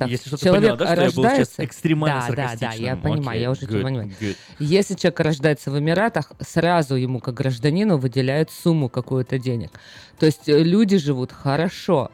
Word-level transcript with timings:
так, 0.00 0.08
Если 0.08 0.28
что, 0.28 0.38
ты 0.38 0.44
человек 0.44 0.62
поняла, 0.62 0.76
да, 0.78 0.86
что 0.86 0.94
я 0.94 1.06
был 1.06 1.10
сейчас 1.10 1.24
рождается... 1.24 1.64
экстремально 1.64 2.26
да, 2.30 2.34
да, 2.34 2.56
да, 2.58 2.72
я 2.72 2.96
понимаю, 2.96 3.28
Окей, 3.28 3.42
я 3.42 3.50
уже 3.50 3.60
good, 3.62 3.68
тебя 3.68 3.82
понимаю. 3.82 4.12
good. 4.18 4.36
Если 4.58 4.94
человек 4.94 5.20
рождается 5.20 5.70
в 5.70 5.78
Эмиратах, 5.78 6.32
сразу 6.40 6.94
ему, 6.94 7.20
как 7.20 7.34
гражданину, 7.34 7.98
выделяют 7.98 8.50
сумму 8.50 8.88
какую-то 8.88 9.38
денег. 9.38 9.70
То 10.18 10.24
есть 10.24 10.48
э, 10.48 10.62
люди 10.62 10.96
живут 10.96 11.32
хорошо. 11.32 12.10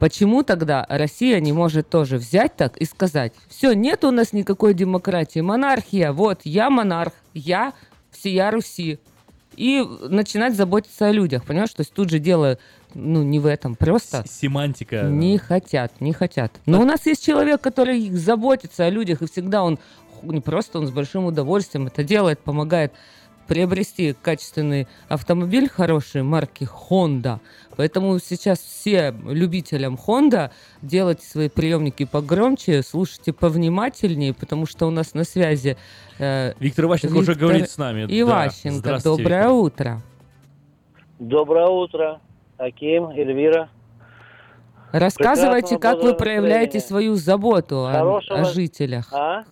Почему 0.00 0.42
тогда 0.42 0.84
Россия 0.88 1.38
не 1.38 1.52
может 1.52 1.88
тоже 1.88 2.16
взять 2.18 2.56
так 2.56 2.76
и 2.76 2.84
сказать, 2.84 3.32
все, 3.48 3.72
нет 3.72 4.04
у 4.04 4.10
нас 4.10 4.32
никакой 4.32 4.74
демократии, 4.74 5.40
монархия, 5.40 6.10
вот, 6.10 6.40
я 6.42 6.70
монарх, 6.70 7.12
я 7.34 7.72
всея 8.10 8.50
Руси. 8.50 8.98
И 9.54 9.82
начинать 10.08 10.56
заботиться 10.56 11.06
о 11.06 11.12
людях, 11.12 11.44
понимаешь? 11.44 11.70
То 11.70 11.82
есть 11.82 11.92
тут 11.92 12.10
же 12.10 12.18
дело, 12.18 12.58
ну, 12.96 13.22
не 13.22 13.38
в 13.38 13.46
этом, 13.46 13.74
просто... 13.74 14.24
Семантика. 14.26 15.02
Не 15.02 15.36
хотят, 15.38 16.00
не 16.00 16.12
хотят. 16.12 16.52
Но 16.64 16.80
у 16.80 16.84
нас 16.84 17.04
есть 17.06 17.24
человек, 17.24 17.60
который 17.60 18.10
заботится 18.10 18.86
о 18.86 18.90
людях, 18.90 19.20
и 19.22 19.26
всегда 19.26 19.62
он 19.62 19.78
не 20.22 20.40
просто, 20.40 20.78
он 20.78 20.86
с 20.86 20.90
большим 20.90 21.26
удовольствием 21.26 21.86
это 21.86 22.02
делает, 22.02 22.38
помогает 22.40 22.92
приобрести 23.46 24.14
качественный 24.20 24.88
автомобиль 25.08 25.68
хорошей 25.68 26.22
марки 26.22 26.64
Honda. 26.64 27.38
Поэтому 27.76 28.18
сейчас 28.18 28.58
все 28.58 29.14
любителям 29.24 29.98
Honda 30.06 30.50
делайте 30.82 31.26
свои 31.26 31.48
приемники 31.48 32.04
погромче, 32.04 32.82
слушайте 32.82 33.32
повнимательнее, 33.32 34.32
потому 34.32 34.66
что 34.66 34.86
у 34.86 34.90
нас 34.90 35.14
на 35.14 35.24
связи 35.24 35.76
э, 36.18 36.54
Виктор 36.58 36.86
Иващенко 36.86 37.14
уже 37.14 37.32
Виктор 37.32 37.36
говорит 37.36 37.70
с 37.70 37.76
нами. 37.76 38.06
да. 38.06 38.20
Иващенко. 38.20 38.78
Здравствуйте, 38.78 39.22
Доброе 39.22 39.42
Виктор. 39.42 39.52
утро. 39.52 40.02
Доброе 41.18 41.66
утро, 41.66 42.20
Аким, 42.58 43.10
Эльвира. 43.10 43.68
Рассказывайте, 44.92 45.78
как 45.78 46.02
вы 46.02 46.14
проявляете 46.14 46.80
свою 46.80 47.16
заботу 47.16 47.86
о, 47.86 48.18
о 48.18 48.44
жителях. 48.44 49.12
А? 49.12 49.44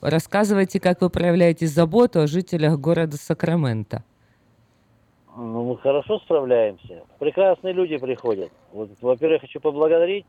Рассказывайте, 0.00 0.80
как 0.80 1.00
вы 1.00 1.10
проявляете 1.10 1.66
заботу 1.66 2.20
о 2.20 2.26
жителях 2.26 2.78
города 2.78 3.16
Сакраменто. 3.16 4.02
Ну, 5.36 5.70
мы 5.70 5.78
хорошо 5.78 6.18
справляемся. 6.18 7.02
Прекрасные 7.18 7.72
люди 7.72 7.96
приходят. 7.96 8.50
Вот, 8.72 8.90
во-первых, 9.00 9.42
хочу 9.42 9.60
поблагодарить, 9.60 10.26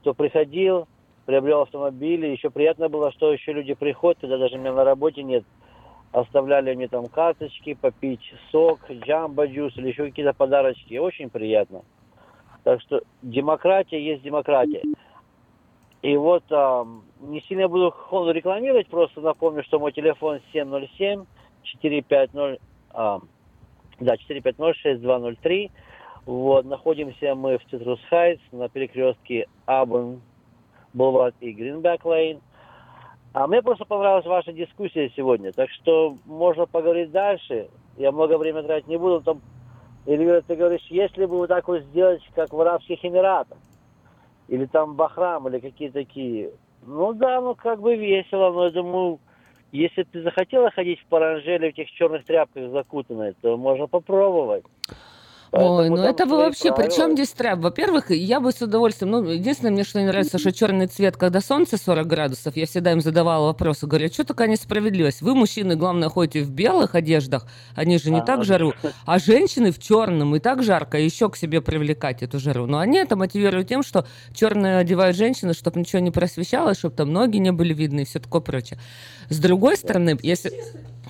кто 0.00 0.14
приходил, 0.14 0.86
приобрел 1.26 1.62
автомобили. 1.62 2.28
Еще 2.28 2.50
приятно 2.50 2.88
было, 2.88 3.10
что 3.10 3.32
еще 3.32 3.52
люди 3.52 3.74
приходят, 3.74 4.20
когда 4.20 4.38
даже 4.38 4.58
меня 4.58 4.72
на 4.72 4.84
работе 4.84 5.24
нет. 5.24 5.44
Оставляли 6.12 6.74
мне 6.74 6.88
там 6.88 7.06
карточки, 7.06 7.74
попить 7.74 8.34
сок, 8.50 8.80
Jamba 8.90 9.46
Juice 9.46 9.76
или 9.76 9.88
еще 9.88 10.04
какие-то 10.04 10.34
подарочки. 10.34 10.98
Очень 10.98 11.30
приятно. 11.30 11.82
Так 12.64 12.80
что 12.82 13.02
демократия 13.22 14.00
есть 14.00 14.22
демократия. 14.22 14.82
И 16.02 16.16
вот 16.16 16.44
ам, 16.50 17.04
не 17.20 17.40
сильно 17.42 17.68
буду 17.68 17.90
Хонду 17.90 18.32
рекламировать, 18.32 18.88
просто 18.88 19.20
напомню, 19.20 19.62
что 19.64 19.78
мой 19.78 19.92
телефон 19.92 20.40
707 20.52 21.24
450 21.62 22.60
ам, 22.92 23.28
да, 24.00 24.14
450-6203. 24.16 25.70
Вот, 26.26 26.64
находимся 26.64 27.34
мы 27.34 27.58
в 27.58 27.64
Citrus 27.70 28.00
Heights 28.08 28.42
на 28.52 28.68
перекрестке 28.68 29.48
Auburn 29.66 30.20
Boulevard 30.92 31.32
и 31.40 31.52
Greenback 31.52 32.04
Lane. 32.04 32.40
А 33.32 33.46
мне 33.46 33.62
просто 33.62 33.86
понравилась 33.86 34.26
ваша 34.26 34.52
дискуссия 34.52 35.10
сегодня, 35.16 35.52
так 35.52 35.70
что 35.70 36.18
можно 36.26 36.66
поговорить 36.66 37.10
дальше. 37.10 37.68
Я 37.96 38.12
много 38.12 38.36
времени 38.36 38.66
тратить 38.66 38.88
не 38.88 38.98
буду. 38.98 39.22
Там, 39.22 39.40
Эльвира, 40.06 40.42
ты 40.42 40.54
говоришь, 40.54 40.86
если 40.90 41.24
бы 41.24 41.38
вот 41.38 41.48
так 41.48 41.66
вот 41.66 41.82
сделать, 41.84 42.22
как 42.34 42.52
в 42.52 42.60
Арабских 42.60 43.02
Эмиратах, 43.04 43.56
или 44.48 44.66
там 44.66 44.96
Бахрам, 44.96 45.48
или 45.48 45.60
какие 45.60 45.88
такие. 45.88 46.50
Ну 46.84 47.14
да, 47.14 47.40
ну 47.40 47.54
как 47.54 47.80
бы 47.80 47.96
весело, 47.96 48.52
но 48.52 48.66
я 48.66 48.70
думаю, 48.70 49.18
если 49.70 50.02
ты 50.02 50.22
захотела 50.22 50.70
ходить 50.70 51.00
в 51.00 51.06
паранже 51.06 51.54
или 51.54 51.70
в 51.70 51.78
этих 51.78 51.90
черных 51.92 52.26
тряпках 52.26 52.70
закутанной, 52.70 53.34
то 53.40 53.56
можно 53.56 53.86
попробовать. 53.86 54.64
Ой, 55.52 55.60
Поэтому 55.90 55.96
ну 55.98 56.02
это 56.04 56.24
вы 56.24 56.38
вообще, 56.38 56.72
при 56.72 56.88
чем 56.88 57.12
здесь 57.12 57.28
трап? 57.28 57.58
Во-первых, 57.58 58.10
я 58.10 58.40
бы 58.40 58.52
с 58.52 58.62
удовольствием, 58.62 59.10
ну, 59.10 59.22
единственное, 59.22 59.70
мне 59.70 59.84
что 59.84 60.00
не 60.00 60.06
нравится, 60.06 60.38
что 60.38 60.50
черный 60.50 60.86
цвет, 60.86 61.18
когда 61.18 61.42
солнце 61.42 61.76
40 61.76 62.06
градусов, 62.06 62.56
я 62.56 62.64
всегда 62.64 62.92
им 62.92 63.02
задавала 63.02 63.48
вопросы, 63.48 63.86
говорю, 63.86 64.08
что 64.08 64.24
такая 64.24 64.48
несправедливость? 64.48 65.20
Вы, 65.20 65.34
мужчины, 65.34 65.76
главное, 65.76 66.08
ходите 66.08 66.42
в 66.42 66.50
белых 66.50 66.94
одеждах, 66.94 67.46
они 67.74 67.98
же 67.98 68.10
не 68.10 68.16
Ага. 68.20 68.26
так 68.26 68.44
жару, 68.44 68.72
а 69.04 69.18
женщины 69.18 69.72
в 69.72 69.78
черном, 69.78 70.34
и 70.34 70.38
так 70.38 70.62
жарко, 70.62 70.98
еще 70.98 71.28
к 71.28 71.36
себе 71.36 71.60
привлекать 71.60 72.22
эту 72.22 72.38
жару. 72.38 72.66
Но 72.66 72.78
они 72.78 72.96
это 72.96 73.16
мотивируют 73.16 73.68
тем, 73.68 73.82
что 73.82 74.06
черное 74.34 74.78
одевают 74.78 75.18
женщины, 75.18 75.52
чтобы 75.52 75.80
ничего 75.80 76.00
не 76.00 76.10
просвещалось, 76.10 76.78
чтобы 76.78 76.94
там 76.96 77.12
ноги 77.12 77.36
не 77.36 77.52
были 77.52 77.74
видны 77.74 78.00
и 78.00 78.04
все 78.06 78.20
такое 78.20 78.40
прочее. 78.40 78.78
С 79.28 79.38
другой 79.38 79.76
стороны, 79.76 80.18
если... 80.22 80.50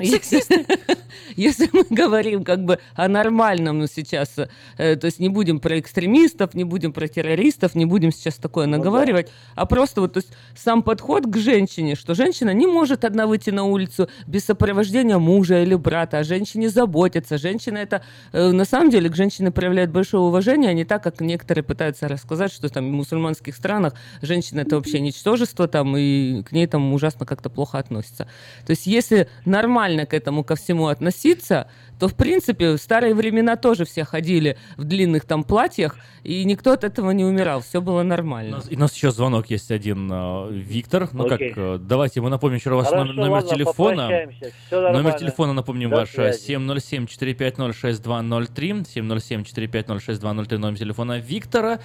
Если, 0.12 0.42
если 1.36 1.68
мы 1.72 1.84
говорим 1.88 2.44
как 2.44 2.64
бы 2.64 2.78
о 2.94 3.08
нормальном 3.08 3.78
ну, 3.78 3.86
сейчас, 3.86 4.34
э, 4.76 4.96
то 4.96 5.04
есть 5.06 5.20
не 5.20 5.28
будем 5.28 5.60
про 5.60 5.78
экстремистов, 5.78 6.54
не 6.54 6.64
будем 6.64 6.92
про 6.92 7.08
террористов, 7.08 7.74
не 7.74 7.86
будем 7.86 8.12
сейчас 8.12 8.36
такое 8.36 8.66
Ну 8.66 8.72
да. 8.72 8.78
наговаривать, 8.78 9.30
а 9.54 9.66
просто 9.66 10.00
вот 10.00 10.14
то 10.14 10.18
есть 10.18 10.32
сам 10.56 10.82
подход 10.82 11.26
к 11.26 11.36
женщине, 11.36 11.94
что 11.94 12.14
женщина 12.14 12.50
не 12.50 12.66
может 12.66 13.04
одна 13.04 13.26
выйти 13.26 13.50
на 13.50 13.64
улицу 13.64 14.08
без 14.26 14.44
сопровождения 14.44 15.18
мужа 15.18 15.62
или 15.62 15.74
брата, 15.74 16.18
о 16.18 16.24
женщине 16.24 16.68
заботятся. 16.68 17.38
Женщина 17.38 17.78
это, 17.78 18.02
э, 18.32 18.50
на 18.50 18.64
самом 18.64 18.90
деле, 18.90 19.08
к 19.08 19.16
женщине 19.16 19.50
проявляет 19.50 19.90
большое 19.90 20.22
уважение, 20.22 20.70
а 20.70 20.74
не 20.74 20.84
так, 20.84 21.02
как 21.02 21.20
некоторые 21.20 21.64
пытаются 21.64 22.08
рассказать, 22.08 22.52
что 22.52 22.68
там 22.68 22.88
в 22.88 22.92
мусульманских 22.92 23.54
странах 23.54 23.94
женщина 24.20 24.60
это 24.60 24.76
вообще 24.76 25.00
ничтожество 25.00 25.68
там, 25.68 25.96
и 25.96 26.42
к 26.42 26.52
ней 26.52 26.66
там 26.66 26.92
ужасно 26.92 27.26
как-то 27.26 27.50
плохо 27.50 27.78
относятся. 27.78 28.26
То 28.66 28.70
есть 28.70 28.86
если 28.86 29.28
нормально 29.44 29.91
к 30.06 30.14
этому 30.14 30.44
ко 30.44 30.56
всему 30.56 30.88
относиться, 30.88 31.68
то, 31.98 32.08
в 32.08 32.14
принципе, 32.14 32.72
в 32.72 32.78
старые 32.78 33.14
времена 33.14 33.56
тоже 33.56 33.84
все 33.84 34.04
ходили 34.04 34.56
в 34.76 34.84
длинных 34.84 35.24
там 35.24 35.44
платьях, 35.44 35.96
и 36.24 36.44
никто 36.44 36.72
от 36.72 36.84
этого 36.84 37.10
не 37.12 37.24
умирал, 37.24 37.60
все 37.60 37.80
было 37.80 38.00
У 38.00 38.04
нормально. 38.04 38.56
нас, 38.56 38.66
и 38.70 38.76
у 38.76 38.78
нас 38.78 38.94
еще 38.94 39.10
звонок 39.10 39.50
есть 39.50 39.70
один, 39.70 40.08
э, 40.10 40.48
Виктор. 40.50 41.08
Ну 41.12 41.24
как, 41.24 41.32
Окей. 41.34 41.52
э, 41.54 41.78
давайте 41.80 42.20
мы 42.20 42.30
напомним 42.30 42.58
еще 42.58 42.70
раз 42.70 42.88
Хорошо, 42.88 43.04
номер, 43.04 43.14
номер 43.16 43.30
ладно, 43.30 43.50
телефона. 43.50 44.08
Номер 44.08 44.28
нормально. 44.70 45.18
телефона, 45.18 45.52
напомним, 45.52 45.90
До 45.90 45.96
ваш 45.96 46.10
э, 46.16 46.32
связи. 46.32 46.56
707-450-6203. 46.56 48.86
707-450-6203, 48.94 50.58
номер 50.58 50.78
телефона 50.78 51.18
Виктора. 51.18 51.78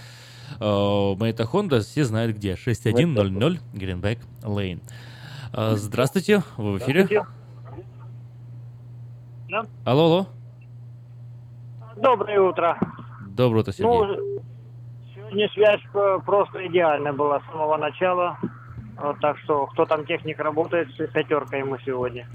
Э, 0.59 1.13
Мэйта 1.17 1.45
Хонда, 1.45 1.81
все 1.81 2.03
знают 2.05 2.35
где. 2.35 2.55
6100 2.55 3.57
Гринбек 3.73 4.19
Лейн. 4.43 4.81
Э, 5.53 5.73
Здравствуйте, 5.75 6.43
вы 6.57 6.73
в 6.73 6.77
эфире. 6.79 7.05
Здравствуйте. 7.05 7.36
Да. 9.49 9.63
Алло, 9.85 10.03
алло. 10.05 10.25
Доброе 11.95 12.41
утро. 12.41 12.77
Доброе 13.27 13.59
утро, 13.61 13.71
Сергей. 13.71 13.91
Ну, 13.91 14.41
сегодня 15.15 15.49
связь 15.49 15.81
э, 15.93 16.19
просто 16.25 16.67
идеальная 16.67 17.13
была 17.13 17.39
с 17.39 17.43
самого 17.51 17.77
начала. 17.77 18.37
Вот, 18.99 19.19
так 19.19 19.37
что, 19.39 19.67
кто 19.67 19.85
там 19.85 20.05
техник 20.05 20.39
работает, 20.39 20.89
с 20.91 21.07
пятерка 21.11 21.57
ему 21.57 21.77
сегодня. 21.85 22.27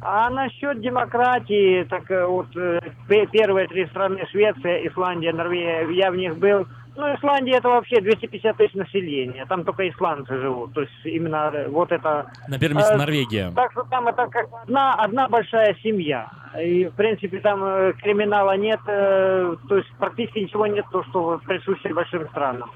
А 0.00 0.28
насчет 0.30 0.80
демократии, 0.80 1.84
так 1.84 2.10
э, 2.10 2.26
вот 2.26 2.54
э, 2.56 2.80
пе- 3.08 3.26
первые 3.26 3.66
три 3.68 3.86
страны, 3.86 4.24
Швеция, 4.30 4.86
Исландия, 4.88 5.32
Норвегия, 5.32 5.88
я 5.90 6.10
в 6.10 6.16
них 6.16 6.36
был. 6.38 6.66
Ну, 6.94 7.14
Исландия 7.14 7.56
это 7.56 7.68
вообще 7.68 8.00
250 8.02 8.56
тысяч 8.56 8.74
населения, 8.74 9.46
там 9.46 9.64
только 9.64 9.88
исландцы 9.88 10.38
живут. 10.38 10.74
То 10.74 10.82
есть 10.82 10.92
именно 11.04 11.50
э, 11.52 11.68
вот 11.68 11.90
это 11.90 12.26
На 12.48 12.58
первом 12.58 12.78
месте 12.78 12.92
э, 12.92 12.96
Норвегия. 12.98 13.52
Так 13.56 13.72
что 13.72 13.84
там 13.84 14.08
это 14.08 14.26
как 14.26 14.46
одна, 14.62 14.94
одна 14.94 15.26
большая 15.28 15.74
семья. 15.82 16.28
И, 16.62 16.84
в 16.84 16.92
принципе, 16.92 17.40
там 17.40 17.64
э, 17.64 17.92
криминала 17.94 18.58
нет, 18.58 18.80
э, 18.86 19.56
то 19.68 19.76
есть 19.78 19.88
практически 19.98 20.40
ничего 20.40 20.66
нет, 20.66 20.84
то, 20.92 21.02
что 21.04 21.40
присуще 21.46 21.94
большим 21.94 22.28
странам. 22.28 22.70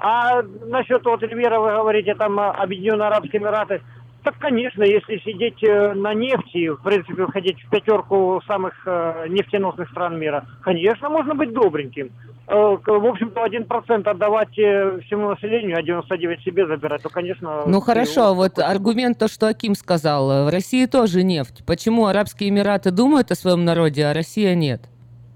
А 0.00 0.42
насчет 0.66 1.04
вот 1.04 1.22
Эльвира, 1.22 1.60
вы 1.60 1.72
говорите, 1.72 2.14
там 2.14 2.40
Объединенные 2.40 3.08
Арабские 3.08 3.42
Эмираты. 3.42 3.82
Так, 4.24 4.38
конечно, 4.38 4.82
если 4.82 5.18
сидеть 5.18 5.62
на 5.62 6.12
нефти, 6.12 6.70
в 6.70 6.82
принципе, 6.82 7.26
входить 7.26 7.62
в 7.62 7.70
пятерку 7.70 8.40
самых 8.46 8.74
нефтеносных 9.28 9.88
стран 9.90 10.18
мира, 10.18 10.44
конечно, 10.62 11.08
можно 11.08 11.34
быть 11.34 11.52
добреньким. 11.52 12.10
Э, 12.48 12.54
В 12.86 13.06
общем-то, 13.06 13.42
один 13.42 13.64
процент 13.64 14.06
отдавать 14.06 14.56
э, 14.58 15.00
всему 15.06 15.30
населению, 15.30 15.78
а 15.78 15.82
99 15.82 16.42
себе 16.42 16.66
забирать, 16.66 17.02
то, 17.02 17.08
конечно... 17.08 17.62
Ну 17.66 17.80
хорошо, 17.80 18.34
вот 18.34 18.56
вот 18.56 18.58
аргумент 18.64 19.18
то, 19.18 19.26
что 19.28 19.48
Аким 19.48 19.74
сказал. 19.74 20.30
э, 20.30 20.44
В 20.44 20.48
России 20.50 20.86
тоже 20.86 21.22
нефть. 21.24 21.64
Почему 21.66 22.06
Арабские 22.06 22.50
Эмираты 22.50 22.90
думают 22.92 23.30
о 23.32 23.34
своем 23.34 23.64
народе, 23.64 24.06
а 24.06 24.14
Россия 24.14 24.54
нет? 24.54 24.82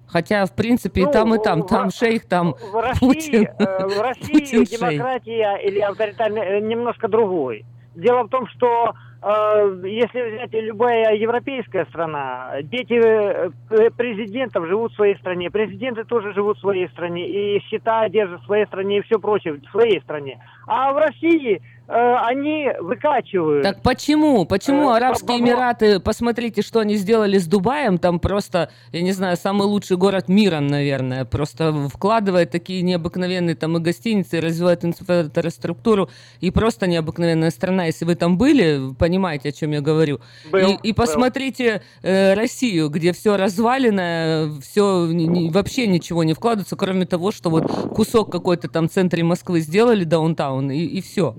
Хотя, 0.06 0.44
в 0.46 0.54
принципе, 0.54 1.02
и 1.02 1.04
Ну, 1.04 1.10
там, 1.12 1.34
и 1.34 1.42
там. 1.42 1.62
в- 1.62 1.66
Там 1.66 1.90
шейх, 1.90 2.26
там 2.26 2.54
В 2.72 2.74
России, 2.80 2.98
Путин. 3.00 3.48
в 3.58 4.00
России 4.00 4.32
Путин 4.32 4.66
шейх. 4.66 4.70
демократия 4.80 5.56
или 5.64 5.78
авторитарный 5.80 6.40
э, 6.42 6.60
немножко 6.60 7.08
другой. 7.08 7.64
Дело 7.96 8.24
в 8.24 8.28
том, 8.28 8.46
что 8.48 8.94
если 9.22 10.36
взять 10.36 10.52
любая 10.52 11.14
европейская 11.14 11.84
страна, 11.86 12.62
дети 12.62 12.94
э, 12.94 13.50
президентов 13.90 14.66
живут 14.66 14.92
в 14.92 14.96
своей 14.96 15.16
стране, 15.16 15.50
президенты 15.50 16.04
тоже 16.04 16.32
живут 16.32 16.56
в 16.56 16.60
своей 16.60 16.88
стране, 16.88 17.28
и 17.28 17.60
счета 17.64 18.08
держат 18.08 18.40
в 18.40 18.46
своей 18.46 18.66
стране, 18.66 18.98
и 18.98 19.02
все 19.02 19.18
прочее 19.18 19.54
в 19.54 19.70
своей 19.70 20.00
стране. 20.00 20.38
А 20.66 20.92
в 20.92 20.96
России 20.96 21.60
Э, 21.79 21.79
они 21.92 22.68
выкачивают. 22.80 23.64
Так 23.64 23.82
почему? 23.82 24.44
Почему 24.44 24.90
э, 24.90 24.96
Арабские 24.96 25.40
Эмираты, 25.40 25.98
посмотрите, 25.98 26.62
что 26.62 26.78
они 26.78 26.94
сделали 26.94 27.36
с 27.36 27.46
Дубаем, 27.46 27.98
там 27.98 28.20
просто, 28.20 28.70
я 28.92 29.02
не 29.02 29.10
знаю, 29.10 29.36
самый 29.36 29.66
лучший 29.66 29.96
город 29.96 30.28
мира, 30.28 30.60
наверное, 30.60 31.24
просто 31.24 31.88
вкладывает 31.88 32.52
такие 32.52 32.82
необыкновенные 32.82 33.56
там 33.56 33.76
и 33.76 33.80
гостиницы, 33.80 34.38
и 34.38 34.40
развивает 34.40 34.84
инфраструктуру, 34.84 36.10
и 36.40 36.52
просто 36.52 36.86
необыкновенная 36.86 37.50
страна. 37.50 37.86
Если 37.86 38.04
вы 38.04 38.14
там 38.14 38.38
были, 38.38 38.94
понимаете, 38.96 39.48
о 39.48 39.52
чем 39.52 39.72
я 39.72 39.80
говорю. 39.80 40.20
Был, 40.52 40.78
и, 40.82 40.90
и 40.90 40.92
посмотрите 40.92 41.82
э, 42.02 42.34
Россию, 42.34 42.88
где 42.88 43.12
все 43.12 43.36
развалено, 43.36 44.58
все 44.62 45.08
вообще 45.50 45.88
ничего 45.88 46.22
не 46.22 46.34
вкладывается, 46.34 46.76
кроме 46.76 47.04
того, 47.04 47.32
что 47.32 47.50
вот 47.50 47.66
кусок 47.94 48.30
какой-то 48.30 48.68
там 48.68 48.88
в 48.88 48.92
центре 48.92 49.24
Москвы 49.24 49.58
сделали, 49.60 50.04
даунтаун, 50.04 50.70
и, 50.70 50.78
и 50.78 51.00
все. 51.00 51.34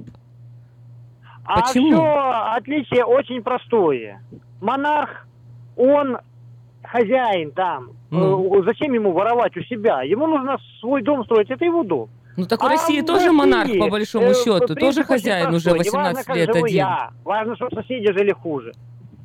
А 1.53 1.61
Почему? 1.61 1.91
все 1.91 2.55
отличие 2.55 3.03
очень 3.03 3.41
простое. 3.43 4.21
Монарх, 4.61 5.27
он 5.75 6.17
хозяин 6.81 7.51
там. 7.51 7.89
Ну. 8.09 8.63
Зачем 8.63 8.93
ему 8.93 9.11
воровать 9.11 9.55
у 9.57 9.61
себя? 9.61 10.01
Ему 10.01 10.27
нужно 10.27 10.57
свой 10.79 11.01
дом 11.01 11.25
строить, 11.25 11.49
это 11.49 11.65
его 11.65 11.83
дом. 11.83 12.09
Ну 12.37 12.45
так 12.45 12.61
в 12.61 12.65
а 12.65 12.69
России 12.69 13.01
тоже 13.01 13.25
России, 13.25 13.35
монарх, 13.35 13.69
по 13.79 13.89
большому 13.89 14.27
э, 14.27 14.33
счету, 14.33 14.75
тоже 14.75 15.03
хозяин 15.03 15.53
уже 15.53 15.71
18 15.71 16.27
важно, 16.27 16.39
лет 16.39 16.49
один. 16.49 16.65
Я. 16.67 17.11
Важно, 17.25 17.55
чтобы 17.57 17.75
соседи 17.75 18.13
жили 18.13 18.31
хуже. 18.31 18.71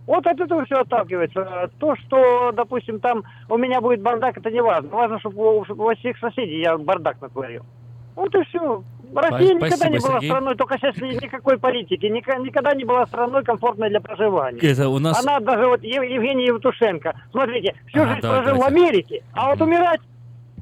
Вот 0.06 0.26
от 0.26 0.40
этого 0.40 0.64
все 0.64 0.76
отталкивается. 0.76 1.70
То, 1.79 1.94
что, 1.96 2.52
допустим, 2.52 2.99
там 2.99 3.22
у 3.49 3.56
меня 3.56 3.81
будет 3.81 4.02
бардак, 4.02 4.38
это 4.38 4.50
не 4.50 4.61
важно. 4.61 4.88
Важно, 4.88 5.20
чтобы 5.20 5.58
у, 5.58 5.61
у 5.61 5.94
всех 5.94 6.19
соседей 6.19 6.61
я 6.62 6.76
бардак 6.76 7.20
натворил. 7.20 7.62
Вот 8.17 8.34
и 8.34 8.43
все. 8.44 8.82
Россия 9.14 9.56
Спасибо, 9.56 9.67
никогда 9.67 9.88
не 9.88 9.99
была 9.99 10.14
Сергей. 10.14 10.31
страной, 10.31 10.55
только 10.56 10.79
сейчас 10.79 10.97
никакой 10.97 11.58
политики, 11.58 12.06
никогда 12.06 12.75
не 12.75 12.85
была 12.85 13.06
страной 13.06 13.44
комфортной 13.44 13.88
для 13.91 14.00
проживания. 14.00 14.58
Это 14.61 14.88
у 14.88 14.99
нас... 14.99 15.19
Она 15.23 15.41
даже 15.41 15.67
вот 15.67 15.82
Евгений 15.82 16.47
Евтушенко, 16.47 17.14
смотрите, 17.31 17.75
всю 17.88 18.03
а, 18.03 18.06
жизнь 18.08 18.20
да, 18.20 18.29
прожил 18.29 18.55
давайте. 18.56 18.62
в 18.62 18.67
Америке, 18.67 19.23
а 19.32 19.50
вот 19.50 19.61
умирать 19.61 20.00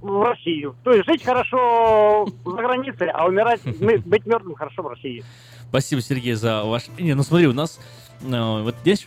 в 0.01 0.23
Россию. 0.23 0.77
То 0.85 0.93
есть 0.93 1.07
жить 1.07 1.25
хорошо 1.25 2.27
за 2.45 2.53
границей, 2.53 3.09
а 3.09 3.27
умирать, 3.27 3.61
быть 3.65 4.27
мертвым 4.27 4.55
хорошо 4.55 4.83
в 4.83 4.89
России. 4.89 5.25
Спасибо, 5.69 6.03
Сергей, 6.03 6.35
за 6.35 6.65
ваш... 6.65 6.85
Не, 6.99 7.15
ну 7.15 7.23
смотри, 7.23 7.47
у 7.47 7.53
нас 7.53 7.81
ну, 8.21 8.63
вот 8.63 8.77
здесь 8.83 9.07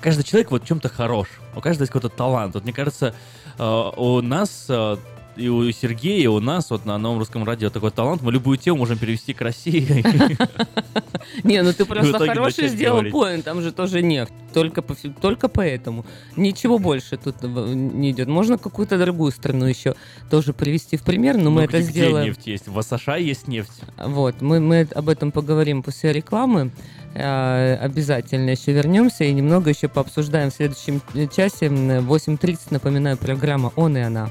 каждый 0.00 0.24
человек 0.24 0.50
вот 0.50 0.64
чем-то 0.64 0.88
хорош. 0.88 1.28
У 1.54 1.60
каждого 1.60 1.82
есть 1.82 1.92
какой-то 1.92 2.14
талант. 2.14 2.54
Вот 2.54 2.64
мне 2.64 2.72
кажется, 2.72 3.14
э, 3.58 3.90
у 3.96 4.20
нас 4.20 4.66
э, 4.68 4.96
и 5.36 5.48
у 5.48 5.70
Сергея, 5.70 6.24
и 6.24 6.26
у 6.26 6.40
нас 6.40 6.70
вот 6.70 6.84
на 6.84 6.98
новом 6.98 7.18
русском 7.18 7.44
радио 7.44 7.70
такой 7.70 7.90
талант. 7.90 8.22
Мы 8.22 8.32
любую 8.32 8.58
тему 8.58 8.78
можем 8.78 8.98
перевести 8.98 9.34
к 9.34 9.40
России. 9.40 9.86
Не, 11.44 11.62
ну 11.62 11.72
ты 11.72 11.84
просто 11.84 12.26
хороший 12.26 12.68
сделал 12.68 13.02
поинт, 13.10 13.44
там 13.44 13.60
же 13.60 13.72
тоже 13.72 14.02
нефть. 14.02 14.32
Только, 14.52 14.82
только 15.20 15.48
поэтому. 15.48 16.06
Ничего 16.36 16.78
больше 16.78 17.18
тут 17.18 17.42
не 17.42 18.12
идет. 18.12 18.28
Можно 18.28 18.56
какую-то 18.56 18.98
другую 18.98 19.32
страну 19.32 19.66
еще 19.66 19.94
тоже 20.30 20.54
привести 20.54 20.96
в 20.96 21.02
пример, 21.02 21.36
но 21.36 21.50
мы 21.50 21.62
ну, 21.62 21.66
это 21.66 21.82
сделаем. 21.82 22.28
нефть 22.28 22.46
есть? 22.46 22.68
В 22.68 22.80
США 22.80 23.16
есть 23.16 23.48
нефть. 23.48 23.82
Вот, 23.98 24.40
мы, 24.40 24.60
мы 24.60 24.88
об 24.94 25.08
этом 25.10 25.30
поговорим 25.30 25.82
после 25.82 26.12
рекламы 26.12 26.70
а, 27.14 27.78
обязательно 27.82 28.50
еще 28.50 28.72
вернемся 28.72 29.24
и 29.24 29.32
немного 29.32 29.70
еще 29.70 29.88
пообсуждаем 29.88 30.50
в 30.50 30.54
следующем 30.54 31.02
часе. 31.34 31.66
8.30, 31.66 32.58
напоминаю, 32.70 33.18
программа 33.18 33.72
«Он 33.76 33.96
и 33.96 34.00
она». 34.00 34.30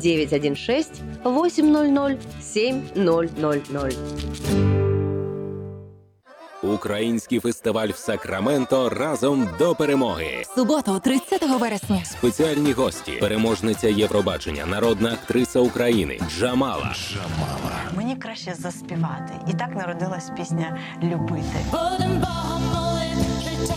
916 0.00 0.92
800 1.24 2.18
7000. 2.42 3.96
Український 6.62 7.40
фестиваль 7.40 7.88
в 7.88 7.96
Сакраменто 7.96 8.88
разом 8.88 9.48
до 9.58 9.74
перемоги. 9.74 10.42
Суботу, 10.54 11.00
30 11.04 11.42
вересня. 11.60 12.04
Спеціальні 12.04 12.72
гості, 12.72 13.12
переможниця 13.12 13.88
Євробачення, 13.88 14.66
народна 14.66 15.12
актриса 15.12 15.60
України 15.60 16.20
Джамала. 16.30 16.94
Джамала. 16.94 17.80
Мені 17.96 18.16
краще 18.16 18.54
заспівати. 18.54 19.32
І 19.50 19.52
так 19.52 19.74
народилась 19.76 20.30
пісня 20.36 20.78
Любити. 21.02 21.56
Будем 21.72 22.20
Богом 22.20 22.62
молити, 22.74 23.26
життя. 23.44 23.74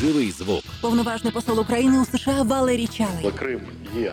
Живий 0.00 0.30
звук. 0.30 0.64
Повноважний 0.80 1.32
посол 1.32 1.60
України 1.60 1.98
у 2.00 2.18
США 2.18 2.42
Валерій 2.42 2.86
Чалий. 2.86 3.32
Крим 3.38 3.60
є 3.98 4.12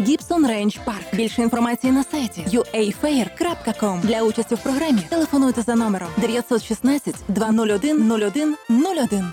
Гібсон 0.00 0.46
Рейндж 0.46 0.76
Парк. 0.84 1.14
Більше 1.14 1.42
інформації 1.42 1.92
на 1.92 2.04
сайті 2.04 2.46
uafair.com. 2.52 4.00
Для 4.00 4.22
участі 4.22 4.54
в 4.54 4.58
програмі 4.58 5.00
телефонуйте 5.08 5.62
за 5.62 5.74
номером 5.74 6.08
916 6.16 7.14
201 7.28 8.12
01 8.12 8.56
01. 8.70 9.32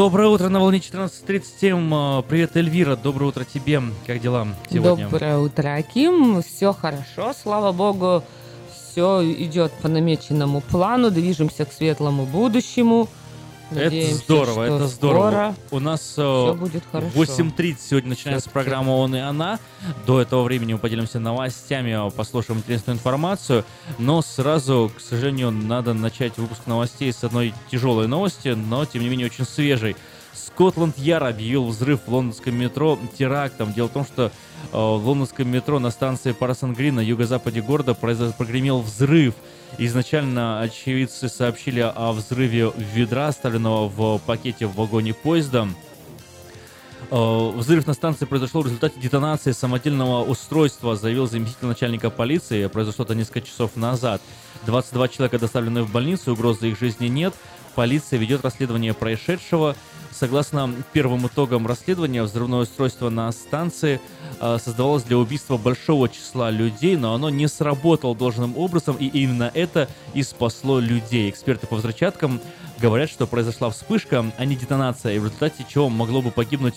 Доброе 0.00 0.28
утро 0.28 0.48
на 0.48 0.60
волне 0.60 0.78
14.37. 0.78 2.24
Привет, 2.26 2.56
Эльвира. 2.56 2.96
Доброе 2.96 3.26
утро 3.26 3.44
тебе. 3.44 3.82
Как 4.06 4.18
дела 4.18 4.48
сегодня? 4.70 5.10
Доброе 5.10 5.36
утро, 5.36 5.74
Аким. 5.74 6.40
Все 6.40 6.72
хорошо, 6.72 7.34
слава 7.34 7.70
богу. 7.72 8.24
Все 8.72 9.22
идет 9.22 9.72
по 9.72 9.88
намеченному 9.88 10.62
плану. 10.62 11.10
Движемся 11.10 11.66
к 11.66 11.72
светлому 11.74 12.24
будущему. 12.24 13.10
Надеемся, 13.70 14.14
это 14.14 14.24
здорово, 14.24 14.62
это 14.64 14.86
здорово. 14.88 15.54
У 15.70 15.78
нас 15.78 16.14
э, 16.16 16.22
в 16.22 17.20
8.30 17.20 17.76
сегодня 17.80 18.10
начинается 18.10 18.50
программа 18.50 18.90
«Он 18.90 19.14
и 19.14 19.20
она». 19.20 19.58
До 20.06 20.20
этого 20.20 20.42
времени 20.42 20.72
мы 20.72 20.78
поделимся 20.78 21.20
новостями, 21.20 22.10
послушаем 22.10 22.60
интересную 22.60 22.96
информацию. 22.96 23.64
Но 23.98 24.22
сразу, 24.22 24.90
к 24.96 25.00
сожалению, 25.00 25.50
надо 25.52 25.94
начать 25.94 26.36
выпуск 26.36 26.62
новостей 26.66 27.12
с 27.12 27.22
одной 27.22 27.54
тяжелой 27.70 28.08
новости, 28.08 28.48
но, 28.48 28.84
тем 28.84 29.02
не 29.02 29.08
менее, 29.08 29.26
очень 29.26 29.44
свежей. 29.44 29.96
Скотланд 30.32 30.98
Яр 30.98 31.24
объявил 31.24 31.66
взрыв 31.66 32.00
в 32.06 32.12
лондонском 32.12 32.54
метро 32.54 32.98
терактом. 33.16 33.72
Дело 33.72 33.88
в 33.88 33.92
том, 33.92 34.04
что 34.04 34.26
э, 34.26 34.30
в 34.72 35.06
лондонском 35.06 35.48
метро 35.48 35.78
на 35.78 35.90
станции 35.90 36.32
Парасон 36.32 36.74
Грин 36.74 36.96
на 36.96 37.00
юго-западе 37.00 37.62
города 37.62 37.94
прогремел 37.94 38.80
взрыв. 38.80 39.34
Изначально 39.78 40.60
очевидцы 40.60 41.28
сообщили 41.28 41.80
о 41.80 42.12
взрыве 42.12 42.72
ведра, 42.76 43.28
оставленного 43.28 43.88
в 43.88 44.18
пакете 44.20 44.66
в 44.66 44.74
вагоне 44.74 45.14
поезда. 45.14 45.68
Э, 47.10 47.50
взрыв 47.54 47.86
на 47.86 47.94
станции 47.94 48.24
произошел 48.24 48.62
в 48.62 48.66
результате 48.66 49.00
детонации 49.00 49.52
самодельного 49.52 50.22
устройства, 50.22 50.96
заявил 50.96 51.26
заместитель 51.26 51.66
начальника 51.66 52.10
полиции. 52.10 52.66
Произошло 52.66 53.04
это 53.04 53.14
несколько 53.14 53.42
часов 53.42 53.76
назад. 53.76 54.20
22 54.66 55.08
человека 55.08 55.38
доставлены 55.38 55.82
в 55.82 55.90
больницу, 55.90 56.32
угрозы 56.32 56.70
их 56.70 56.78
жизни 56.78 57.06
нет. 57.06 57.34
Полиция 57.74 58.18
ведет 58.18 58.44
расследование 58.44 58.94
происшедшего. 58.94 59.74
Согласно 60.12 60.74
первым 60.92 61.26
итогам 61.26 61.66
расследования, 61.66 62.22
взрывное 62.22 62.60
устройство 62.60 63.10
на 63.10 63.30
станции 63.32 64.00
э, 64.40 64.58
создавалось 64.62 65.04
для 65.04 65.16
убийства 65.16 65.56
большого 65.56 66.08
числа 66.08 66.50
людей, 66.50 66.96
но 66.96 67.14
оно 67.14 67.30
не 67.30 67.46
сработало 67.46 68.14
должным 68.14 68.58
образом, 68.58 68.96
и 68.98 69.06
именно 69.06 69.50
это 69.54 69.88
и 70.12 70.22
спасло 70.22 70.80
людей. 70.80 71.30
Эксперты 71.30 71.66
по 71.66 71.76
взрывчаткам 71.76 72.40
говорят, 72.80 73.08
что 73.08 73.26
произошла 73.26 73.70
вспышка, 73.70 74.24
а 74.36 74.44
не 74.44 74.56
детонация, 74.56 75.14
и 75.14 75.18
в 75.18 75.26
результате 75.26 75.64
чего 75.68 75.88
могло 75.88 76.22
бы 76.22 76.30
погибнуть 76.30 76.74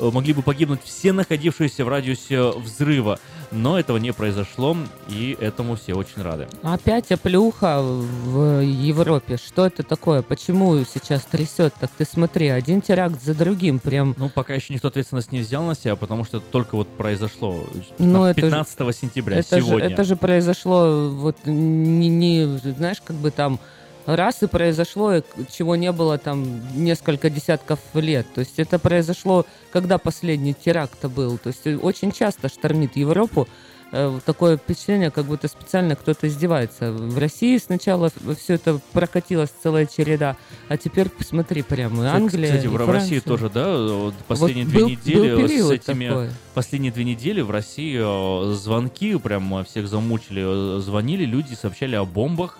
могли 0.00 0.32
бы 0.32 0.42
погибнуть 0.42 0.80
все 0.84 1.12
находившиеся 1.12 1.84
в 1.84 1.88
радиусе 1.88 2.50
взрыва. 2.50 3.18
Но 3.50 3.78
этого 3.78 3.98
не 3.98 4.12
произошло, 4.12 4.76
и 5.08 5.36
этому 5.38 5.76
все 5.76 5.94
очень 5.94 6.22
рады. 6.22 6.48
Опять 6.62 7.12
оплюха 7.12 7.82
в 7.82 8.62
Европе. 8.62 9.36
Что 9.36 9.66
это 9.66 9.82
такое? 9.82 10.22
Почему 10.22 10.82
сейчас 10.84 11.24
трясет? 11.24 11.74
Так 11.78 11.90
ты 11.90 12.06
смотри, 12.06 12.48
один 12.48 12.80
теракт 12.80 13.22
за 13.22 13.34
другим 13.34 13.78
прям. 13.78 14.14
Ну, 14.16 14.30
пока 14.30 14.54
еще 14.54 14.72
никто 14.72 14.88
ответственность 14.88 15.32
не 15.32 15.40
взял 15.40 15.62
на 15.64 15.74
себя, 15.74 15.96
потому 15.96 16.24
что 16.24 16.38
это 16.38 16.46
только 16.50 16.76
вот 16.76 16.88
произошло 16.96 17.66
ну, 17.98 18.32
15 18.32 18.74
это 18.74 18.92
сентября, 18.92 19.38
это 19.38 19.60
сегодня. 19.60 19.88
Же, 19.88 19.94
это 19.94 20.04
же 20.04 20.16
произошло 20.16 21.10
вот 21.10 21.36
не, 21.44 22.08
не, 22.08 22.46
знаешь, 22.76 23.02
как 23.04 23.16
бы 23.16 23.30
там 23.30 23.60
раз 24.06 24.42
и 24.42 24.46
произошло, 24.46 25.22
чего 25.50 25.76
не 25.76 25.92
было 25.92 26.18
там 26.18 26.60
несколько 26.74 27.30
десятков 27.30 27.80
лет. 27.94 28.26
То 28.34 28.40
есть 28.40 28.58
это 28.58 28.78
произошло, 28.78 29.46
когда 29.72 29.98
последний 29.98 30.54
теракт 30.54 31.04
был. 31.06 31.38
То 31.38 31.48
есть 31.48 31.66
очень 31.82 32.12
часто 32.12 32.48
штормит 32.48 32.96
Европу 32.96 33.48
э, 33.92 34.18
такое 34.24 34.56
впечатление, 34.56 35.10
как 35.10 35.26
будто 35.26 35.48
специально 35.48 35.94
кто-то 35.94 36.26
издевается. 36.26 36.92
В 36.92 37.18
России 37.18 37.58
сначала 37.58 38.10
все 38.38 38.54
это 38.54 38.80
прокатилась 38.92 39.50
целая 39.62 39.86
череда, 39.86 40.36
а 40.68 40.76
теперь 40.76 41.08
посмотри 41.08 41.62
прямо 41.62 42.12
Англия. 42.12 42.48
Кстати, 42.48 42.66
в 42.66 42.72
Франция. 42.72 42.94
России 42.94 43.18
тоже, 43.20 43.50
да, 43.50 44.12
последние 44.26 44.64
вот 44.64 44.72
две 44.72 44.80
был, 44.80 44.88
недели 44.90 45.58
был 45.58 45.68
с 45.68 45.70
этими 45.70 46.08
такой. 46.08 46.30
последние 46.54 46.92
две 46.92 47.04
недели 47.04 47.40
в 47.40 47.50
России 47.50 47.98
э, 48.00 48.54
звонки 48.54 49.16
прям 49.18 49.64
всех 49.64 49.86
замучили, 49.88 50.80
звонили 50.80 51.24
люди, 51.24 51.54
сообщали 51.54 51.94
о 51.94 52.04
бомбах 52.04 52.58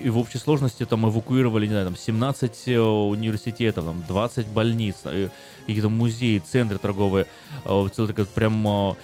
и 0.00 0.08
в 0.08 0.18
общей 0.18 0.38
сложности 0.38 0.84
там 0.86 1.08
эвакуировали, 1.08 1.66
не 1.66 1.72
знаю, 1.72 1.86
там 1.86 1.96
17 1.96 2.68
э, 2.68 2.78
университетов, 2.78 3.84
там 3.84 4.02
20 4.08 4.46
больниц, 4.48 4.96
э, 5.04 5.28
какие-то 5.66 5.88
музеи, 5.88 6.38
центры 6.38 6.78
торговые. 6.78 7.26
Э, 7.64 7.86
целый 7.94 8.08
такой 8.08 8.26
прям 8.26 8.96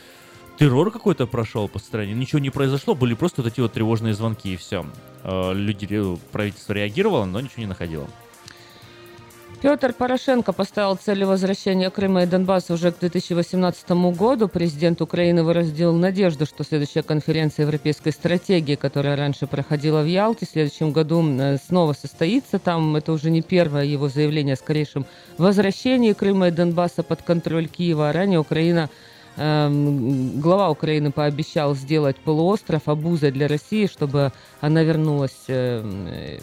террор 0.58 0.90
какой-то 0.90 1.26
прошел 1.26 1.68
по 1.68 1.78
стране. 1.78 2.14
Ничего 2.14 2.38
не 2.38 2.50
произошло, 2.50 2.94
были 2.94 3.14
просто 3.14 3.42
вот 3.42 3.52
эти 3.52 3.60
вот 3.60 3.72
тревожные 3.72 4.14
звонки 4.14 4.54
и 4.54 4.56
все. 4.56 4.86
Люди, 5.24 6.16
правительство 6.32 6.72
реагировало, 6.72 7.24
но 7.24 7.40
ничего 7.40 7.62
не 7.62 7.66
находило. 7.66 8.08
Петр 9.62 9.94
Порошенко 9.94 10.52
поставил 10.52 10.96
цель 10.96 11.24
возвращения 11.24 11.88
Крыма 11.88 12.24
и 12.24 12.26
Донбасса 12.26 12.74
уже 12.74 12.92
к 12.92 12.98
2018 12.98 13.90
году. 14.14 14.48
Президент 14.48 15.00
Украины 15.00 15.42
выразил 15.42 15.94
надежду, 15.94 16.44
что 16.44 16.62
следующая 16.62 17.02
конференция 17.02 17.64
европейской 17.64 18.10
стратегии, 18.10 18.74
которая 18.74 19.16
раньше 19.16 19.46
проходила 19.46 20.02
в 20.02 20.06
Ялте, 20.06 20.44
в 20.44 20.50
следующем 20.50 20.92
году 20.92 21.24
э, 21.26 21.56
снова 21.56 21.94
состоится 21.94 22.58
там. 22.58 22.96
Это 22.96 23.12
уже 23.12 23.30
не 23.30 23.40
первое 23.40 23.84
его 23.84 24.08
заявление 24.08 24.54
о 24.54 24.56
скорейшем 24.58 25.06
возвращении 25.38 26.12
Крыма 26.12 26.48
и 26.48 26.50
Донбасса 26.50 27.02
под 27.02 27.22
контроль 27.22 27.66
Киева. 27.66 28.12
Ранее 28.12 28.40
Украина 28.40 28.90
эм, 29.36 30.38
глава 30.38 30.68
Украины 30.68 31.12
пообещал 31.12 31.74
сделать 31.74 32.16
полуостров 32.16 32.88
обузой 32.88 33.30
для 33.30 33.48
России, 33.48 33.86
чтобы 33.86 34.32
она 34.60 34.82
вернулась 34.82 35.44
э, 35.48 36.38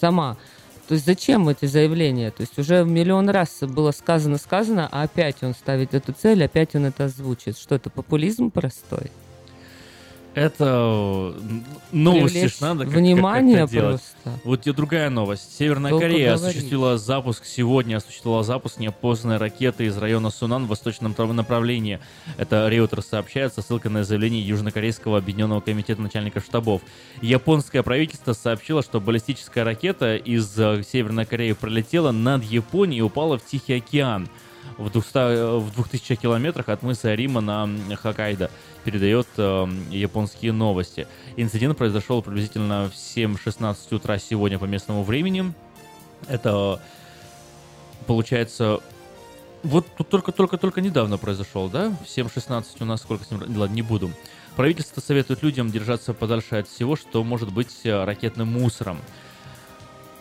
сама 0.00 0.36
то 0.88 0.94
есть 0.94 1.04
зачем 1.04 1.48
эти 1.48 1.66
заявления? 1.66 2.30
То 2.30 2.42
есть 2.42 2.58
уже 2.58 2.84
миллион 2.84 3.28
раз 3.28 3.58
было 3.62 3.90
сказано-сказано, 3.90 4.88
а 4.90 5.02
опять 5.02 5.42
он 5.42 5.54
ставит 5.54 5.94
эту 5.94 6.12
цель, 6.12 6.44
опять 6.44 6.74
он 6.74 6.84
это 6.84 7.06
озвучит. 7.06 7.58
Что 7.58 7.74
это, 7.74 7.90
популизм 7.90 8.50
простой? 8.50 9.10
Это 10.36 11.34
новости 11.92 12.46
ж 12.46 12.60
надо 12.60 12.84
как, 12.84 12.92
внимание 12.92 13.60
как, 13.60 13.64
как 13.64 13.70
делать. 13.70 14.02
просто. 14.24 14.40
Вот 14.44 14.60
тебе 14.60 14.74
другая 14.74 15.08
новость. 15.08 15.56
Северная 15.56 15.92
Долго 15.92 16.04
Корея 16.04 16.34
говорить. 16.34 16.56
осуществила 16.56 16.98
запуск 16.98 17.46
сегодня, 17.46 17.96
осуществила 17.96 18.42
запуск 18.42 18.78
неопознанной 18.78 19.38
ракеты 19.38 19.86
из 19.86 19.96
района 19.96 20.28
Сунан 20.28 20.66
в 20.66 20.68
восточном 20.68 21.14
направлении. 21.16 22.00
Это 22.36 22.68
Реутер 22.68 23.00
сообщает 23.00 23.54
со 23.54 23.62
ссылкой 23.62 23.90
на 23.90 24.04
заявление 24.04 24.46
Южнокорейского 24.46 25.16
объединенного 25.16 25.62
комитета 25.62 26.02
начальников 26.02 26.44
штабов. 26.44 26.82
Японское 27.22 27.82
правительство 27.82 28.34
сообщило, 28.34 28.82
что 28.82 29.00
баллистическая 29.00 29.64
ракета 29.64 30.16
из 30.16 30.52
э, 30.58 30.82
Северной 30.86 31.24
Кореи 31.24 31.52
пролетела 31.52 32.12
над 32.12 32.44
Японией 32.44 32.98
и 32.98 33.02
упала 33.02 33.38
в 33.38 33.46
Тихий 33.46 33.72
океан 33.72 34.28
в, 34.78 34.90
200, 34.90 35.58
в 35.58 35.74
2000 35.74 36.16
километрах 36.16 36.68
от 36.68 36.82
мыса 36.82 37.14
Рима 37.14 37.40
на 37.40 37.68
Хоккайдо, 37.96 38.50
передает 38.84 39.26
э, 39.36 39.66
японские 39.90 40.52
новости. 40.52 41.06
Инцидент 41.36 41.76
произошел 41.76 42.22
приблизительно 42.22 42.90
в 42.90 42.94
7.16 42.94 43.94
утра 43.94 44.18
сегодня 44.18 44.58
по 44.58 44.64
местному 44.64 45.02
времени. 45.02 45.52
Это 46.28 46.80
получается 48.06 48.80
вот 49.62 49.86
тут 49.96 50.08
только-только-только 50.08 50.80
недавно 50.80 51.18
произошел, 51.18 51.68
да? 51.68 51.90
В 52.04 52.06
7.16 52.06 52.64
у 52.80 52.84
нас 52.84 53.00
сколько 53.00 53.24
с 53.24 53.30
ним... 53.32 53.40
Ладно, 53.56 53.74
не 53.74 53.82
буду. 53.82 54.10
Правительство 54.54 55.00
советует 55.00 55.42
людям 55.42 55.70
держаться 55.70 56.14
подальше 56.14 56.56
от 56.56 56.68
всего, 56.68 56.94
что 56.94 57.24
может 57.24 57.52
быть 57.52 57.80
э, 57.82 58.04
ракетным 58.04 58.48
мусором. 58.48 58.98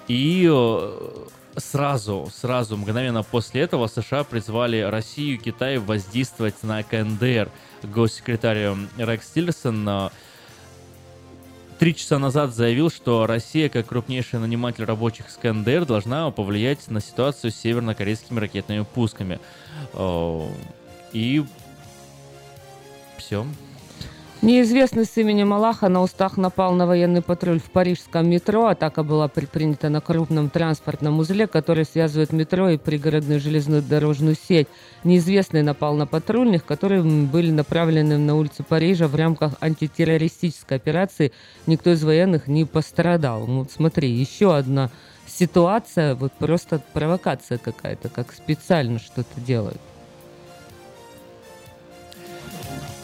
И 0.07 0.49
э, 0.51 1.25
сразу, 1.57 2.29
сразу, 2.35 2.77
мгновенно 2.77 3.23
после 3.23 3.61
этого 3.61 3.87
США 3.87 4.23
призвали 4.23 4.79
Россию 4.81 5.35
и 5.35 5.37
Китай 5.37 5.77
воздействовать 5.77 6.61
на 6.63 6.83
КНДР. 6.83 7.49
Госсекретарь 7.83 8.75
Рекс 8.97 9.29
Тиллерсон 9.29 9.87
э, 9.87 10.09
три 11.79 11.95
часа 11.95 12.19
назад 12.19 12.53
заявил, 12.53 12.89
что 12.89 13.27
Россия, 13.27 13.69
как 13.69 13.87
крупнейший 13.87 14.39
наниматель 14.39 14.85
рабочих 14.85 15.29
с 15.29 15.37
КНДР, 15.37 15.85
должна 15.85 16.29
повлиять 16.31 16.87
на 16.89 17.01
ситуацию 17.01 17.51
с 17.51 17.55
севернокорейскими 17.55 18.39
ракетными 18.39 18.85
пусками. 18.93 19.39
Э, 19.93 20.47
И 21.13 21.45
все. 23.17 23.45
Неизвестный 24.45 25.05
с 25.05 25.17
именем 25.17 25.53
Аллаха 25.53 25.89
на 25.89 26.03
устах 26.03 26.37
напал 26.37 26.73
на 26.73 26.85
военный 26.85 27.23
патруль 27.23 27.59
в 27.59 27.71
парижском 27.71 28.29
метро. 28.29 28.67
Атака 28.67 29.01
была 29.01 29.27
предпринята 29.27 29.89
на 29.89 30.01
крупном 30.01 30.51
транспортном 30.51 31.17
узле, 31.17 31.47
который 31.47 31.83
связывает 31.83 32.31
метро 32.31 32.69
и 32.69 32.77
пригородную 32.77 33.39
железнодорожную 33.39 34.35
сеть. 34.35 34.67
Неизвестный 35.03 35.63
напал 35.63 35.95
на 35.95 36.05
патрульных, 36.05 36.63
которые 36.63 37.01
были 37.01 37.49
направлены 37.49 38.19
на 38.19 38.35
улицу 38.35 38.63
Парижа 38.63 39.07
в 39.07 39.15
рамках 39.15 39.53
антитеррористической 39.61 40.77
операции. 40.77 41.31
Никто 41.65 41.89
из 41.89 42.03
военных 42.03 42.45
не 42.45 42.65
пострадал. 42.65 43.47
Ну, 43.47 43.59
вот 43.61 43.71
смотри, 43.71 44.11
еще 44.11 44.55
одна 44.55 44.91
ситуация, 45.25 46.13
вот 46.13 46.33
просто 46.33 46.79
провокация 46.93 47.57
какая-то, 47.57 48.09
как 48.09 48.31
специально 48.31 48.99
что-то 48.99 49.41
делают. 49.41 49.81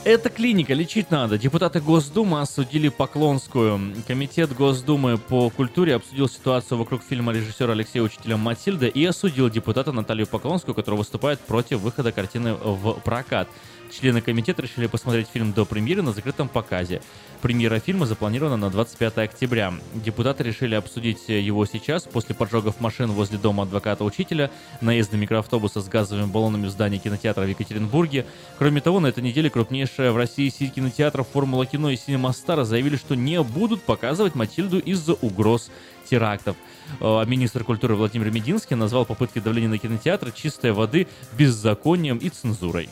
Это 0.04 0.32
клиника, 0.32 0.74
лечить 0.74 1.12
надо. 1.12 1.38
Депутаты 1.38 1.80
Госдумы 1.80 2.42
осудили 2.42 2.90
Поклонскую. 2.90 3.94
Комитет 4.08 4.52
Госдумы 4.52 5.20
по 5.20 5.52
культуре 5.52 5.94
обсудил 5.94 6.28
ситуацию 6.28 6.80
вокруг 6.80 7.04
фильма 7.04 7.32
режиссера 7.34 7.74
Алексея 7.74 8.02
Учителя 8.02 8.36
«Матильда» 8.36 8.88
и 8.88 9.06
осудил 9.06 9.48
депутата 9.52 9.92
Наталью 9.92 10.26
Поклонскую, 10.26 10.74
которая 10.74 10.98
выступает 10.98 11.40
против 11.42 11.82
выхода 11.82 12.12
картины 12.12 12.56
в 12.56 12.94
прокат. 13.02 13.48
Члены 13.92 14.22
комитета 14.22 14.62
решили 14.62 14.88
посмотреть 14.88 15.28
фильм 15.28 15.52
до 15.52 15.66
премьеры 15.66 16.02
на 16.02 16.14
закрытом 16.14 16.48
показе. 16.48 17.02
Премьера 17.42 17.80
фильма 17.80 18.06
запланирована 18.06 18.56
на 18.56 18.70
25 18.70 19.18
октября. 19.18 19.74
Депутаты 19.94 20.44
решили 20.44 20.76
обсудить 20.76 21.28
его 21.28 21.66
сейчас, 21.66 22.04
после 22.04 22.34
поджогов 22.34 22.80
машин 22.80 23.12
возле 23.12 23.38
дома 23.38 23.64
адвоката-учителя, 23.64 24.50
наезда 24.80 25.18
микроавтобуса 25.18 25.82
с 25.82 25.90
газовыми 25.90 26.28
баллонами 26.28 26.68
в 26.68 26.70
здании 26.70 27.00
кинотеатра 27.00 27.44
в 27.44 27.50
Екатеринбурге. 27.50 28.26
Кроме 28.58 28.80
того, 28.80 29.02
на 29.02 29.08
этой 29.08 29.24
неделе 29.24 29.50
крупнейшая 29.50 30.12
в 30.14 30.18
России 30.18 30.48
сеть 30.50 30.74
кинотеатров 30.74 31.28
«Формула 31.28 31.66
кино» 31.66 31.90
и 31.90 31.98
«Синема 31.98 32.32
Стар» 32.32 32.64
заявили, 32.64 32.96
что 32.96 33.16
не 33.16 33.44
будут 33.44 33.82
показывать 33.82 34.36
«Матильду» 34.36 34.80
из-за 34.80 35.14
угроз 35.16 35.70
терактов. 36.10 36.56
Э, 37.02 37.26
Министр 37.26 37.66
культуры 37.66 37.96
Владимир 37.96 38.32
Мединский 38.32 38.76
назвал 38.76 39.06
попытки 39.06 39.40
давления 39.40 39.70
на 39.70 39.78
кинотеатр 39.78 40.32
чистой 40.32 40.72
воды 40.72 41.08
беззаконием 41.38 42.18
и 42.18 42.30
цензурой. 42.30 42.90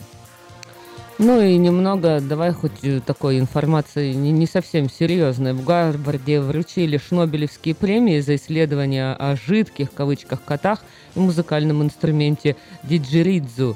Ну 1.21 1.41
и 1.41 1.58
немного, 1.58 2.21
давай 2.21 2.53
хоть 2.53 2.82
э, 2.82 3.01
такой 3.05 3.39
информации 3.39 4.13
не, 4.13 4.32
не 4.32 4.45
совсем 4.47 4.89
серьезной. 4.89 5.51
В 5.51 5.65
Гарварде 5.65 6.39
вручили 6.39 6.97
Шнобелевские 6.97 7.75
премии 7.75 8.21
за 8.21 8.38
исследования 8.38 9.17
о 9.19 9.36
жидких, 9.36 9.89
в 9.89 9.93
кавычках, 9.93 10.41
котах 10.41 10.79
и 11.15 11.19
музыкальном 11.19 11.84
инструменте 11.84 12.55
диджеридзу. 12.84 13.75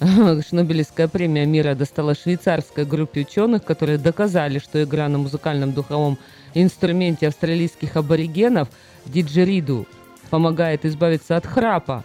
Шнобелевская 0.00 1.08
премия 1.08 1.46
мира 1.46 1.74
достала 1.74 2.14
швейцарской 2.14 2.84
группе 2.84 3.22
ученых, 3.22 3.64
которые 3.64 3.96
доказали, 3.96 4.58
что 4.58 4.82
игра 4.82 5.08
на 5.08 5.16
музыкальном 5.16 5.72
духовом 5.72 6.18
инструменте 6.52 7.28
австралийских 7.28 7.96
аборигенов 7.96 8.68
диджериду 9.06 9.86
помогает 10.28 10.84
избавиться 10.84 11.38
от 11.38 11.46
храпа. 11.46 12.04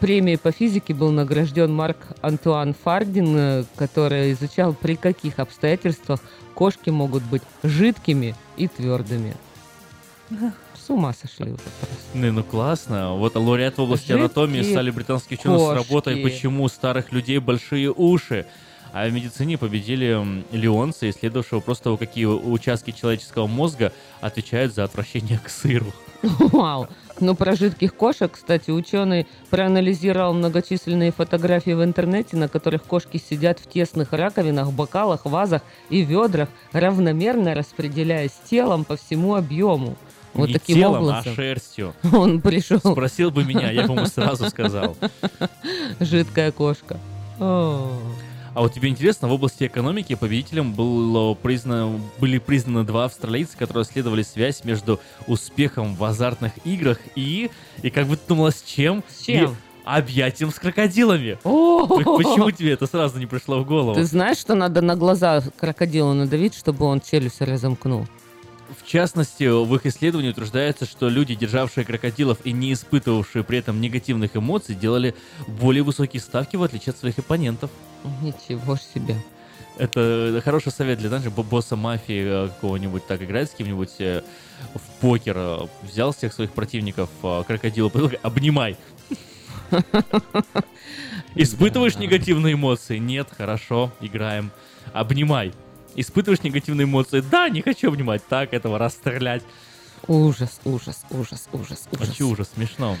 Премией 0.00 0.38
по 0.38 0.50
физике 0.50 0.94
был 0.94 1.10
награжден 1.12 1.72
Марк 1.72 1.98
Антуан 2.22 2.74
Фардин, 2.74 3.36
э, 3.36 3.64
который 3.76 4.32
изучал, 4.32 4.74
при 4.74 4.96
каких 4.96 5.38
обстоятельствах 5.38 6.20
кошки 6.54 6.90
могут 6.90 7.22
быть 7.24 7.42
жидкими 7.62 8.34
и 8.56 8.66
твердыми. 8.66 9.34
С 10.74 10.88
ума 10.90 11.12
сошли 11.12 11.46
уже 11.52 11.62
просто. 11.62 11.96
Ну, 12.14 12.32
ну 12.32 12.42
классно. 12.42 13.14
Вот 13.14 13.36
лауреат 13.36 13.78
в 13.78 13.82
области 13.82 14.06
Жидкие 14.08 14.18
анатомии 14.24 14.62
стали 14.62 14.90
британские 14.90 15.38
ученые 15.38 15.58
с 15.58 15.62
кошки. 15.62 15.76
работой 15.76 16.16
«Почему 16.16 16.64
у 16.64 16.68
старых 16.68 17.12
людей 17.12 17.38
большие 17.38 17.92
уши?». 17.92 18.46
А 18.92 19.06
в 19.06 19.12
медицине 19.12 19.56
победили 19.56 20.08
м, 20.08 20.44
Леонца, 20.50 21.08
исследовавшего 21.08 21.60
просто 21.60 21.96
какие 21.96 22.24
участки 22.24 22.90
человеческого 22.90 23.46
мозга 23.46 23.92
отвечают 24.20 24.74
за 24.74 24.82
отвращение 24.82 25.38
к 25.38 25.48
сыру. 25.48 25.92
Вау. 26.52 26.88
Ну, 27.20 27.34
про 27.34 27.54
жидких 27.54 27.94
кошек, 27.94 28.30
кстати, 28.32 28.70
ученый 28.70 29.26
проанализировал 29.50 30.32
многочисленные 30.32 31.12
фотографии 31.12 31.72
в 31.72 31.84
интернете, 31.84 32.36
на 32.36 32.48
которых 32.48 32.82
кошки 32.84 33.18
сидят 33.18 33.58
в 33.58 33.68
тесных 33.68 34.12
раковинах, 34.12 34.72
бокалах, 34.72 35.26
вазах 35.26 35.62
и 35.90 36.00
ведрах, 36.02 36.48
равномерно 36.72 37.54
распределяясь 37.54 38.32
телом 38.48 38.84
по 38.84 38.96
всему 38.96 39.34
объему. 39.34 39.96
Вот 40.32 40.48
Не 40.48 40.54
таким 40.54 40.76
телом, 40.76 41.02
образом. 41.02 41.32
а 41.32 41.34
шерстью. 41.34 41.94
Он 42.12 42.40
пришел. 42.40 42.78
Спросил 42.78 43.30
бы 43.30 43.44
меня, 43.44 43.70
я 43.70 43.86
бы 43.86 43.94
ему 43.94 44.06
сразу 44.06 44.48
сказал. 44.48 44.96
Жидкая 46.00 46.52
кошка. 46.52 46.98
О. 47.38 47.90
А 48.52 48.62
вот 48.62 48.74
тебе 48.74 48.88
интересно, 48.88 49.28
в 49.28 49.32
области 49.32 49.64
экономики 49.64 50.14
победителем 50.16 50.72
было 50.72 51.34
признано, 51.34 52.00
были 52.18 52.38
признаны 52.38 52.84
два 52.84 53.04
австралийца, 53.04 53.56
которые 53.56 53.84
исследовали 53.84 54.22
связь 54.22 54.64
между 54.64 54.98
успехом 55.28 55.94
в 55.94 56.02
азартных 56.02 56.52
играх 56.64 56.98
и, 57.14 57.50
и 57.82 57.90
как 57.90 58.06
бы 58.06 58.16
ты 58.16 58.22
думала, 58.28 58.50
с 58.50 58.62
чем? 58.62 59.04
С 59.08 59.24
чем? 59.24 59.52
И 59.52 59.54
объятием 59.84 60.50
с 60.50 60.54
крокодилами. 60.54 61.38
О! 61.44 61.86
Почему 61.86 62.50
тебе 62.50 62.72
это 62.72 62.86
сразу 62.86 63.18
не 63.18 63.26
пришло 63.26 63.60
в 63.60 63.66
голову? 63.66 63.94
Ты 63.94 64.04
знаешь, 64.04 64.38
что 64.38 64.54
надо 64.54 64.82
на 64.82 64.96
глаза 64.96 65.42
крокодилу 65.56 66.12
надавить, 66.12 66.54
чтобы 66.54 66.86
он 66.86 67.00
челюсть 67.00 67.40
разомкнул? 67.40 68.06
В 68.78 68.86
частности, 68.86 69.44
в 69.44 69.74
их 69.74 69.86
исследовании 69.86 70.30
утверждается, 70.30 70.86
что 70.86 71.08
люди, 71.08 71.34
державшие 71.34 71.84
крокодилов 71.84 72.38
и 72.44 72.52
не 72.52 72.72
испытывавшие 72.72 73.42
при 73.42 73.58
этом 73.58 73.80
негативных 73.80 74.36
эмоций, 74.36 74.76
делали 74.76 75.14
более 75.48 75.82
высокие 75.82 76.20
ставки, 76.20 76.56
в 76.56 76.62
отличие 76.62 76.92
от 76.92 76.98
своих 76.98 77.18
оппонентов. 77.18 77.70
Ничего 78.22 78.76
себе. 78.76 79.16
Это 79.78 80.42
хороший 80.44 80.72
совет 80.72 80.98
для 80.98 81.08
знаешь, 81.08 81.24
бо- 81.26 81.42
босса 81.42 81.76
мафии 81.76 82.22
э, 82.44 82.48
какого-нибудь 82.48 83.06
так 83.06 83.22
играть 83.22 83.50
с 83.50 83.54
кем-нибудь 83.54 83.94
э, 83.98 84.22
в 84.74 85.00
покер. 85.00 85.34
э, 85.36 85.58
Взял 85.82 86.12
всех 86.12 86.32
своих 86.32 86.52
противников 86.52 87.08
э, 87.22 87.42
крокодила, 87.46 87.90
обнимай. 88.22 88.76
Испытываешь 91.34 91.96
негативные 91.96 92.54
эмоции? 92.54 92.98
Нет, 92.98 93.28
хорошо, 93.36 93.92
играем. 94.00 94.50
Обнимай. 94.92 95.52
Испытываешь 95.94 96.42
негативные 96.42 96.84
эмоции? 96.84 97.20
Да, 97.20 97.48
не 97.48 97.62
хочу 97.62 97.88
обнимать. 97.88 98.26
Так, 98.28 98.52
этого 98.52 98.78
расстрелять. 98.78 99.42
Ужас, 100.06 100.60
ужас, 100.64 101.04
ужас, 101.10 101.48
ужас, 101.52 101.88
ужас. 101.92 102.16
Чё 102.16 102.28
ужас, 102.28 102.50
смешно. 102.54 102.96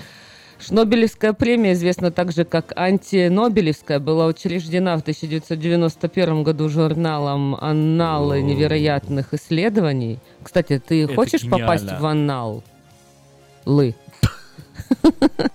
Шнобелевская 0.60 1.32
премия, 1.32 1.72
известна 1.72 2.10
также 2.10 2.44
как 2.44 2.72
антинобелевская, 2.76 3.98
была 3.98 4.26
учреждена 4.26 4.96
в 4.98 5.00
1991 5.00 6.42
году 6.42 6.68
журналом 6.68 7.54
«Анналы 7.54 8.42
невероятных 8.42 9.32
исследований». 9.32 10.18
Кстати, 10.42 10.78
ты 10.78 11.04
Это 11.04 11.14
хочешь 11.14 11.48
попасть 11.48 11.84
гениально. 11.84 12.02
в 12.02 12.06
аннал? 12.06 12.62
Лы. 13.64 13.94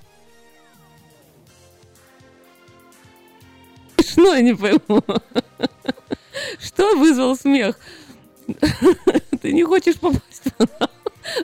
Смешно, 3.98 4.34
я 4.36 4.42
не 4.42 4.56
пойму. 4.56 5.04
Что 6.60 6.96
вызвал 6.98 7.36
смех? 7.36 7.78
Ты 9.42 9.54
не 9.54 9.64
хочешь 9.64 10.00
попасть? 10.00 10.44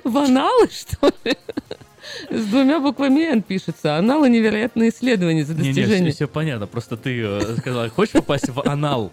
В 0.04 0.18
аналы, 0.18 0.70
что 0.70 1.12
ли? 1.24 1.36
С 2.30 2.46
двумя 2.46 2.80
буквами 2.80 3.22
«Н» 3.22 3.42
пишется. 3.42 3.98
Аналы 3.98 4.30
невероятные 4.30 4.90
исследования 4.90 5.46
за 5.46 5.54
достижение. 5.54 6.12
все, 6.12 6.28
понятно. 6.28 6.68
Просто 6.68 6.98
ты 6.98 7.22
э, 7.22 7.56
сказала, 7.58 7.90
хочешь 7.90 8.14
попасть 8.14 8.50
в 8.50 8.62
анал? 8.68 9.12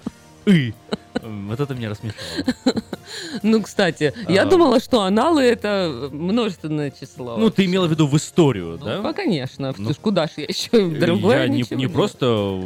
И. 0.48 0.72
Вот 1.22 1.58
это 1.58 1.74
меня 1.74 1.90
рассмешило. 1.90 2.20
Ну, 3.42 3.62
кстати, 3.62 4.12
я 4.28 4.42
А. 4.42 4.44
думала, 4.44 4.80
что 4.80 5.02
аналы 5.02 5.42
это 5.42 6.10
множественное 6.12 6.90
число. 6.90 7.36
Ну, 7.36 7.50
ты 7.50 7.64
имела 7.64 7.86
в 7.86 7.90
виду 7.90 8.06
в 8.06 8.16
историю, 8.16 8.78
да? 8.82 9.00
Ну, 9.02 9.14
конечно. 9.14 9.74
Ну, 9.76 9.92
ж 9.92 9.96
куда 9.96 10.26
ж 10.26 10.30
я 10.36 10.44
еще 10.44 10.88
другое 10.88 11.46
Я 11.46 11.48
не, 11.48 11.88
просто 11.88 12.62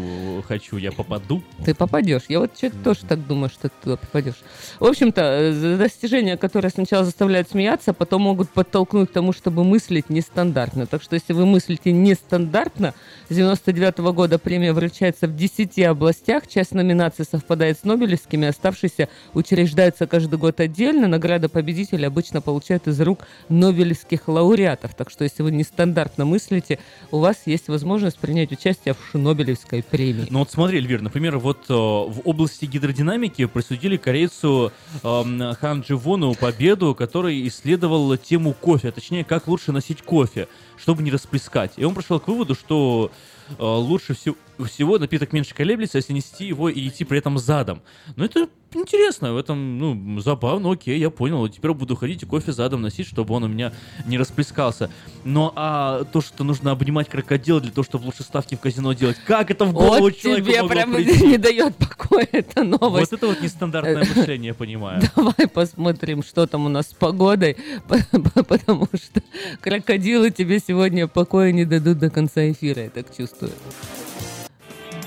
хочу, 0.47 0.77
я 0.77 0.93
попаду. 0.93 1.43
Ты 1.65 1.75
попадешь. 1.75 2.23
Я 2.29 2.41
вот 2.41 2.51
тоже 2.85 3.01
так 3.09 3.27
думаю, 3.27 3.51
что 3.51 3.69
ты 3.69 3.75
туда 3.83 3.97
попадешь. 3.97 4.35
В 4.81 4.85
общем-то, 4.85 5.21
э, 5.23 5.77
достижения, 5.79 6.37
которые 6.37 6.71
сначала 6.71 7.05
заставляют 7.05 7.49
смеяться, 7.51 7.93
потом 7.93 8.23
могут 8.23 8.51
подтолкнуть 8.51 9.11
к 9.11 9.13
тому, 9.13 9.33
чтобы 9.33 9.65
мыслить 9.65 10.11
нестандартно. 10.11 10.87
Так 10.87 11.03
что, 11.03 11.15
если 11.15 11.33
вы 11.33 11.47
мыслите 11.47 11.93
нестандартно, 11.93 12.95
с 13.29 13.35
99 13.35 14.13
года 14.13 14.39
премия 14.39 14.73
вручается 14.73 15.27
в 15.27 15.37
10 15.37 15.79
областях, 15.85 16.47
часть 16.49 16.73
номинаций 16.73 17.25
совпадает 17.25 17.72
с 17.75 17.85
Нобелевскими, 17.85 18.49
оставшиеся 18.49 19.09
учреждаются 19.35 20.07
каждый 20.07 20.39
год 20.39 20.61
отдельно. 20.61 21.09
Награда 21.09 21.49
победителя 21.49 22.07
обычно 22.09 22.41
получают 22.41 22.89
из 22.89 23.01
рук 23.01 23.27
Нобелевских 23.49 24.29
лауреатов. 24.29 24.95
Так 24.95 25.11
что, 25.11 25.25
если 25.25 25.43
вы 25.43 25.53
нестандартно 25.53 26.25
мыслите, 26.25 26.79
у 27.11 27.19
вас 27.19 27.43
есть 27.47 27.69
возможность 27.69 28.19
принять 28.19 28.53
участие 28.53 28.95
в 28.95 29.19
Нобелевской 29.19 29.83
премии. 29.83 30.27
Ну 30.31 30.41
вот 30.41 30.51
смотри, 30.51 30.79
Эльвир, 30.79 31.03
например, 31.03 31.39
вот 31.39 31.65
э, 31.69 31.73
в 31.73 32.21
области 32.25 32.65
гидродинамики 32.65 33.47
присудили 33.47 33.97
корейцу 33.97 34.73
эм, 35.03 35.55
Хан 35.61 35.81
Дживону 35.81 36.35
победу, 36.35 36.95
который 36.95 37.47
исследовал 37.49 38.17
тему 38.17 38.55
кофе, 38.55 38.89
а 38.89 38.93
точнее, 38.93 39.25
как 39.25 39.49
лучше 39.49 39.73
носить 39.73 40.03
кофе, 40.03 40.49
чтобы 40.77 41.03
не 41.03 41.11
расплескать. 41.11 41.73
И 41.77 41.85
он 41.85 41.95
пришел 41.95 42.21
к 42.21 42.29
выводу, 42.29 42.55
что 42.55 43.11
э, 43.49 43.63
лучше 43.63 44.15
всего, 44.15 44.37
всего 44.65 44.99
напиток 44.99 45.33
меньше 45.33 45.55
колеблется, 45.55 45.99
если 45.99 46.13
нести 46.13 46.47
его 46.47 46.69
и 46.69 46.89
идти 46.89 47.05
при 47.05 47.19
этом 47.19 47.39
задом. 47.39 47.83
Но 48.17 48.25
это 48.25 48.49
интересно, 48.75 49.33
в 49.33 49.37
этом, 49.37 49.79
ну, 49.79 50.21
забавно, 50.21 50.73
окей, 50.73 50.99
я 50.99 51.11
понял. 51.11 51.47
Теперь 51.49 51.73
буду 51.73 51.97
ходить 51.97 52.23
и 52.23 52.27
кофе 52.27 52.53
задом 52.53 52.83
носить, 52.83 53.07
чтобы 53.07 53.35
он 53.35 53.45
у 53.45 53.49
меня 53.49 53.73
не 54.07 54.19
расплескался. 54.19 54.91
Но 55.25 55.53
а 55.57 56.05
то, 56.05 56.21
что 56.21 56.45
нужно 56.45 56.71
обнимать 56.71 57.09
крокодила 57.09 57.61
для 57.61 57.71
того, 57.71 57.85
чтобы 57.85 58.07
лучше 58.07 58.23
ставки 58.23 58.55
в 58.55 58.61
казино 58.61 58.93
делать, 58.93 59.17
как 59.27 59.51
это 59.51 59.65
в 59.65 59.73
голову 59.73 60.01
Вот 60.01 60.17
человеку 60.17 60.49
тебе 60.49 60.69
прям 60.69 60.93
прийти? 60.95 61.27
не 61.27 61.39
дает 61.39 61.77
покоя 61.77 62.29
эта 62.33 62.63
новость. 62.65 63.11
Вот 63.11 63.19
это 63.19 63.27
вот 63.27 63.41
нестандартное 63.41 64.05
мышление, 64.05 64.49
я 64.49 64.55
понимаю. 64.55 65.03
Давай 65.17 65.49
посмотрим, 65.49 66.23
что 66.23 66.47
там 66.47 66.67
у 66.67 66.69
нас 66.69 66.89
с 66.89 66.95
погодой, 66.95 67.57
потому 68.49 68.89
что 68.95 69.23
крокодилы 69.61 70.31
тебе 70.31 70.59
сегодня 70.59 71.07
покоя 71.07 71.53
не 71.53 71.65
дадут 71.65 71.99
до 71.99 72.11
конца 72.11 72.51
эфира, 72.51 72.85
я 72.85 72.91
так 72.91 73.15
чувствую. 73.15 73.53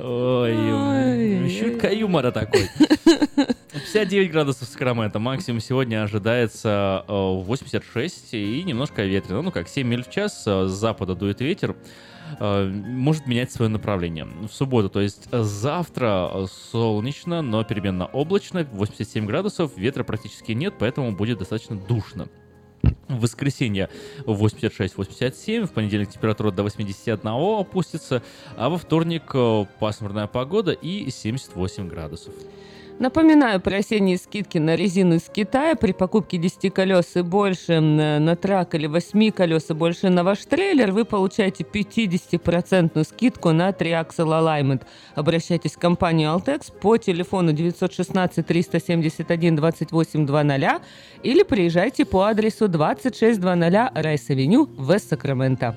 Ой, 0.00 1.48
щутка 1.48 1.90
юмора 1.92 2.30
такой. 2.30 2.68
59 3.72 4.30
градусов 4.30 4.68
Сакраменто. 4.68 5.18
Максимум 5.18 5.60
сегодня 5.60 6.02
ожидается 6.04 7.04
э, 7.08 7.12
86 7.12 8.34
и 8.34 8.62
немножко 8.62 9.02
ветрено. 9.04 9.42
Ну 9.42 9.50
как, 9.50 9.68
7 9.68 9.86
миль 9.86 10.04
в 10.04 10.10
час. 10.10 10.44
э, 10.46 10.66
С 10.68 10.70
запада 10.72 11.14
дует 11.16 11.40
ветер. 11.40 11.74
Э, 12.38 12.64
Может 12.68 13.26
менять 13.26 13.50
свое 13.50 13.68
направление. 13.70 14.24
В 14.26 14.48
субботу, 14.52 14.88
то 14.88 15.00
есть 15.00 15.28
э, 15.32 15.42
завтра 15.42 16.30
э, 16.32 16.46
солнечно, 16.70 17.42
но 17.42 17.64
переменно 17.64 18.06
облачно. 18.06 18.64
87 18.72 19.26
градусов. 19.26 19.76
Ветра 19.76 20.04
практически 20.04 20.52
нет, 20.52 20.74
поэтому 20.78 21.10
будет 21.16 21.38
достаточно 21.38 21.76
душно. 21.76 22.28
В 23.08 23.20
воскресенье 23.20 23.88
86-87, 24.26 25.66
в 25.66 25.72
понедельник 25.72 26.10
температура 26.10 26.50
до 26.50 26.62
81 26.62 27.20
опустится, 27.26 28.22
а 28.56 28.68
во 28.68 28.76
вторник 28.76 29.30
э, 29.34 29.64
пасмурная 29.78 30.26
погода 30.26 30.72
и 30.72 31.10
78 31.10 31.88
градусов. 31.88 32.34
Напоминаю 32.98 33.60
про 33.60 33.76
осенние 33.76 34.18
скидки 34.18 34.58
на 34.58 34.74
резину 34.74 35.14
из 35.14 35.28
Китая. 35.28 35.76
При 35.76 35.92
покупке 35.92 36.36
10 36.36 36.74
колес 36.74 37.14
и 37.14 37.22
больше 37.22 37.78
на 37.78 38.34
трак 38.34 38.74
или 38.74 38.88
8 38.88 39.30
колес 39.30 39.70
и 39.70 39.74
больше 39.74 40.08
на 40.08 40.24
ваш 40.24 40.44
трейлер 40.44 40.90
вы 40.90 41.04
получаете 41.04 41.62
50% 41.62 43.04
скидку 43.04 43.52
на 43.52 43.70
Triaxle 43.70 44.10
Alignment. 44.16 44.82
Обращайтесь 45.14 45.76
в 45.76 45.78
компанию 45.78 46.30
Altex 46.30 46.72
по 46.72 46.96
телефону 46.96 47.52
916 47.52 48.44
371 48.44 49.54
2800 49.54 50.82
или 51.22 51.42
приезжайте 51.44 52.04
по 52.04 52.24
адресу 52.24 52.66
2600 52.66 53.44
Rice 53.94 54.21
Avenue, 54.21 54.68
West 54.76 55.03
Sacramento. 55.03 55.76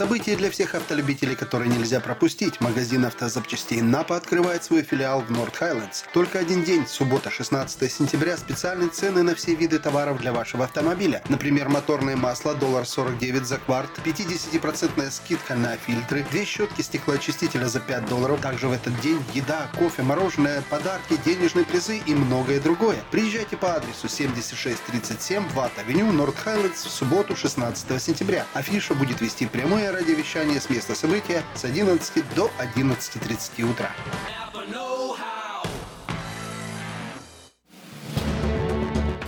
Событие 0.00 0.34
для 0.34 0.50
всех 0.50 0.74
автолюбителей, 0.74 1.36
которое 1.36 1.68
нельзя 1.68 2.00
пропустить. 2.00 2.58
Магазин 2.62 3.04
автозапчастей 3.04 3.82
Напа 3.82 4.16
открывает 4.16 4.64
свой 4.64 4.82
филиал 4.82 5.20
в 5.20 5.30
Норт 5.30 5.54
Хайлендс. 5.54 6.04
Только 6.14 6.38
один 6.38 6.64
день, 6.64 6.86
суббота, 6.88 7.28
16 7.28 7.92
сентября, 7.92 8.38
специальные 8.38 8.88
цены 8.88 9.22
на 9.22 9.34
все 9.34 9.54
виды 9.54 9.78
товаров 9.78 10.18
для 10.18 10.32
вашего 10.32 10.64
автомобиля. 10.64 11.22
Например, 11.28 11.68
моторное 11.68 12.16
масло, 12.16 12.54
доллар 12.54 12.86
49 12.86 13.44
за 13.44 13.58
кварт, 13.58 13.90
50% 14.02 15.10
скидка 15.10 15.54
на 15.54 15.76
фильтры, 15.76 16.24
две 16.30 16.46
щетки 16.46 16.80
стеклоочистителя 16.80 17.66
за 17.66 17.80
5 17.80 18.06
долларов. 18.06 18.40
Также 18.40 18.68
в 18.68 18.72
этот 18.72 18.98
день 19.02 19.22
еда, 19.34 19.68
кофе, 19.78 20.02
мороженое, 20.02 20.62
подарки, 20.70 21.20
денежные 21.26 21.66
призы 21.66 21.98
и 21.98 22.14
многое 22.14 22.58
другое. 22.58 22.96
Приезжайте 23.10 23.58
по 23.58 23.74
адресу 23.74 24.08
7637 24.08 25.46
Ватт-авеню, 25.50 26.10
Норт 26.10 26.38
Хайлендс 26.38 26.86
в 26.86 26.90
субботу, 26.90 27.36
16 27.36 28.02
сентября. 28.02 28.46
Афиша 28.54 28.94
будет 28.94 29.20
вести 29.20 29.44
прямое 29.44 29.89
радиовещание 29.92 30.60
с 30.60 30.70
места 30.70 30.94
события 30.94 31.42
с 31.54 31.64
11 31.64 32.34
до 32.34 32.50
11.30 32.58 33.70
утра. 33.70 33.90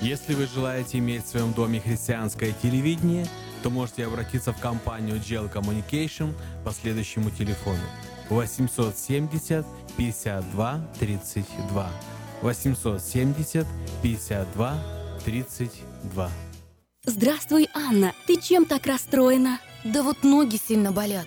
Если 0.00 0.34
вы 0.34 0.46
желаете 0.46 0.98
иметь 0.98 1.24
в 1.24 1.28
своем 1.28 1.52
доме 1.52 1.80
христианское 1.80 2.52
телевидение, 2.62 3.26
то 3.64 3.70
можете 3.70 4.06
обратиться 4.06 4.52
в 4.52 4.60
компанию 4.60 5.16
Gel 5.16 5.52
Communication 5.52 6.34
по 6.64 6.70
следующему 6.70 7.30
телефону 7.30 7.82
870 8.30 9.66
52 9.96 10.80
32 11.00 11.90
870 12.42 13.66
52 14.02 14.84
32 15.24 16.30
Здравствуй, 17.04 17.68
Анна. 17.74 18.12
Ты 18.26 18.40
чем 18.40 18.66
так 18.66 18.86
расстроена? 18.86 19.60
Да 19.82 20.04
вот 20.04 20.22
ноги 20.22 20.56
сильно 20.56 20.92
болят. 20.92 21.26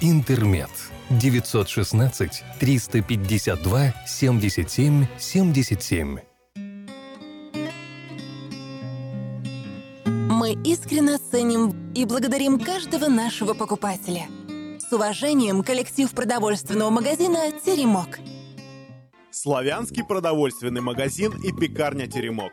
«Интермед». 0.00 0.70
916 1.10 2.44
352 2.60 3.94
77 4.06 5.06
77. 5.18 6.18
Мы 10.04 10.52
искренне 10.64 11.18
ценим 11.18 11.92
и 11.94 12.04
благодарим 12.04 12.58
каждого 12.58 13.08
нашего 13.08 13.54
покупателя. 13.54 14.26
С 14.78 14.92
уважением, 14.92 15.62
коллектив 15.62 16.10
продовольственного 16.10 16.90
магазина 16.90 17.50
«Теремок». 17.64 18.18
Славянский 19.30 20.04
продовольственный 20.04 20.80
магазин 20.80 21.32
и 21.42 21.52
пекарня 21.52 22.06
«Теремок». 22.06 22.52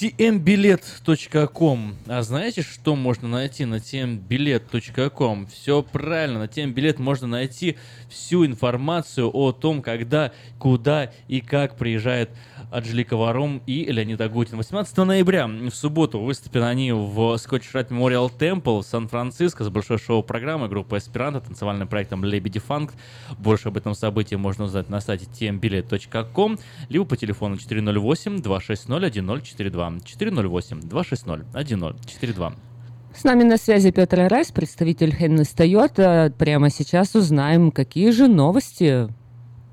tmbilet.com. 0.00 1.94
А 2.06 2.22
знаете, 2.22 2.62
что 2.62 2.96
можно 2.96 3.28
найти 3.28 3.66
на 3.66 3.74
tmbilet.com? 3.76 5.46
Все 5.46 5.82
правильно, 5.82 6.38
на 6.38 6.44
tmbilet 6.44 7.00
можно 7.02 7.26
найти 7.26 7.76
всю 8.08 8.46
информацию 8.46 9.30
о 9.30 9.52
том, 9.52 9.82
когда, 9.82 10.32
куда 10.58 11.12
и 11.28 11.42
как 11.42 11.76
приезжает 11.76 12.30
Анжелика 12.70 13.16
Варум 13.16 13.60
и 13.66 13.84
Леонид 13.86 14.20
Агутин. 14.20 14.56
18 14.56 14.96
ноября 14.98 15.48
в 15.48 15.70
субботу 15.70 16.20
выступят 16.20 16.62
они 16.62 16.92
в 16.92 17.34
Scotch 17.34 17.64
Rite 17.74 17.88
Memorial 17.88 18.30
Temple 18.36 18.84
Сан-Франциско 18.84 19.64
с 19.64 19.68
большой 19.68 19.98
шоу-программой 19.98 20.68
группы 20.68 20.98
Эсперанто, 20.98 21.40
танцевальным 21.40 21.88
проектом 21.88 22.24
Лебеди 22.24 22.60
Фанк. 22.60 22.92
Больше 23.38 23.68
об 23.68 23.76
этом 23.76 23.94
событии 23.94 24.36
можно 24.36 24.64
узнать 24.64 24.88
на 24.88 25.00
сайте 25.00 25.26
tmbilet.com, 25.26 26.58
либо 26.88 27.04
по 27.04 27.16
телефону 27.16 27.56
408-260-1042. 27.56 30.04
408-260-1042. 30.04 32.54
С 33.12 33.24
нами 33.24 33.42
на 33.42 33.56
связи 33.56 33.90
Петр 33.90 34.28
Райс, 34.28 34.52
представитель 34.52 35.12
Хеннес 35.12 35.48
Тойота. 35.48 36.32
Прямо 36.38 36.70
сейчас 36.70 37.16
узнаем, 37.16 37.72
какие 37.72 38.12
же 38.12 38.28
новости 38.28 39.08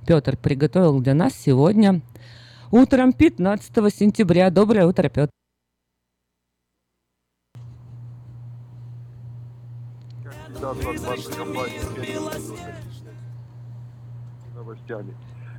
Петр 0.08 0.38
приготовил 0.38 1.02
для 1.02 1.14
нас 1.14 1.34
сегодня. 1.36 2.02
Утром 2.72 3.14
15 3.14 3.94
сентября. 3.94 4.50
Доброе 4.50 4.86
утро, 4.88 5.08
Петр. 5.08 5.32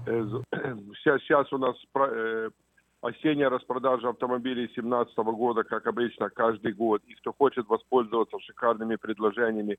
Сейчас, 0.05 1.21
сейчас 1.23 1.53
у 1.53 1.59
нас 1.59 1.77
э, 1.97 2.51
осенняя 3.01 3.51
распродажа 3.51 4.09
автомобилей 4.09 4.67
2017 4.67 5.17
года, 5.17 5.63
как 5.65 5.87
обычно, 5.87 6.31
каждый 6.31 6.73
год. 6.73 7.03
И 7.07 7.15
кто 7.15 7.33
хочет 7.33 7.67
воспользоваться 7.69 8.39
шикарными 8.41 8.97
предложениями, 8.97 9.79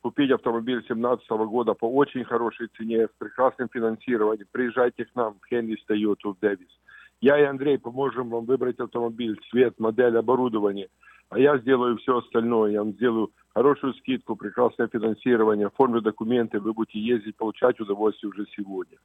купить 0.00 0.30
автомобиль 0.30 0.80
2017 0.80 1.28
года 1.28 1.74
по 1.74 1.90
очень 1.90 2.24
хорошей 2.24 2.68
цене, 2.76 3.06
с 3.06 3.10
прекрасным 3.18 3.68
финансированием, 3.68 4.46
приезжайте 4.50 5.04
к 5.04 5.14
нам 5.14 5.34
в 5.34 5.86
Тойоту 5.86 6.34
в 6.34 6.38
Дэвис. 6.40 6.70
Я 7.20 7.38
и 7.38 7.44
Андрей 7.44 7.78
поможем 7.78 8.30
вам 8.30 8.44
выбрать 8.44 8.78
автомобиль, 8.78 9.40
цвет, 9.50 9.80
модель, 9.80 10.16
оборудование. 10.16 10.88
А 11.30 11.38
я 11.38 11.58
сделаю 11.58 11.98
все 11.98 12.18
остальное. 12.18 12.72
Я 12.72 12.82
вам 12.82 12.92
сделаю 12.92 13.30
хорошую 13.54 13.94
скидку, 13.94 14.36
прекрасное 14.36 14.88
финансирование, 14.88 15.66
оформлю 15.66 16.00
документы, 16.00 16.60
вы 16.60 16.72
будете 16.72 17.00
ездить, 17.00 17.36
получать 17.36 17.80
удовольствие 17.80 18.30
уже 18.30 18.46
сегодня. 18.56 18.98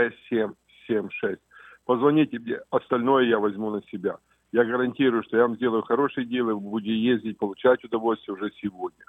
916-444-6776. 0.00 1.38
Позвоните 1.84 2.38
мне, 2.40 2.58
остальное 2.70 3.26
я 3.26 3.38
возьму 3.38 3.70
на 3.70 3.80
себя. 3.82 4.16
Я 4.52 4.64
гарантирую, 4.64 5.22
что 5.22 5.36
я 5.36 5.44
вам 5.44 5.54
сделаю 5.56 5.82
хорошие 5.82 6.24
дела, 6.26 6.54
вы 6.54 6.60
будете 6.60 6.96
ездить, 6.96 7.38
получать 7.38 7.84
удовольствие 7.84 8.34
уже 8.34 8.50
сегодня. 8.60 9.04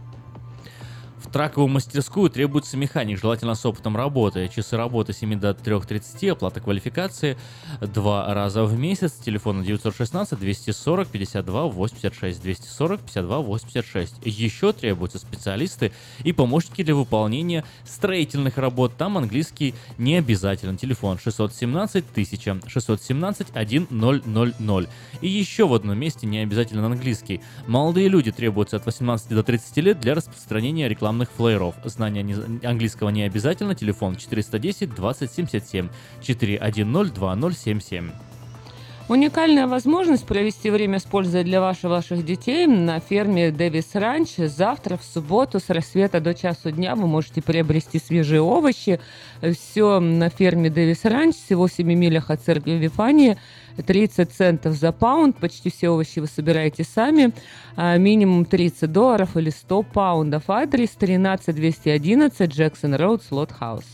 В 1.25 1.31
траковую 1.35 1.67
мастерскую 1.67 2.29
требуется 2.29 2.77
механик, 2.77 3.19
желательно 3.19 3.55
с 3.55 3.65
опытом 3.65 3.97
работы. 3.97 4.47
Часы 4.47 4.77
работы 4.77 5.11
с 5.11 5.17
7 5.17 5.39
до 5.39 5.49
3.30, 5.51 6.29
оплата 6.29 6.61
квалификации 6.61 7.35
два 7.81 8.33
раза 8.33 8.63
в 8.63 8.77
месяц. 8.77 9.13
Телефон 9.13 9.63
916 9.63 10.39
240 10.39 11.07
52 11.07 11.65
86 11.65 12.41
240 12.41 13.01
52 13.01 13.39
86. 13.39 14.13
Еще 14.23 14.71
требуются 14.71 15.17
специалисты 15.17 15.91
и 16.23 16.31
помощники 16.31 16.83
для 16.83 16.95
выполнения 16.95 17.65
строительных 17.85 18.57
работ. 18.57 18.93
Там 18.95 19.17
английский 19.17 19.73
не 19.97 20.17
обязателен. 20.17 20.77
Телефон 20.77 21.17
617 21.17 22.05
1000 22.11 22.61
617 22.67 23.47
1000. 23.49 24.89
И 25.21 25.27
еще 25.27 25.67
в 25.67 25.73
одном 25.73 25.97
месте 25.97 26.27
не 26.27 26.39
обязателен 26.39 26.85
английский. 26.85 27.41
Молодые 27.67 28.09
люди 28.09 28.31
требуются 28.31 28.77
от 28.77 28.85
18 28.85 29.29
до 29.29 29.43
30 29.43 29.77
лет 29.77 29.99
для 29.99 30.13
распространения 30.13 30.87
рекламных 31.15 31.29
флееров. 31.31 31.75
Знание 31.85 32.23
не- 32.23 32.65
английского 32.65 33.09
не 33.09 33.23
обязательно. 33.23 33.75
Телефон 33.75 34.15
410 34.15 34.93
2077 34.95 35.89
410 36.21 37.13
2077. 37.13 38.11
Уникальная 39.07 39.67
возможность 39.67 40.25
провести 40.25 40.71
время 40.71 40.97
с 40.97 41.03
пользой 41.03 41.43
для 41.43 41.61
ваших, 41.61 41.91
ваших 41.91 42.25
детей 42.25 42.65
на 42.65 42.99
ферме 42.99 43.51
Дэвис 43.51 43.93
Ранч. 43.93 44.37
Завтра, 44.37 44.97
в 44.97 45.03
субботу, 45.03 45.59
с 45.59 45.69
рассвета 45.69 46.19
до 46.19 46.33
часу 46.33 46.71
дня 46.71 46.95
вы 46.95 47.05
можете 47.05 47.43
приобрести 47.43 47.99
свежие 47.99 48.41
овощи. 48.41 48.99
Все 49.43 49.99
на 49.99 50.29
ферме 50.29 50.71
Дэвис 50.71 51.05
Ранч, 51.05 51.35
всего 51.35 51.67
в 51.67 51.71
7 51.71 51.85
милях 51.93 52.31
от 52.31 52.41
церкви 52.41 52.71
Вифании. 52.71 53.37
30 53.85 54.31
центов 54.31 54.73
за 54.73 54.91
паунд. 54.91 55.37
Почти 55.37 55.69
все 55.69 55.89
овощи 55.89 56.17
вы 56.17 56.25
собираете 56.25 56.83
сами. 56.83 57.31
А, 57.75 57.97
Минимум 57.97 58.43
30 58.43 58.91
долларов 58.91 59.37
или 59.37 59.51
100 59.51 59.83
паундов. 59.83 60.49
Адрес 60.49 60.89
13211 60.89 62.49
Джексон 62.49 62.95
Роуд, 62.95 63.21
Слот 63.21 63.51
Хаус. 63.51 63.85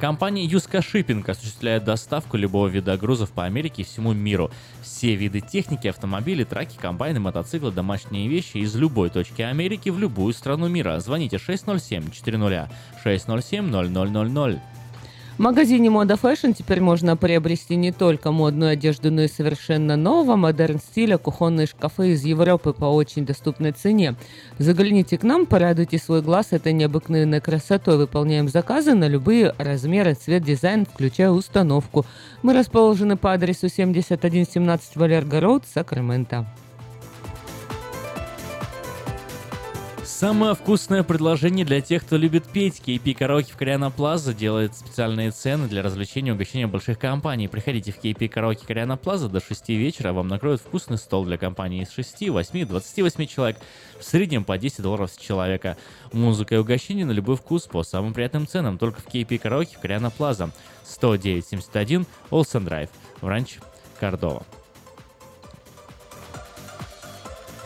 Компания 0.00 0.44
Юска 0.44 0.82
Шиппинг 0.82 1.28
осуществляет 1.28 1.84
доставку 1.84 2.36
любого 2.36 2.66
вида 2.66 2.96
грузов 2.96 3.30
по 3.30 3.44
Америке 3.44 3.82
и 3.82 3.84
всему 3.84 4.12
миру. 4.12 4.50
Все 4.82 5.14
виды 5.14 5.40
техники, 5.40 5.86
автомобили, 5.86 6.44
траки, 6.44 6.76
комбайны, 6.76 7.20
мотоциклы, 7.20 7.70
домашние 7.70 8.28
вещи 8.28 8.58
из 8.58 8.74
любой 8.74 9.10
точки 9.10 9.42
Америки 9.42 9.88
в 9.88 9.98
любую 9.98 10.34
страну 10.34 10.68
мира. 10.68 10.98
Звоните 10.98 11.38
607 11.38 12.10
400 12.10 12.70
607 13.02 13.70
0000. 13.70 14.60
В 15.36 15.40
магазине 15.40 15.90
Мода 15.90 16.16
Fashion 16.16 16.52
теперь 16.52 16.80
можно 16.80 17.16
приобрести 17.16 17.74
не 17.74 17.90
только 17.90 18.30
модную 18.30 18.70
одежду, 18.70 19.10
но 19.10 19.22
и 19.22 19.28
совершенно 19.28 19.96
нового 19.96 20.36
модерн 20.36 20.78
стиля 20.78 21.18
кухонные 21.18 21.66
шкафы 21.66 22.12
из 22.12 22.24
Европы 22.24 22.72
по 22.72 22.84
очень 22.84 23.26
доступной 23.26 23.72
цене. 23.72 24.14
Загляните 24.58 25.18
к 25.18 25.24
нам, 25.24 25.46
порадуйте 25.46 25.98
свой 25.98 26.22
глаз 26.22 26.52
этой 26.52 26.72
необыкновенной 26.72 27.40
красотой. 27.40 27.96
Выполняем 27.96 28.48
заказы 28.48 28.94
на 28.94 29.08
любые 29.08 29.52
размеры, 29.58 30.14
цвет, 30.14 30.44
дизайн, 30.44 30.86
включая 30.86 31.30
установку. 31.30 32.06
Мы 32.42 32.54
расположены 32.54 33.16
по 33.16 33.32
адресу 33.32 33.68
7117 33.68 34.94
Walerga 34.94 35.40
Road, 35.40 35.64
Сакраменто. 35.66 36.46
Самое 40.16 40.54
вкусное 40.54 41.02
предложение 41.02 41.66
для 41.66 41.80
тех, 41.80 42.04
кто 42.04 42.16
любит 42.16 42.44
петь. 42.44 42.80
KP 42.86 43.14
Караоке 43.14 43.52
в 43.52 43.56
Кориана 43.56 43.90
Плаза 43.90 44.32
делает 44.32 44.72
специальные 44.76 45.32
цены 45.32 45.66
для 45.66 45.82
развлечения 45.82 46.30
и 46.30 46.34
угощения 46.34 46.68
больших 46.68 47.00
компаний. 47.00 47.48
Приходите 47.48 47.90
в 47.90 47.98
KP 47.98 48.28
Караоке 48.28 48.64
Кориана 48.64 48.96
Плаза 48.96 49.28
до 49.28 49.40
6 49.40 49.70
вечера, 49.70 50.12
вам 50.12 50.28
накроют 50.28 50.60
вкусный 50.60 50.98
стол 50.98 51.24
для 51.24 51.36
компании 51.36 51.82
из 51.82 51.90
6, 51.90 52.28
8, 52.28 52.64
28 52.64 53.26
человек, 53.26 53.58
в 53.98 54.04
среднем 54.04 54.44
по 54.44 54.56
10 54.56 54.82
долларов 54.82 55.10
с 55.10 55.16
человека. 55.16 55.76
Музыка 56.12 56.54
и 56.54 56.58
угощение 56.58 57.04
на 57.04 57.12
любой 57.12 57.36
вкус 57.36 57.64
по 57.64 57.82
самым 57.82 58.14
приятным 58.14 58.46
ценам, 58.46 58.78
только 58.78 59.00
в 59.00 59.08
KP 59.08 59.36
Караоке 59.38 59.76
в 59.76 59.80
Кориана 59.80 60.12
Плаза. 60.12 60.52
10971 60.84 62.06
Олсен 62.30 62.64
Драйв, 62.64 62.88
в 63.20 63.26
Ранч 63.26 63.58
Кордова. 63.98 64.44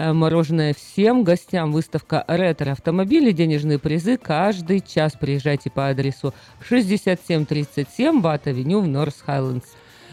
мороженое 0.00 0.74
всем 0.74 1.24
гостям. 1.24 1.72
Выставка 1.72 2.24
ретро-автомобилей, 2.26 3.32
денежные 3.32 3.78
призы 3.78 4.16
каждый 4.16 4.80
час. 4.80 5.12
Приезжайте 5.20 5.70
по 5.70 5.88
адресу 5.88 6.34
6737 6.66 8.20
Бат-авеню 8.20 8.80
в 8.80 8.88
Норс 8.88 9.20
Хайлендс. 9.24 9.66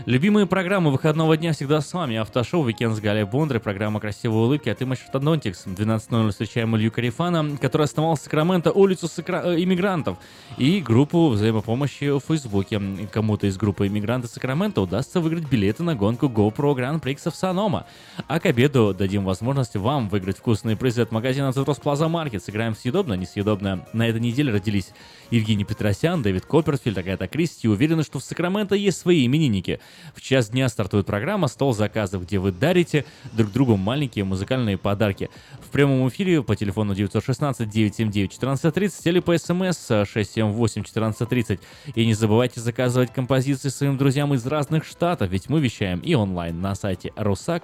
Любимые 0.05 0.45
программы 0.45 0.91
выходного 0.91 1.35
дня 1.37 1.53
всегда 1.53 1.81
с 1.81 1.91
вами. 1.91 2.17
Автошоу 2.17 2.63
«Weekend» 2.63 2.95
с 2.95 2.99
Галей 2.99 3.23
Бондрой, 3.23 3.59
программа 3.59 3.99
«Красивые 3.99 4.43
улыбки» 4.43 4.69
от 4.69 4.79
Image 4.81 4.99
Orthodontics. 5.11 5.63
В 5.65 5.73
12.00 5.73 6.29
встречаем 6.29 6.77
Илью 6.77 6.91
Карифана, 6.91 7.57
который 7.57 7.85
основал 7.85 8.15
в 8.15 8.19
Сакраменто 8.19 8.71
улицу 8.71 9.07
сакра- 9.07 9.43
э, 9.43 9.63
иммигрантов 9.63 10.17
и 10.57 10.79
группу 10.81 11.29
взаимопомощи 11.29 12.11
в 12.11 12.19
Фейсбуке. 12.19 12.79
Кому-то 13.11 13.47
из 13.47 13.57
группы 13.57 13.87
иммигранты 13.87 14.27
Сакрамента 14.27 14.81
удастся 14.81 15.19
выиграть 15.19 15.49
билеты 15.49 15.81
на 15.83 15.95
гонку 15.95 16.27
GoPro 16.27 16.75
Grand 16.75 17.01
Prix 17.01 17.29
в 17.31 17.35
Сонома. 17.35 17.87
А 18.27 18.39
к 18.39 18.45
обеду 18.45 18.93
дадим 18.97 19.25
возможность 19.25 19.75
вам 19.75 20.09
выиграть 20.09 20.37
вкусные 20.37 20.77
призы 20.77 21.01
от 21.01 21.11
магазина 21.11 21.51
Citrus 21.51 21.77
Plaza 21.77 22.07
Market. 22.07 22.43
Сыграем 22.43 22.75
съедобно, 22.75 23.15
несъедобно. 23.15 23.87
На 23.93 24.07
этой 24.07 24.21
неделе 24.21 24.53
родились 24.53 24.91
Евгений 25.31 25.65
Петросян, 25.65 26.21
Дэвид 26.21 26.45
Копперфильд, 26.45 26.97
Агата 26.97 27.27
Кристи. 27.27 27.67
Уверены, 27.67 28.03
что 28.03 28.19
в 28.19 28.23
Сакраменто 28.23 28.75
есть 28.75 28.99
свои 28.99 29.25
именинники. 29.25 29.79
В 30.15 30.21
час 30.21 30.49
дня 30.49 30.69
стартует 30.69 31.05
программа 31.05 31.47
«Стол 31.47 31.73
заказов», 31.73 32.23
где 32.23 32.39
вы 32.39 32.51
дарите 32.51 33.05
друг 33.33 33.51
другу 33.51 33.77
маленькие 33.77 34.25
музыкальные 34.25 34.77
подарки. 34.77 35.29
В 35.59 35.69
прямом 35.69 36.07
эфире 36.09 36.41
по 36.43 36.55
телефону 36.55 36.93
916-979-1430 36.93 38.91
или 39.05 39.19
по 39.19 39.37
смс 39.37 39.91
678-1430. 39.91 41.59
И 41.93 42.05
не 42.05 42.13
забывайте 42.13 42.59
заказывать 42.61 43.13
композиции 43.13 43.69
своим 43.69 43.97
друзьям 43.97 44.33
из 44.33 44.45
разных 44.45 44.85
штатов, 44.85 45.29
ведь 45.29 45.49
мы 45.49 45.59
вещаем 45.59 45.99
и 45.99 46.15
онлайн 46.15 46.61
на 46.61 46.73
сайте 46.75 47.11
Русак, 47.15 47.63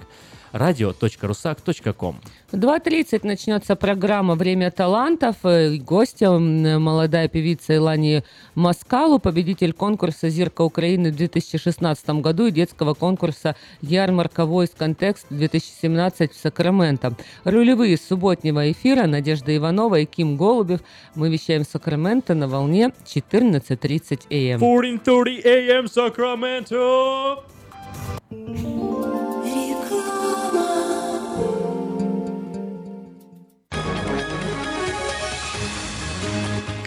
radio.rusak.com. 0.53 2.15
В 2.51 2.55
2.30 2.55 3.21
начнется 3.23 3.75
программа 3.75 4.35
«Время 4.35 4.69
талантов». 4.71 5.37
Э, 5.43 5.75
Гостем 5.77 6.65
м, 6.65 6.81
молодая 6.81 7.27
певица 7.27 7.75
Илани 7.75 8.23
Маскалу, 8.55 9.17
победитель 9.19 9.73
конкурса 9.73 10.29
«Зирка 10.29 10.61
Украины» 10.61 11.11
в 11.11 11.15
2016 11.15 12.21
году 12.21 12.45
и 12.45 12.51
детского 12.51 12.93
конкурса 12.93 13.55
«Ярмарка 13.81 14.43
Voice 14.43 14.71
Context» 14.77 15.25
2017 15.31 16.31
в 16.31 16.37
Сакраменто. 16.37 17.15
Рулевые 17.43 17.97
субботнего 17.97 18.71
эфира 18.71 19.07
Надежда 19.07 19.55
Иванова 19.55 19.99
и 19.99 20.05
Ким 20.05 20.37
Голубев. 20.37 20.81
Мы 21.15 21.29
вещаем 21.29 21.63
в 21.63 21.67
Сакраменто 21.67 22.35
на 22.35 22.47
волне 22.47 22.91
14.30 23.05 24.27
АМ. 24.29 24.61
14.30 24.61 25.43
AM 25.43 25.85
Sacramento! 25.85 27.43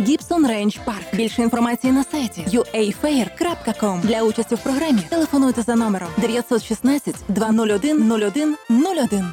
Гібсон 0.00 0.46
Рейндж 0.46 0.76
Парк. 0.84 1.14
Більше 1.14 1.42
інформації 1.42 1.92
на 1.92 2.04
сайті 2.04 2.46
uafair.com. 2.48 4.00
Для 4.00 4.22
участі 4.22 4.54
в 4.54 4.58
програмі 4.58 5.00
телефонуйте 5.10 5.62
за 5.62 5.74
номером 5.74 6.08
916 6.18 7.14
201 7.28 8.12
01 8.12 8.56
01. 8.70 9.32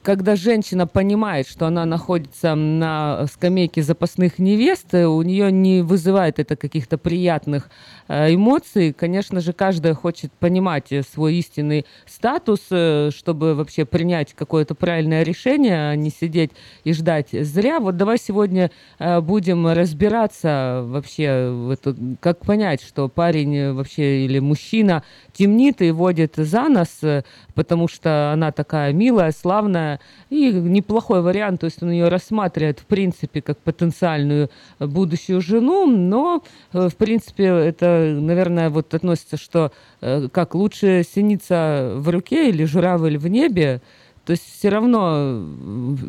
когда 0.03 0.35
женщина 0.35 0.87
понимает, 0.87 1.47
что 1.47 1.67
она 1.67 1.85
находится 1.85 2.55
на 2.55 3.27
скамейке 3.27 3.83
запасных 3.83 4.39
невест, 4.39 4.95
э, 4.95 5.07
у 5.07 5.21
нее 5.21 5.53
не 5.53 5.83
вызывает 5.83 6.39
это 6.39 6.57
каких-то 6.57 6.97
приятных 6.97 7.69
эмоций. 8.11 8.93
Конечно 8.93 9.41
же, 9.41 9.53
каждая 9.53 9.95
хочет 9.95 10.33
понимать 10.33 10.91
э, 10.91 11.03
свой 11.03 11.37
истинный 11.37 11.87
статус, 12.07 12.61
э, 12.71 13.11
чтобы 13.15 13.55
вообще 13.55 13.85
принять 13.85 14.35
какое-то 14.35 14.75
правильное 14.75 15.23
решение, 15.23 15.91
а 15.91 15.95
не 15.95 16.11
сидеть 16.11 16.51
и 16.83 16.93
ждать 16.93 17.29
зря. 17.31 17.79
Вот 17.79 17.97
давай 17.97 18.19
сегодня 18.19 18.73
э, 18.99 19.21
будем 19.21 19.69
разбираться 19.69 20.83
вообще, 20.87 21.77
как 22.21 22.45
понять, 22.45 22.83
что 22.83 23.09
парень 23.09 23.57
э, 23.57 23.73
вообще 23.73 24.25
или 24.25 24.41
мужчина 24.41 25.05
темнит 25.33 25.81
и 25.81 25.91
водит 25.91 26.35
за 26.37 26.69
нос, 26.69 26.99
э, 27.03 27.23
потому 27.55 27.89
что 27.89 28.33
она 28.33 28.53
такая 28.53 28.93
милая, 28.93 29.33
славная 29.33 30.01
и 30.31 30.51
неплохой 30.51 31.23
вариант, 31.23 31.61
то 31.61 31.67
есть 31.67 31.83
он 31.83 31.91
ее 31.91 32.09
рассматривает 32.09 32.81
в 32.81 32.87
принципе 32.87 33.43
как 33.43 33.59
потенциальную 33.59 34.51
э, 34.79 34.87
будущую 34.87 35.41
жену, 35.41 35.87
но 35.87 36.43
э, 36.73 36.89
в 36.89 36.97
принципе 36.97 37.45
это, 37.45 38.00
наверное, 38.21 38.71
вот 38.71 38.95
относится, 38.95 39.37
что 39.37 39.73
э, 40.01 40.29
как 40.33 40.55
лучше 40.55 41.05
синица 41.09 41.93
в 41.97 42.09
руке 42.09 42.49
или 42.51 42.65
журавль 42.65 43.19
в 43.19 43.27
небе, 43.29 43.81
То 44.25 44.33
есть 44.33 44.45
все 44.45 44.69
равно 44.69 45.45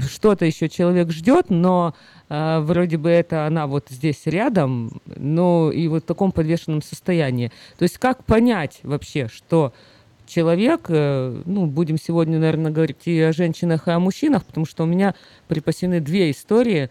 что-то 0.07 0.45
еще 0.45 0.69
человек 0.69 1.09
ждет, 1.11 1.49
но 1.49 1.95
э, 2.29 2.59
вроде 2.59 2.97
бы 2.97 3.09
это 3.09 3.47
она 3.47 3.67
вот 3.67 3.87
здесь 3.89 4.21
рядом, 4.25 5.01
но 5.15 5.71
и 5.71 5.87
вот 5.87 6.03
в 6.03 6.05
таком 6.05 6.31
подвешенном 6.31 6.81
состоянии. 6.81 7.51
То 7.77 7.83
есть 7.83 7.97
как 7.97 8.23
понять 8.25 8.79
вообще, 8.83 9.27
что 9.27 9.73
человек, 10.27 10.85
э, 10.89 11.41
ну, 11.45 11.65
будем 11.65 11.97
сегодня, 11.97 12.37
наверное, 12.37 12.71
говорить 12.71 13.05
и 13.05 13.19
о 13.21 13.33
женщинах, 13.33 13.87
и 13.87 13.91
о 13.91 13.99
мужчинах, 13.99 14.45
потому 14.45 14.65
что 14.65 14.83
у 14.83 14.85
меня 14.87 15.15
припасены 15.47 15.99
две 15.99 16.31
истории, 16.31 16.89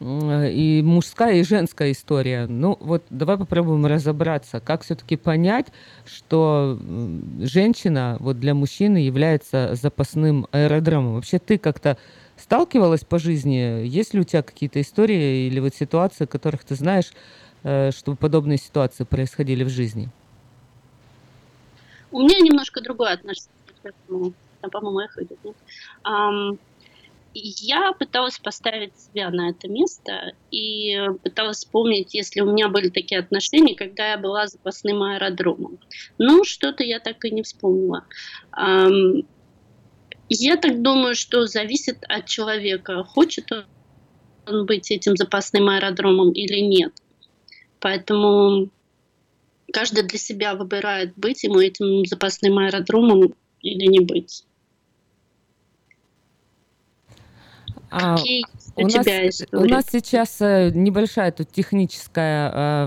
и 0.00 0.80
мужская, 0.84 1.36
и 1.36 1.42
женская 1.42 1.90
история. 1.90 2.46
Ну, 2.46 2.76
вот 2.80 3.02
давай 3.10 3.36
попробуем 3.36 3.84
разобраться, 3.86 4.60
как 4.60 4.82
все-таки 4.82 5.16
понять, 5.16 5.66
что 6.06 6.78
женщина 7.40 8.16
вот 8.20 8.38
для 8.38 8.54
мужчины 8.54 8.98
является 8.98 9.74
запасным 9.74 10.46
аэродромом. 10.52 11.14
Вообще 11.14 11.38
ты 11.40 11.58
как-то 11.58 11.98
сталкивалась 12.36 13.04
по 13.04 13.18
жизни? 13.18 13.84
Есть 13.86 14.14
ли 14.14 14.20
у 14.20 14.24
тебя 14.24 14.42
какие-то 14.42 14.80
истории 14.80 15.48
или 15.48 15.58
вот 15.58 15.74
ситуации, 15.74 16.26
которых 16.26 16.62
ты 16.62 16.76
знаешь, 16.76 17.10
э, 17.64 17.90
чтобы 17.90 18.16
подобные 18.16 18.58
ситуации 18.58 19.02
происходили 19.02 19.64
в 19.64 19.68
жизни? 19.68 20.08
У 22.12 22.20
меня 22.20 22.38
немножко 22.38 22.80
другое 22.80 23.14
отношение 23.14 23.50
к 23.82 23.86
этому. 23.86 24.32
Там, 24.60 24.70
по-моему, 24.70 25.00
эхо 25.00 25.24
идет, 25.24 25.38
нет? 25.44 25.56
Я 27.34 27.92
пыталась 27.92 28.38
поставить 28.38 28.98
себя 28.98 29.30
на 29.30 29.50
это 29.50 29.68
место 29.68 30.32
и 30.50 30.96
пыталась 31.22 31.58
вспомнить, 31.58 32.14
если 32.14 32.40
у 32.40 32.50
меня 32.50 32.68
были 32.68 32.88
такие 32.88 33.20
отношения, 33.20 33.76
когда 33.76 34.12
я 34.12 34.18
была 34.18 34.46
запасным 34.46 35.02
аэродромом. 35.02 35.78
Ну, 36.18 36.44
что-то 36.44 36.82
я 36.84 37.00
так 37.00 37.24
и 37.24 37.30
не 37.30 37.42
вспомнила. 37.42 38.06
Я 40.30 40.56
так 40.56 40.82
думаю, 40.82 41.14
что 41.14 41.46
зависит 41.46 41.98
от 42.08 42.26
человека, 42.26 43.04
хочет 43.04 43.50
он 44.46 44.66
быть 44.66 44.90
этим 44.90 45.16
запасным 45.16 45.68
аэродромом 45.68 46.32
или 46.32 46.60
нет. 46.60 46.92
Поэтому 47.80 48.70
каждый 49.72 50.02
для 50.04 50.18
себя 50.18 50.54
выбирает, 50.54 51.12
быть 51.16 51.44
ему 51.44 51.60
этим 51.60 52.04
запасным 52.04 52.58
аэродромом 52.58 53.34
или 53.62 53.86
не 53.86 54.00
быть. 54.00 54.44
А, 57.90 58.16
у, 58.76 58.82
у, 58.82 58.86
нас, 58.86 59.06
у 59.52 59.64
нас 59.64 59.84
сейчас 59.90 60.40
э, 60.40 60.70
небольшая 60.74 61.32
тут 61.32 61.50
техническая 61.50 62.86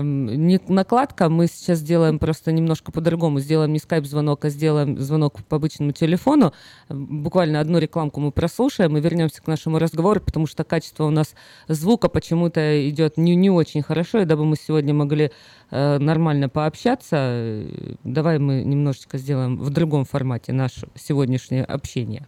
накладка. 0.68 1.28
Мы 1.28 1.48
сейчас 1.48 1.78
сделаем 1.78 2.18
просто 2.18 2.52
немножко 2.52 2.92
по-другому. 2.92 3.40
Сделаем 3.40 3.72
не 3.72 3.80
скайп-звонок, 3.80 4.44
а 4.44 4.48
сделаем 4.48 4.98
звонок 4.98 5.42
по 5.44 5.56
обычному 5.56 5.92
телефону. 5.92 6.52
Буквально 6.88 7.60
одну 7.60 7.78
рекламку 7.78 8.20
мы 8.20 8.30
прослушаем 8.30 8.96
и 8.96 9.00
вернемся 9.00 9.42
к 9.42 9.46
нашему 9.48 9.78
разговору, 9.78 10.20
потому 10.20 10.46
что 10.46 10.62
качество 10.62 11.04
у 11.04 11.10
нас 11.10 11.34
звука 11.66 12.08
почему-то 12.08 12.88
идет 12.88 13.16
не, 13.16 13.34
не 13.34 13.50
очень 13.50 13.82
хорошо. 13.82 14.20
И 14.20 14.24
дабы 14.24 14.44
мы 14.44 14.56
сегодня 14.56 14.94
могли 14.94 15.32
э, 15.70 15.98
нормально 15.98 16.48
пообщаться, 16.48 17.64
давай 18.04 18.38
мы 18.38 18.62
немножечко 18.62 19.18
сделаем 19.18 19.56
в 19.58 19.70
другом 19.70 20.04
формате 20.04 20.52
наше 20.52 20.88
сегодняшнее 20.94 21.64
общение. 21.64 22.26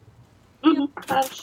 хорошо. 1.07 1.43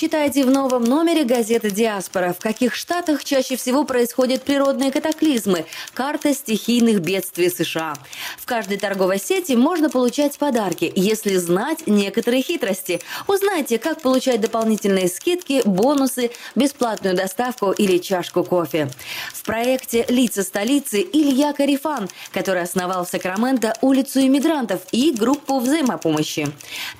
Читайте 0.00 0.46
в 0.46 0.50
новом 0.50 0.84
номере 0.84 1.24
газеты 1.24 1.70
«Диаспора». 1.70 2.32
В 2.32 2.38
каких 2.38 2.74
штатах 2.74 3.22
чаще 3.22 3.56
всего 3.56 3.84
происходят 3.84 4.42
природные 4.44 4.90
катаклизмы? 4.90 5.66
Карта 5.92 6.32
стихийных 6.32 7.02
бедствий 7.02 7.50
США. 7.50 7.92
В 8.38 8.46
каждой 8.46 8.78
торговой 8.78 9.18
сети 9.18 9.52
можно 9.52 9.90
получать 9.90 10.38
подарки, 10.38 10.90
если 10.96 11.36
знать 11.36 11.86
некоторые 11.86 12.42
хитрости. 12.42 13.02
Узнайте, 13.26 13.76
как 13.78 14.00
получать 14.00 14.40
дополнительные 14.40 15.06
скидки, 15.06 15.60
бонусы, 15.66 16.30
бесплатную 16.54 17.14
доставку 17.14 17.70
или 17.70 17.98
чашку 17.98 18.42
кофе. 18.42 18.90
В 19.34 19.42
проекте 19.42 20.06
«Лица 20.08 20.44
столицы» 20.44 21.02
Илья 21.02 21.52
Карифан, 21.52 22.08
который 22.32 22.62
основал 22.62 23.04
в 23.04 23.10
Сакраменто 23.10 23.74
улицу 23.82 24.20
иммигрантов 24.20 24.80
и 24.92 25.12
группу 25.12 25.58
взаимопомощи. 25.58 26.48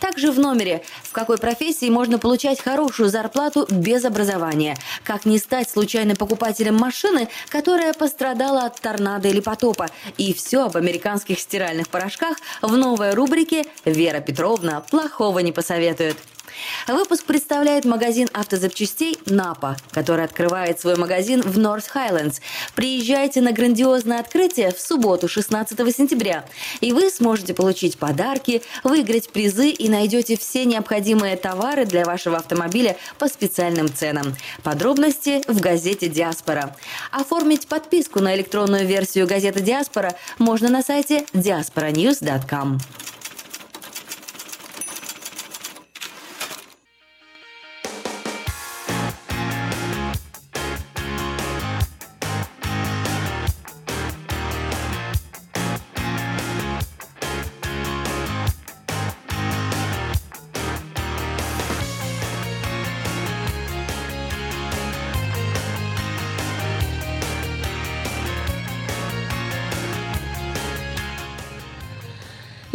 Также 0.00 0.30
в 0.32 0.38
номере 0.38 0.84
«В 1.02 1.12
какой 1.12 1.38
профессии 1.38 1.88
можно 1.88 2.18
получать 2.18 2.60
хорошую 2.60 2.89
хорошую 2.90 3.08
зарплату 3.08 3.66
без 3.70 4.04
образования. 4.04 4.76
Как 5.04 5.24
не 5.24 5.38
стать 5.38 5.70
случайным 5.70 6.16
покупателем 6.16 6.76
машины, 6.76 7.28
которая 7.48 7.92
пострадала 7.92 8.64
от 8.64 8.80
торнадо 8.80 9.28
или 9.28 9.38
потопа. 9.38 9.88
И 10.18 10.34
все 10.34 10.64
об 10.64 10.76
американских 10.76 11.38
стиральных 11.38 11.88
порошках 11.88 12.38
в 12.62 12.76
новой 12.76 13.14
рубрике 13.14 13.64
«Вера 13.84 14.20
Петровна 14.20 14.80
плохого 14.80 15.38
не 15.38 15.52
посоветует». 15.52 16.16
Выпуск 16.88 17.24
представляет 17.24 17.84
магазин 17.84 18.28
автозапчастей 18.32 19.18
«Напа», 19.26 19.76
который 19.92 20.24
открывает 20.24 20.80
свой 20.80 20.96
магазин 20.96 21.42
в 21.42 21.58
Норth 21.58 21.88
Хайлендс. 21.88 22.40
Приезжайте 22.74 23.40
на 23.40 23.52
грандиозное 23.52 24.20
открытие 24.20 24.72
в 24.72 24.80
субботу, 24.80 25.28
16 25.28 25.78
сентября, 25.94 26.44
и 26.80 26.92
вы 26.92 27.10
сможете 27.10 27.54
получить 27.54 27.98
подарки, 27.98 28.62
выиграть 28.82 29.30
призы 29.30 29.70
и 29.70 29.88
найдете 29.88 30.36
все 30.36 30.64
необходимые 30.64 31.36
товары 31.36 31.84
для 31.84 32.04
вашего 32.04 32.38
автомобиля 32.38 32.96
по 33.18 33.28
специальным 33.28 33.92
ценам. 33.92 34.34
Подробности 34.62 35.42
в 35.46 35.60
газете 35.60 36.08
«Диаспора». 36.08 36.76
Оформить 37.10 37.68
подписку 37.68 38.20
на 38.20 38.34
электронную 38.34 38.86
версию 38.86 39.26
газеты 39.26 39.60
«Диаспора» 39.60 40.14
можно 40.38 40.68
на 40.68 40.82
сайте 40.82 41.24
diasporanews.com. 41.34 42.78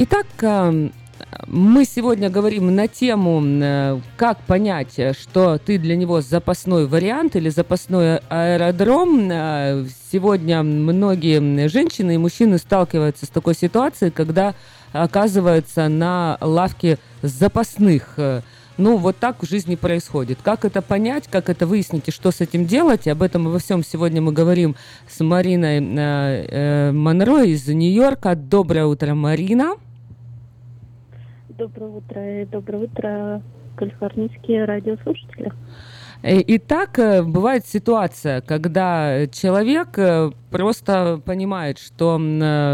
Итак, 0.07 0.27
эм, 0.41 0.93
мы 1.47 1.83
сегодня 1.83 2.29
говорим 2.29 2.75
на 2.75 2.87
тему, 2.87 3.41
э, 3.43 3.99
как 4.17 4.37
понять, 4.41 4.99
что 5.19 5.57
ты 5.57 5.79
для 5.79 5.95
него 5.95 6.21
запасной 6.21 6.85
вариант 6.85 7.35
или 7.35 7.49
запасной 7.49 8.17
аэродром. 8.29 9.27
Э, 9.31 9.83
сегодня 10.11 10.61
многие 10.61 11.67
женщины 11.69 12.13
и 12.13 12.17
мужчины 12.19 12.59
сталкиваются 12.59 13.25
с 13.25 13.29
такой 13.29 13.55
ситуацией, 13.55 14.11
когда 14.11 14.53
оказываются 14.93 15.87
на 15.87 16.37
лавке 16.39 16.99
запасных. 17.23 18.19
Ну, 18.77 18.97
вот 18.97 19.17
так 19.17 19.41
в 19.41 19.49
жизни 19.49 19.73
происходит. 19.73 20.37
Как 20.43 20.65
это 20.65 20.83
понять, 20.83 21.27
как 21.31 21.49
это 21.49 21.65
выяснить 21.65 22.09
и 22.09 22.11
что 22.11 22.29
с 22.29 22.41
этим 22.41 22.67
делать? 22.67 23.07
Об 23.07 23.23
этом 23.23 23.49
во 23.49 23.57
всем 23.57 23.83
сегодня 23.83 24.21
мы 24.21 24.33
говорим 24.33 24.75
с 25.09 25.19
Мариной 25.23 25.79
э, 25.79 26.45
э, 26.47 26.91
Монро 26.91 27.43
из 27.43 27.67
Нью-Йорка. 27.67 28.35
Доброе 28.35 28.85
утро, 28.85 29.15
Марина. 29.15 29.77
Доброе 31.57 31.89
утро 31.89 32.41
и 32.41 32.45
доброе 32.45 32.83
утро, 32.83 33.41
калифорнийские 33.77 34.65
радиослушатели. 34.65 35.53
Э, 36.21 36.41
Итак, 36.47 36.99
э, 36.99 37.23
бывает 37.23 37.65
ситуация, 37.65 38.41
когда 38.41 39.25
человек 39.27 39.97
э, 39.97 40.31
просто 40.51 41.21
понимает, 41.23 41.79
что 41.79 42.17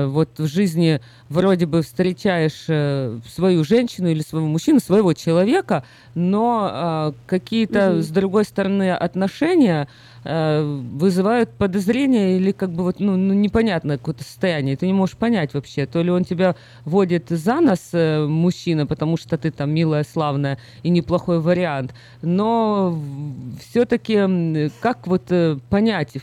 вот 0.10 0.40
в 0.40 0.48
жизни 0.48 1.00
вроде 1.30 1.68
бы 1.68 1.84
встречаешь 1.84 2.66
свою 3.30 3.64
женщину 3.64 4.10
или 4.10 4.22
своего 4.22 4.48
мужчину, 4.48 4.80
своего 4.80 5.14
человека, 5.14 5.84
но 6.16 7.14
какие-то, 7.26 7.94
угу. 7.94 8.02
с 8.02 8.08
другой 8.10 8.46
стороны, 8.46 8.92
отношения 8.92 9.88
вызывают 10.24 11.50
подозрения 11.52 12.38
или 12.38 12.52
как 12.52 12.72
бы 12.72 12.84
вот 12.84 13.00
ну, 13.00 13.16
ну 13.16 13.34
непонятное 13.34 13.98
какое-то 13.98 14.24
состояние. 14.24 14.78
Ты 14.78 14.86
не 14.86 14.94
можешь 14.94 15.18
понять 15.18 15.54
вообще, 15.54 15.86
то 15.86 16.02
ли 16.02 16.12
он 16.12 16.24
тебя 16.24 16.56
водит 16.86 17.30
за 17.30 17.60
нос, 17.60 17.90
э, 17.94 18.26
мужчина, 18.26 18.86
потому 18.86 19.18
что 19.18 19.38
ты 19.38 19.52
там 19.52 19.72
милая, 19.72 20.04
славная 20.04 20.60
и 20.84 20.90
неплохой 20.90 21.40
вариант. 21.40 21.94
Но 22.22 23.00
все-таки 23.60 24.70
как 24.82 25.08
вот 25.08 25.24
э, 25.32 25.58
понять, 25.70 26.16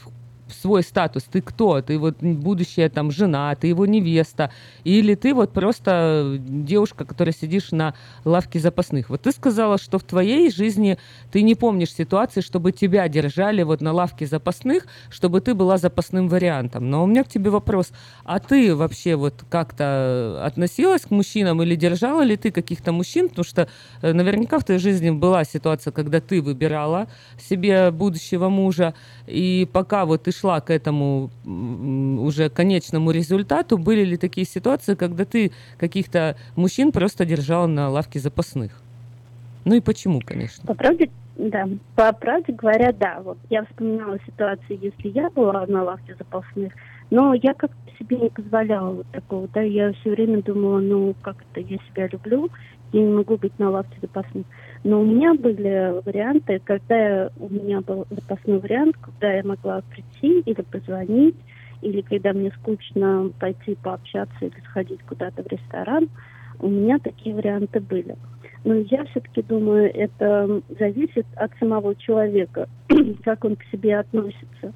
свой 0.52 0.82
статус, 0.82 1.24
ты 1.24 1.40
кто, 1.40 1.80
ты 1.80 1.98
вот 1.98 2.18
будущая 2.20 2.88
там 2.88 3.10
жена, 3.10 3.54
ты 3.54 3.68
его 3.68 3.86
невеста, 3.86 4.50
или 4.84 5.14
ты 5.14 5.34
вот 5.34 5.52
просто 5.52 6.36
девушка, 6.38 7.04
которая 7.04 7.34
сидишь 7.34 7.70
на 7.72 7.94
лавке 8.24 8.58
запасных. 8.58 9.10
Вот 9.10 9.22
ты 9.22 9.32
сказала, 9.32 9.78
что 9.78 9.98
в 9.98 10.04
твоей 10.04 10.50
жизни 10.50 10.98
ты 11.30 11.42
не 11.42 11.54
помнишь 11.54 11.92
ситуации, 11.92 12.40
чтобы 12.40 12.72
тебя 12.72 13.08
держали 13.08 13.62
вот 13.62 13.80
на 13.80 13.92
лавке 13.92 14.26
запасных, 14.26 14.86
чтобы 15.10 15.40
ты 15.40 15.54
была 15.54 15.78
запасным 15.78 16.28
вариантом. 16.28 16.90
Но 16.90 17.04
у 17.04 17.06
меня 17.06 17.24
к 17.24 17.28
тебе 17.28 17.50
вопрос, 17.50 17.90
а 18.24 18.38
ты 18.38 18.74
вообще 18.74 19.16
вот 19.16 19.34
как-то 19.48 20.42
относилась 20.44 21.02
к 21.02 21.10
мужчинам 21.10 21.62
или 21.62 21.74
держала 21.74 22.22
ли 22.22 22.36
ты 22.36 22.50
каких-то 22.50 22.92
мужчин? 22.92 23.28
Потому 23.28 23.44
что 23.44 23.68
э, 24.02 24.12
наверняка 24.12 24.58
в 24.58 24.64
твоей 24.64 24.80
жизни 24.80 25.10
была 25.10 25.44
ситуация, 25.44 25.92
когда 25.92 26.20
ты 26.20 26.40
выбирала 26.40 27.08
себе 27.38 27.90
будущего 27.90 28.48
мужа, 28.48 28.94
и 29.26 29.68
пока 29.72 30.04
вот 30.04 30.24
ты 30.24 30.32
шла 30.38 30.60
к 30.60 30.70
этому 30.70 31.30
уже 31.44 32.48
конечному 32.48 33.10
результату, 33.10 33.78
были 33.78 34.04
ли 34.04 34.16
такие 34.16 34.46
ситуации, 34.46 34.94
когда 34.94 35.24
ты 35.24 35.52
каких-то 35.78 36.36
мужчин 36.56 36.92
просто 36.92 37.24
держала 37.24 37.66
на 37.66 37.88
лавке 37.88 38.20
запасных? 38.20 38.72
Ну 39.64 39.74
и 39.74 39.80
почему, 39.80 40.20
конечно? 40.24 40.64
По 40.66 40.74
правде, 40.74 41.10
да, 41.36 41.68
по 41.94 42.12
правде 42.12 42.52
говоря, 42.52 42.92
да. 42.92 43.20
Вот 43.22 43.38
я 43.50 43.64
вспоминала 43.64 44.18
ситуацию, 44.26 44.78
если 44.80 45.08
я 45.08 45.30
была 45.30 45.66
на 45.66 45.84
лавке 45.84 46.14
запасных, 46.18 46.72
но 47.10 47.34
я 47.34 47.54
как-то 47.54 47.76
себе 47.98 48.16
не 48.16 48.30
позволяла 48.30 48.94
вот 48.94 49.06
такого, 49.12 49.48
да, 49.52 49.60
я 49.60 49.92
все 49.92 50.10
время 50.10 50.42
думала, 50.42 50.78
ну, 50.78 51.14
как 51.22 51.36
это, 51.52 51.60
я 51.60 51.78
себя 51.90 52.08
люблю, 52.08 52.48
я 52.92 53.00
не 53.02 53.12
могу 53.12 53.36
быть 53.36 53.58
на 53.58 53.70
лавке 53.70 53.98
запасных. 54.00 54.46
Но 54.84 55.00
у 55.00 55.04
меня 55.04 55.34
были 55.34 56.00
варианты, 56.04 56.60
когда 56.64 57.30
у 57.38 57.48
меня 57.48 57.80
был 57.80 58.06
запасной 58.10 58.58
вариант, 58.58 58.96
когда 59.00 59.32
я 59.32 59.42
могла 59.42 59.82
прийти 59.82 60.40
или 60.40 60.62
позвонить, 60.62 61.36
или 61.82 62.00
когда 62.02 62.32
мне 62.32 62.50
скучно 62.60 63.30
пойти 63.38 63.76
пообщаться 63.76 64.36
или 64.40 64.60
сходить 64.68 65.00
куда-то 65.02 65.42
в 65.42 65.46
ресторан, 65.46 66.08
у 66.60 66.68
меня 66.68 66.98
такие 66.98 67.34
варианты 67.34 67.80
были. 67.80 68.16
Но 68.64 68.74
я 68.74 69.04
все-таки 69.06 69.42
думаю, 69.42 69.92
это 69.94 70.60
зависит 70.78 71.26
от 71.36 71.52
самого 71.58 71.94
человека, 71.94 72.68
как 73.24 73.44
он 73.44 73.56
к 73.56 73.64
себе 73.70 73.98
относится. 73.98 74.72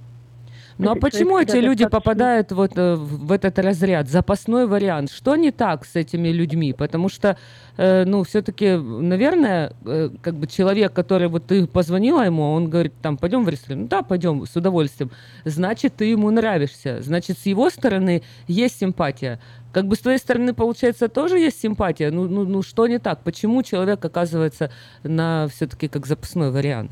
Ну 0.82 0.90
а 0.92 0.96
почему 0.96 1.38
эти 1.38 1.56
люди 1.56 1.86
попадают 1.86 2.52
вот 2.52 2.72
э, 2.76 2.94
в 2.94 3.32
этот 3.32 3.58
разряд? 3.58 4.08
Запасной 4.08 4.66
вариант. 4.66 5.10
Что 5.10 5.36
не 5.36 5.50
так 5.50 5.84
с 5.84 5.96
этими 5.96 6.28
людьми? 6.28 6.72
Потому 6.72 7.08
что, 7.08 7.36
э, 7.76 8.04
ну, 8.04 8.22
все-таки, 8.24 8.76
наверное, 8.76 9.72
э, 9.84 10.10
как 10.20 10.34
бы 10.34 10.46
человек, 10.46 10.92
который 10.92 11.28
вот 11.28 11.46
ты 11.46 11.66
позвонила 11.66 12.22
ему, 12.22 12.52
он 12.52 12.68
говорит, 12.68 12.94
там, 13.00 13.16
пойдем 13.16 13.44
в 13.44 13.48
ресторан. 13.48 13.82
Ну 13.82 13.88
да, 13.88 14.02
пойдем, 14.02 14.44
с 14.46 14.56
удовольствием. 14.56 15.10
Значит, 15.44 15.94
ты 15.96 16.06
ему 16.06 16.30
нравишься. 16.30 17.00
Значит, 17.02 17.38
с 17.38 17.46
его 17.46 17.70
стороны 17.70 18.22
есть 18.48 18.78
симпатия. 18.78 19.38
Как 19.72 19.86
бы 19.86 19.96
с 19.96 20.00
твоей 20.00 20.18
стороны, 20.18 20.52
получается, 20.52 21.08
тоже 21.08 21.38
есть 21.38 21.60
симпатия. 21.60 22.10
Ну, 22.10 22.28
ну, 22.28 22.44
ну 22.44 22.62
что 22.62 22.86
не 22.86 22.98
так? 22.98 23.22
Почему 23.22 23.62
человек 23.62 24.04
оказывается 24.04 24.70
на 25.02 25.48
все-таки 25.48 25.88
как 25.88 26.06
запасной 26.06 26.50
вариант? 26.50 26.90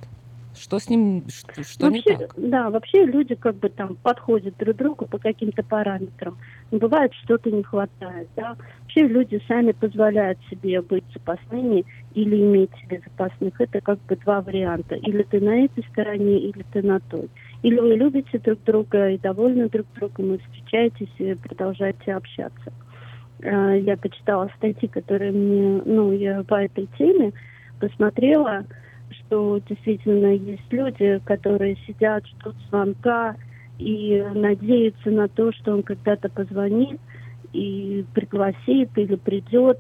Что 0.71 0.79
с 0.79 0.89
ним, 0.89 1.25
что, 1.29 1.64
что 1.64 1.87
вообще, 1.87 2.11
не 2.11 2.16
так? 2.16 2.35
Да, 2.37 2.71
вообще 2.71 3.05
люди 3.05 3.35
как 3.35 3.57
бы 3.57 3.71
там 3.71 3.97
подходят 3.97 4.57
друг 4.57 4.77
к 4.77 4.79
другу 4.79 5.05
по 5.07 5.18
каким-то 5.18 5.64
параметрам. 5.64 6.39
Бывает, 6.71 7.12
что-то 7.25 7.51
не 7.51 7.64
хватает, 7.64 8.29
да. 8.37 8.57
Вообще 8.83 9.09
люди 9.09 9.43
сами 9.49 9.73
позволяют 9.73 10.39
себе 10.49 10.81
быть 10.81 11.03
запасными 11.12 11.85
или 12.14 12.37
иметь 12.37 12.71
себе 12.85 13.03
запасных. 13.05 13.61
Это 13.61 13.81
как 13.81 13.99
бы 14.03 14.14
два 14.14 14.43
варианта. 14.43 14.95
Или 14.95 15.25
ты 15.25 15.41
на 15.41 15.64
этой 15.64 15.83
стороне, 15.91 16.39
или 16.39 16.64
ты 16.73 16.83
на 16.83 17.01
той. 17.01 17.29
Или 17.64 17.81
вы 17.81 17.97
любите 17.97 18.39
друг 18.39 18.62
друга 18.62 19.11
и 19.11 19.18
довольны 19.18 19.68
друг 19.68 19.87
другом, 19.97 20.35
и 20.35 20.39
встречаетесь, 20.39 21.11
и 21.18 21.35
продолжаете 21.35 22.14
общаться. 22.14 22.73
Э, 23.41 23.77
я 23.77 23.97
почитала 23.97 24.49
статьи, 24.57 24.87
которые 24.87 25.33
мне, 25.33 25.83
ну, 25.85 26.12
я 26.12 26.45
по 26.45 26.62
этой 26.62 26.89
теме 26.97 27.33
посмотрела, 27.81 28.64
что 29.31 29.61
действительно 29.68 30.35
есть 30.35 30.70
люди, 30.70 31.20
которые 31.24 31.76
сидят, 31.87 32.26
ждут 32.26 32.57
звонка 32.68 33.37
и 33.78 34.24
надеются 34.35 35.11
на 35.11 35.28
то, 35.28 35.53
что 35.53 35.74
он 35.74 35.85
когда-то 35.85 36.28
позвонит 36.28 37.01
и 37.53 38.05
пригласит 38.12 38.91
или 38.97 39.14
придет. 39.14 39.78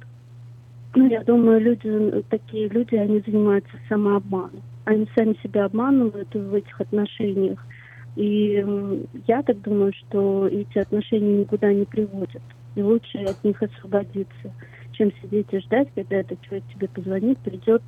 Ну, 0.94 1.08
я 1.08 1.22
думаю, 1.24 1.60
люди, 1.60 2.22
такие 2.30 2.68
люди, 2.68 2.94
они 2.94 3.22
занимаются 3.26 3.72
самообманом. 3.88 4.62
Они 4.84 5.06
сами 5.16 5.36
себя 5.42 5.64
обманывают 5.64 6.32
в 6.32 6.54
этих 6.54 6.80
отношениях. 6.80 7.58
И 8.16 8.64
я 9.26 9.42
так 9.42 9.60
думаю, 9.62 9.92
что 9.92 10.46
эти 10.46 10.78
отношения 10.78 11.40
никуда 11.40 11.72
не 11.72 11.84
приводят. 11.84 12.42
И 12.76 12.82
лучше 12.82 13.18
от 13.18 13.42
них 13.42 13.60
освободиться, 13.62 14.54
чем 14.92 15.12
сидеть 15.20 15.52
и 15.52 15.58
ждать, 15.58 15.88
когда 15.94 16.16
этот 16.16 16.40
человек 16.42 16.64
тебе 16.72 16.88
позвонит, 16.88 17.38
придет 17.38 17.82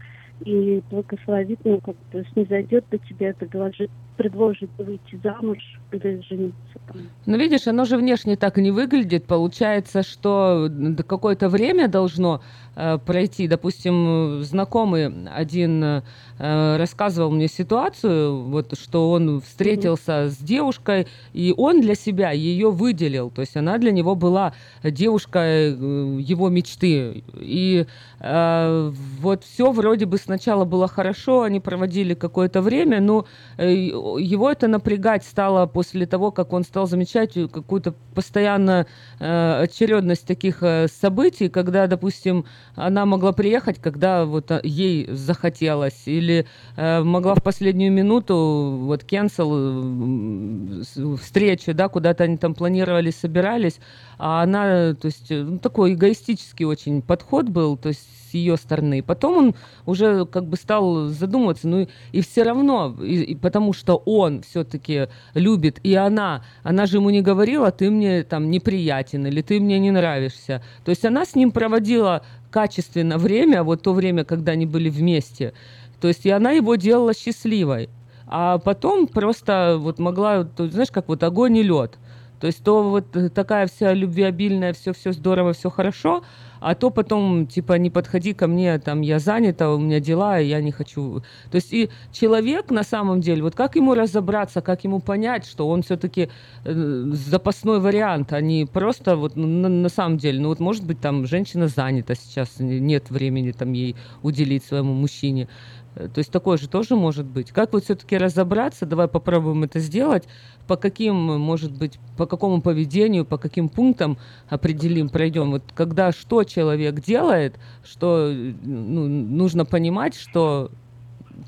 и 0.44 0.82
благословит, 0.90 1.58
ну, 1.64 1.80
как 1.82 1.96
бы 2.12 2.24
снизойдет 2.32 2.86
до 2.90 2.98
тебя, 2.98 3.34
предложит, 3.34 3.90
предложит 4.22 4.70
выйти 4.78 5.18
замуж 5.24 5.58
или 5.90 6.22
жениться. 6.28 6.78
Там. 6.86 6.96
Ну, 7.26 7.36
видишь, 7.36 7.66
оно 7.66 7.84
же 7.84 7.96
внешне 7.96 8.36
так 8.36 8.56
не 8.56 8.70
выглядит. 8.70 9.24
Получается, 9.24 10.04
что 10.04 10.70
какое-то 11.08 11.48
время 11.48 11.88
должно 11.88 12.40
э, 12.76 12.98
пройти. 12.98 13.48
Допустим, 13.48 14.42
знакомый 14.42 15.10
один 15.28 15.82
э, 15.82 16.76
рассказывал 16.76 17.32
мне 17.32 17.48
ситуацию, 17.48 18.42
вот, 18.44 18.78
что 18.78 19.10
он 19.10 19.40
встретился 19.40 20.12
mm-hmm. 20.12 20.28
с 20.28 20.36
девушкой, 20.36 21.08
и 21.32 21.52
он 21.56 21.80
для 21.80 21.96
себя 21.96 22.30
ее 22.30 22.70
выделил. 22.70 23.30
То 23.30 23.40
есть 23.40 23.56
она 23.56 23.76
для 23.78 23.90
него 23.90 24.14
была 24.14 24.54
девушкой 24.84 25.72
э, 25.72 26.20
его 26.20 26.48
мечты. 26.48 27.24
И 27.34 27.86
э, 28.20 28.92
вот 29.20 29.42
все 29.42 29.72
вроде 29.72 30.06
бы 30.06 30.16
сначала 30.16 30.64
было 30.64 30.86
хорошо, 30.86 31.42
они 31.42 31.58
проводили 31.58 32.14
какое-то 32.14 32.62
время, 32.62 33.00
но 33.00 33.26
э, 33.58 33.90
его 34.18 34.50
это 34.50 34.68
напрягать 34.68 35.24
стало 35.24 35.66
после 35.66 36.06
того, 36.06 36.30
как 36.30 36.52
он 36.52 36.64
стал 36.64 36.86
замечать 36.86 37.34
какую-то 37.34 37.94
постоянно 38.14 38.86
э, 39.18 39.62
очередность 39.62 40.26
таких 40.26 40.62
э, 40.62 40.88
событий, 40.88 41.48
когда, 41.48 41.86
допустим, 41.86 42.44
она 42.74 43.06
могла 43.06 43.32
приехать, 43.32 43.78
когда 43.80 44.24
вот 44.24 44.50
э, 44.50 44.60
ей 44.64 45.08
захотелось, 45.10 46.02
или 46.06 46.46
э, 46.76 47.02
могла 47.02 47.34
в 47.34 47.42
последнюю 47.42 47.92
минуту 47.92 48.78
вот 48.82 49.02
cancel 49.04 50.82
э, 50.96 51.16
встречу, 51.16 51.74
да, 51.74 51.88
куда-то 51.88 52.24
они 52.24 52.36
там 52.36 52.54
планировали, 52.54 53.10
собирались, 53.10 53.78
а 54.18 54.42
она, 54.42 54.94
то 54.94 55.06
есть, 55.06 55.30
ну, 55.30 55.58
такой 55.58 55.94
эгоистический 55.94 56.64
очень 56.64 57.02
подход 57.02 57.48
был, 57.48 57.76
то 57.76 57.88
есть 57.88 58.21
с 58.32 58.34
ее 58.34 58.56
стороны. 58.56 59.02
Потом 59.02 59.36
он 59.36 59.54
уже 59.86 60.24
как 60.26 60.46
бы 60.46 60.56
стал 60.56 61.08
задумываться, 61.08 61.68
ну 61.68 61.86
и 62.12 62.20
все 62.22 62.42
равно, 62.42 62.96
и, 63.02 63.22
и 63.22 63.34
потому 63.34 63.72
что 63.72 63.96
он 63.96 64.42
все-таки 64.42 65.08
любит, 65.34 65.78
и 65.82 65.94
она, 65.94 66.42
она 66.62 66.86
же 66.86 66.96
ему 66.96 67.10
не 67.10 67.20
говорила, 67.20 67.70
ты 67.70 67.90
мне 67.90 68.22
там 68.22 68.50
неприятен 68.50 69.26
или 69.26 69.42
ты 69.42 69.60
мне 69.60 69.78
не 69.78 69.90
нравишься. 69.90 70.62
То 70.84 70.90
есть 70.90 71.04
она 71.04 71.24
с 71.24 71.34
ним 71.34 71.52
проводила 71.52 72.22
качественно 72.50 73.18
время, 73.18 73.62
вот 73.62 73.82
то 73.82 73.92
время, 73.92 74.24
когда 74.24 74.52
они 74.52 74.66
были 74.66 74.88
вместе. 74.88 75.52
То 76.00 76.08
есть 76.08 76.26
и 76.26 76.30
она 76.30 76.52
его 76.52 76.74
делала 76.76 77.14
счастливой. 77.14 77.88
А 78.26 78.58
потом 78.58 79.06
просто 79.06 79.76
вот 79.78 79.98
могла, 79.98 80.44
то, 80.44 80.66
знаешь, 80.68 80.90
как 80.90 81.08
вот 81.08 81.22
огонь 81.22 81.56
и 81.58 81.62
лед. 81.62 81.98
То 82.40 82.46
есть 82.46 82.64
то 82.64 82.82
вот 82.82 83.06
такая 83.34 83.68
вся 83.68 83.92
любвеобильная, 83.92 84.72
все-все 84.72 85.12
здорово, 85.12 85.52
все 85.52 85.70
хорошо, 85.70 86.24
а 86.62 86.74
то 86.74 86.90
потом, 86.90 87.46
типа, 87.46 87.74
не 87.74 87.90
подходи 87.90 88.34
ко 88.34 88.46
мне, 88.46 88.78
там, 88.78 89.00
я 89.00 89.18
занята, 89.18 89.70
у 89.70 89.78
меня 89.78 90.00
дела, 90.00 90.40
и 90.40 90.46
я 90.46 90.60
не 90.60 90.70
хочу. 90.70 91.22
То 91.50 91.56
есть 91.56 91.72
и 91.72 91.90
человек 92.12 92.70
на 92.70 92.84
самом 92.84 93.20
деле, 93.20 93.42
вот 93.42 93.54
как 93.54 93.76
ему 93.76 93.94
разобраться, 93.94 94.60
как 94.60 94.84
ему 94.84 95.00
понять, 95.00 95.46
что 95.46 95.68
он 95.68 95.82
все-таки 95.82 96.28
э, 96.64 97.04
запасной 97.12 97.80
вариант, 97.80 98.32
а 98.32 98.40
не 98.40 98.66
просто 98.66 99.16
вот 99.16 99.36
на, 99.36 99.68
на 99.68 99.88
самом 99.88 100.18
деле, 100.18 100.40
ну 100.40 100.48
вот 100.48 100.60
может 100.60 100.84
быть 100.84 101.00
там 101.00 101.26
женщина 101.26 101.68
занята 101.68 102.14
сейчас, 102.14 102.58
нет 102.58 103.10
времени 103.10 103.52
там 103.52 103.72
ей 103.72 103.96
уделить 104.22 104.64
своему 104.64 104.94
мужчине. 104.94 105.48
Э, 105.94 106.08
то 106.08 106.18
есть 106.18 106.30
такое 106.30 106.58
же 106.58 106.68
тоже 106.68 106.96
может 106.96 107.26
быть. 107.26 107.52
Как 107.52 107.72
вот 107.72 107.84
все-таки 107.84 108.16
разобраться, 108.16 108.86
давай 108.86 109.08
попробуем 109.08 109.64
это 109.64 109.78
сделать, 109.78 110.24
по 110.66 110.76
каким, 110.76 111.14
может 111.14 111.76
быть, 111.76 111.98
по 112.16 112.26
какому 112.26 112.62
поведению, 112.62 113.24
по 113.24 113.38
каким 113.38 113.68
пунктам 113.68 114.18
определим, 114.48 115.08
пройдем. 115.08 115.50
Вот 115.50 115.62
когда 115.74 116.12
что 116.12 116.44
человек 116.44 117.00
делает, 117.00 117.58
что 117.84 118.32
ну, 118.32 119.06
нужно 119.06 119.64
понимать, 119.64 120.16
что 120.16 120.70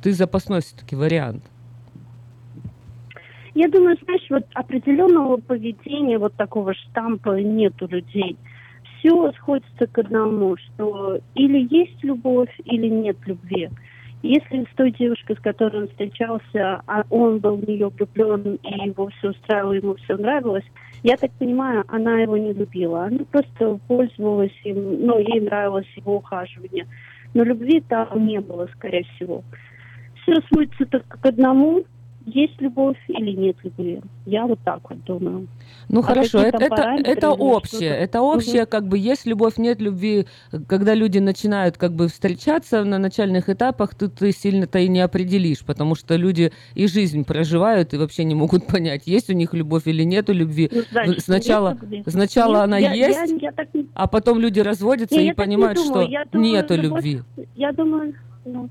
ты 0.02 0.12
запасной 0.12 0.60
все-таки 0.60 0.96
вариант. 0.96 1.44
Я 3.54 3.68
думаю, 3.68 3.96
знаешь, 4.02 4.26
вот 4.30 4.44
определенного 4.54 5.36
поведения, 5.36 6.18
вот 6.18 6.34
такого 6.34 6.74
штампа 6.74 7.40
нет 7.40 7.80
у 7.82 7.86
людей. 7.86 8.36
Все 8.98 9.32
сходится 9.32 9.86
к 9.86 9.96
одному, 9.98 10.56
что 10.56 11.20
или 11.36 11.68
есть 11.72 12.02
любовь, 12.02 12.50
или 12.64 12.88
нет 12.88 13.16
любви. 13.26 13.70
Если 14.26 14.64
с 14.64 14.74
той 14.74 14.90
девушкой, 14.90 15.36
с 15.36 15.40
которой 15.40 15.82
он 15.82 15.88
встречался, 15.88 16.80
а 16.86 17.04
он 17.10 17.40
был 17.40 17.56
в 17.56 17.68
нее 17.68 17.90
влюблен 17.90 18.54
и 18.62 18.86
его 18.86 19.08
все 19.08 19.32
устраивало, 19.32 19.74
ему 19.74 19.96
все 19.96 20.16
нравилось, 20.16 20.64
я 21.02 21.18
так 21.18 21.30
понимаю, 21.32 21.84
она 21.88 22.20
его 22.20 22.38
не 22.38 22.54
любила. 22.54 23.04
Она 23.04 23.18
просто 23.30 23.78
пользовалась 23.86 24.58
им, 24.64 25.04
ну, 25.06 25.18
ей 25.18 25.42
нравилось 25.42 25.86
его 25.94 26.16
ухаживание. 26.16 26.86
Но 27.34 27.44
любви 27.44 27.82
там 27.86 28.26
не 28.26 28.40
было, 28.40 28.66
скорее 28.72 29.04
всего. 29.14 29.44
Все 30.22 30.40
сводится 30.48 30.86
только 30.86 31.18
к 31.18 31.26
одному, 31.26 31.84
есть 32.26 32.60
любовь 32.60 32.96
или 33.08 33.32
нет 33.32 33.56
любви. 33.62 34.00
Я 34.26 34.46
вот 34.46 34.58
так 34.64 34.80
вот 34.88 35.04
думаю. 35.04 35.46
Ну 35.88 36.00
А 36.00 36.02
хорошо, 36.02 36.38
это, 36.38 36.56
это, 36.64 36.96
это 37.04 37.30
общее. 37.32 37.90
Это 37.90 38.22
общее, 38.22 38.62
Мгм. 38.62 38.70
как 38.70 38.88
бы 38.88 38.96
есть 38.98 39.26
любовь, 39.26 39.58
нет 39.58 39.80
любви. 39.80 40.26
Когда 40.66 40.94
люди 40.94 41.18
начинают 41.18 41.76
как 41.76 41.92
бы 41.92 42.08
встречаться 42.08 42.82
на 42.84 42.98
начальных 42.98 43.48
этапах, 43.50 43.94
ты, 43.94 44.08
ты 44.08 44.32
сильно-то 44.32 44.78
и 44.78 44.88
не 44.88 45.00
определишь, 45.00 45.64
потому 45.64 45.94
что 45.94 46.16
люди 46.16 46.52
и 46.74 46.86
жизнь 46.86 47.24
проживают 47.24 47.92
и 47.92 47.98
вообще 47.98 48.24
не 48.24 48.34
могут 48.34 48.66
понять, 48.78 49.06
есть 49.06 49.28
у 49.28 49.34
них 49.34 49.52
любовь 49.52 49.82
или 49.86 50.02
нету 50.02 50.32
любви. 50.32 50.70
Ну, 50.72 50.82
значит, 50.90 51.20
сначала 51.24 51.76
нет 51.88 52.04
сначала 52.08 52.54
Нет, 52.54 52.62
она 52.64 52.78
я- 52.78 52.92
я- 52.94 53.08
есть, 53.08 53.42
я 53.42 53.52
так 53.52 53.68
не- 53.74 53.86
а 53.94 54.06
потом 54.06 54.38
люди 54.38 54.60
разводятся 54.60 55.16
Не, 55.16 55.22
и 55.22 55.26
я 55.26 55.34
так 55.34 55.46
не 55.46 55.56
понимают, 55.56 55.78
думаю. 55.78 56.04
что 56.04 56.10
Я 56.10 56.24
думаю, 56.24 56.52
нету 56.52 56.74
любовь- 56.76 57.04
любви. 57.04 57.22
Я 57.54 57.72
думаю, 57.72 58.14
ну, 58.46 58.68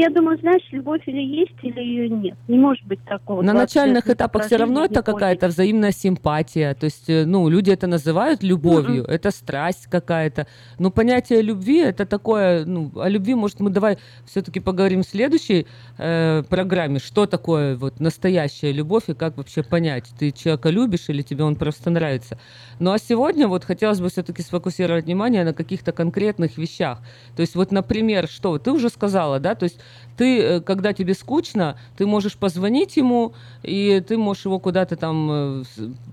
я 0.00 0.10
думаю, 0.10 0.38
знаешь, 0.38 0.62
любовь 0.72 1.02
или 1.06 1.22
есть, 1.22 1.54
или 1.62 1.80
ее 1.80 2.08
нет. 2.08 2.36
Не 2.48 2.58
может 2.58 2.84
быть 2.86 3.02
такого. 3.04 3.42
На 3.42 3.52
20 3.52 3.74
начальных 3.76 4.08
этапах 4.10 4.46
все 4.46 4.56
равно 4.56 4.84
это 4.84 5.02
какая-то 5.02 5.48
взаимная 5.48 5.92
симпатия. 5.92 6.74
То 6.74 6.84
есть, 6.84 7.08
э, 7.08 7.24
ну, 7.24 7.48
люди 7.48 7.70
это 7.70 7.86
называют 7.86 8.42
любовью, 8.42 9.02
Мгм. 9.04 9.10
это 9.10 9.30
страсть 9.30 9.86
какая-то. 9.86 10.46
Но 10.78 10.90
понятие 10.90 11.42
любви 11.42 11.78
это 11.78 12.04
такое, 12.04 12.64
ну, 12.64 12.90
о 12.96 13.08
любви, 13.08 13.34
может, 13.34 13.60
мы 13.60 13.70
давай 13.70 13.98
все-таки 14.26 14.60
поговорим 14.60 15.02
в 15.02 15.06
следующей 15.06 15.66
э, 15.98 16.42
программе, 16.48 16.98
что 16.98 17.26
такое 17.26 17.76
вот 17.76 18.00
настоящая 18.00 18.72
любовь 18.72 19.04
и 19.08 19.14
как 19.14 19.36
вообще 19.36 19.62
понять, 19.62 20.04
ты 20.18 20.30
человека 20.30 20.70
любишь 20.70 21.08
или 21.08 21.22
тебе 21.22 21.44
он 21.44 21.56
просто 21.56 21.90
нравится. 21.90 22.38
Ну 22.78 22.92
а 22.92 22.98
сегодня 22.98 23.48
вот 23.48 23.64
хотелось 23.64 24.00
бы 24.00 24.08
все-таки 24.10 24.42
сфокусировать 24.42 25.06
внимание 25.06 25.44
на 25.44 25.54
каких-то 25.54 25.92
конкретных 25.92 26.58
вещах. 26.58 26.98
То 27.34 27.40
есть 27.40 27.54
вот, 27.54 27.72
например, 27.72 28.28
что 28.28 28.58
ты 28.58 28.72
уже 28.72 28.90
сказала, 28.90 29.40
да, 29.40 29.54
то 29.54 29.64
есть 29.64 29.80
ты, 30.16 30.40
э, 30.40 30.60
когда 30.60 30.92
тебе 30.92 31.12
скучно, 31.14 31.76
ты 31.96 32.06
можешь 32.06 32.36
позвонить 32.36 32.96
ему, 32.96 33.34
и 33.62 34.02
ты 34.06 34.16
можешь 34.16 34.46
его 34.46 34.58
куда-то 34.58 34.96
там 34.96 35.28
э, 35.30 35.62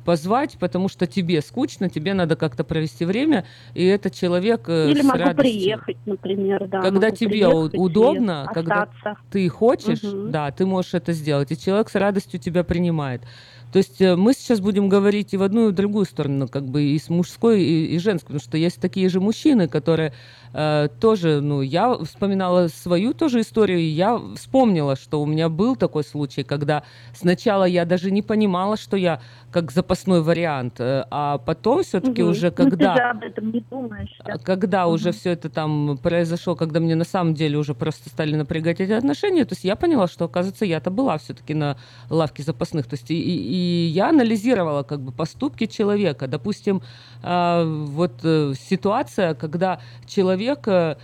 позвать, 0.05 0.57
потому 0.59 0.89
что 0.89 1.07
тебе 1.07 1.41
скучно, 1.41 1.89
тебе 1.89 2.13
надо 2.13 2.36
как-то 2.36 2.63
провести 2.63 3.05
время, 3.05 3.45
и 3.74 3.86
этот 3.86 4.13
человек 4.13 4.63
э, 4.67 4.89
Или 4.91 5.01
с 5.01 5.05
могу 5.05 5.19
радостью- 5.19 5.38
приехать, 5.38 5.97
например, 6.05 6.67
да. 6.67 6.82
когда 6.82 7.11
тебе 7.11 7.47
удобно, 7.47 8.49
когда 8.53 8.84
остаться. 8.84 9.15
ты 9.32 9.47
хочешь, 9.49 10.03
Мгм. 10.03 10.32
да, 10.32 10.51
ты 10.51 10.65
можешь 10.65 10.93
это 10.93 11.13
сделать, 11.13 11.51
и 11.51 11.57
человек 11.57 11.89
с 11.89 11.95
радостью 11.95 12.39
тебя 12.39 12.63
принимает. 12.63 13.21
То 13.74 13.78
есть 13.78 13.99
э, 14.01 14.15
мы 14.15 14.34
сейчас 14.34 14.59
будем 14.59 14.88
говорить 14.88 15.34
и 15.34 15.38
в 15.38 15.41
одну, 15.41 15.67
и 15.67 15.71
в 15.71 15.74
другую 15.74 16.05
сторону, 16.05 16.47
как 16.47 16.63
бы 16.63 16.84
и 16.84 16.99
с 16.99 17.09
мужской, 17.09 17.63
и, 17.63 17.95
и 17.95 17.97
женской, 17.97 18.28
потому 18.28 18.39
что 18.39 18.55
есть 18.55 18.80
такие 18.80 19.09
же 19.09 19.19
мужчины, 19.19 19.67
которые 19.67 20.13
э, 20.53 20.89
тоже, 21.01 21.41
ну, 21.41 21.61
я 21.61 21.97
вспоминала 21.97 22.67
свою 22.67 23.15
тоже 23.15 23.41
историю, 23.41 23.80
и 23.80 23.86
я 23.86 24.21
вспомнила, 24.36 24.95
что 24.95 25.24
у 25.24 25.26
меня 25.26 25.49
был 25.49 25.76
такой 25.76 26.03
случай, 26.03 26.43
когда 26.43 26.84
сначала 27.15 27.63
я 27.63 27.86
даже 27.86 28.11
не 28.11 28.21
понимала, 28.21 28.78
что 28.78 28.95
я 28.95 29.21
как 29.54 29.72
запасной 29.72 30.22
вариант, 30.22 30.80
э, 30.80 31.06
а 31.12 31.38
потом 31.38 31.84
все-таки 31.84 32.22
Мгм. 32.24 32.32
уже 32.32 32.47
Ну, 32.47 32.51
ты 32.51 32.70
когда... 32.72 32.95
же 32.95 33.01
об 33.04 33.24
этом 33.24 33.51
не 33.51 33.60
думаешь. 33.72 34.10
да? 34.26 34.38
Когда 34.38 34.88
уже 34.88 35.12
все 35.12 35.30
это 35.32 35.49
там 35.49 35.97
произошло, 36.01 36.56
когда 36.56 36.80
мне 36.80 36.95
на 36.95 37.06
самом 37.06 37.34
деле 37.36 37.58
уже 37.58 37.74
просто 37.76 38.10
стали 38.10 38.36
напрягать 38.36 38.80
эти 38.82 38.91
отношения, 38.91 39.45
то 39.45 39.54
есть 39.54 39.64
я 39.64 39.76
поняла, 39.76 40.08
что, 40.08 40.26
оказывается, 40.26 40.66
я-то 40.66 40.89
была 40.91 41.18
все-таки 41.18 41.54
на 41.54 41.78
лавке 42.10 42.43
запасных. 42.43 42.88
То 42.88 42.95
есть 42.95 43.12
и, 43.12 43.16
и- 43.16 43.88
я 43.88 44.10
анализировала 44.10 44.84
как 44.84 44.99
бы 45.01 45.12
поступки 45.12 45.68
человека. 45.68 46.28
Допустим, 46.28 46.82
а, 47.22 47.64
вот 47.66 48.14
э, 48.24 48.54
ситуация, 48.60 49.36
когда 49.36 49.80
человек 50.08 50.68
э, 50.68 50.95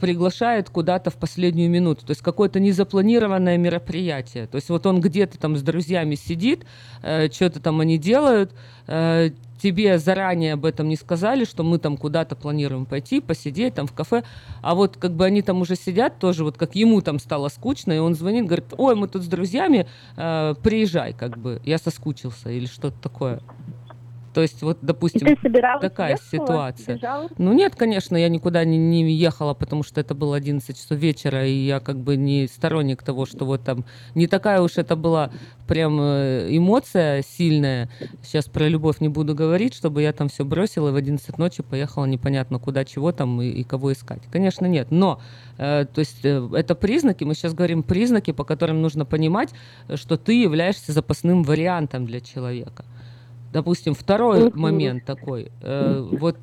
приглашает 0.00 0.68
куда-то 0.70 1.10
в 1.10 1.16
последнюю 1.16 1.70
минуту, 1.70 2.04
то 2.06 2.10
есть 2.10 2.22
какое-то 2.22 2.60
незапланированное 2.60 3.56
мероприятие. 3.56 4.46
То 4.46 4.56
есть 4.56 4.68
вот 4.68 4.86
он 4.86 5.00
где-то 5.00 5.38
там 5.38 5.56
с 5.56 5.62
друзьями 5.62 6.14
сидит, 6.14 6.64
что-то 7.00 7.60
там 7.60 7.80
они 7.80 7.98
делают, 7.98 8.52
э, 8.86 9.30
тебе 9.62 9.98
заранее 9.98 10.54
об 10.54 10.64
этом 10.64 10.88
не 10.88 10.96
сказали, 10.96 11.44
что 11.44 11.62
мы 11.62 11.78
там 11.78 11.96
куда-то 11.96 12.34
планируем 12.34 12.84
пойти, 12.84 13.20
посидеть 13.20 13.74
там 13.74 13.86
в 13.86 13.92
кафе, 13.92 14.24
а 14.60 14.74
вот 14.74 14.96
как 14.96 15.12
бы 15.12 15.24
они 15.24 15.40
там 15.40 15.60
уже 15.60 15.76
сидят 15.76 16.18
тоже, 16.18 16.42
вот 16.42 16.58
как 16.58 16.74
ему 16.74 17.00
там 17.00 17.20
стало 17.20 17.48
скучно, 17.48 17.92
и 17.92 17.98
он 17.98 18.14
звонит, 18.14 18.46
говорит, 18.46 18.66
ой, 18.76 18.96
мы 18.96 19.06
тут 19.06 19.22
с 19.22 19.28
друзьями, 19.28 19.86
э, 20.16 20.54
приезжай, 20.62 21.12
как 21.12 21.38
бы, 21.38 21.60
я 21.64 21.78
соскучился 21.78 22.50
или 22.50 22.66
что-то 22.66 23.00
такое. 23.00 23.40
То 24.32 24.40
есть 24.40 24.62
вот, 24.62 24.78
допустим, 24.80 25.26
ты 25.26 25.36
собиралась, 25.40 25.82
такая 25.82 26.12
ехала, 26.12 26.28
ситуация. 26.30 26.96
бежала? 26.96 27.28
Ну 27.38 27.52
нет, 27.52 27.76
конечно, 27.76 28.16
я 28.16 28.28
никуда 28.28 28.64
не, 28.64 28.78
не 28.78 29.12
ехала, 29.12 29.54
потому 29.54 29.82
что 29.82 30.00
это 30.00 30.14
было 30.14 30.36
11 30.36 30.76
часов 30.76 30.98
вечера, 30.98 31.46
и 31.46 31.52
я 31.52 31.80
как 31.80 31.98
бы 31.98 32.16
не 32.16 32.46
сторонник 32.46 33.02
того, 33.02 33.26
что 33.26 33.44
вот 33.44 33.62
там 33.62 33.84
не 34.14 34.26
такая 34.26 34.60
уж 34.60 34.78
это 34.78 34.96
была 34.96 35.30
прям 35.66 35.98
э, 36.00 36.48
эмоция 36.50 37.22
сильная. 37.22 37.88
Сейчас 38.22 38.46
про 38.46 38.68
любовь 38.68 39.00
не 39.00 39.08
буду 39.08 39.34
говорить, 39.34 39.74
чтобы 39.74 40.02
я 40.02 40.12
там 40.12 40.28
все 40.28 40.44
бросила 40.44 40.88
и 40.88 40.92
в 40.92 40.96
11 40.96 41.38
ночи 41.38 41.62
поехала 41.62 42.06
непонятно 42.06 42.58
куда, 42.58 42.84
чего 42.84 43.12
там 43.12 43.40
и, 43.42 43.48
и 43.48 43.64
кого 43.64 43.92
искать. 43.92 44.22
Конечно, 44.30 44.66
нет. 44.66 44.88
Но, 44.90 45.20
э, 45.58 45.84
то 45.92 45.98
есть 45.98 46.24
э, 46.24 46.48
это 46.54 46.74
признаки, 46.74 47.24
мы 47.24 47.34
сейчас 47.34 47.54
говорим 47.54 47.82
признаки, 47.82 48.32
по 48.32 48.44
которым 48.44 48.82
нужно 48.82 49.04
понимать, 49.04 49.50
э, 49.88 49.96
что 49.96 50.16
ты 50.16 50.40
являешься 50.40 50.92
запасным 50.92 51.42
вариантом 51.42 52.06
для 52.06 52.20
человека. 52.20 52.84
Допустим, 53.52 53.94
второй 53.94 54.50
момент 54.54 55.04
такой. 55.04 55.52
э, 55.60 56.08
вот 56.12 56.38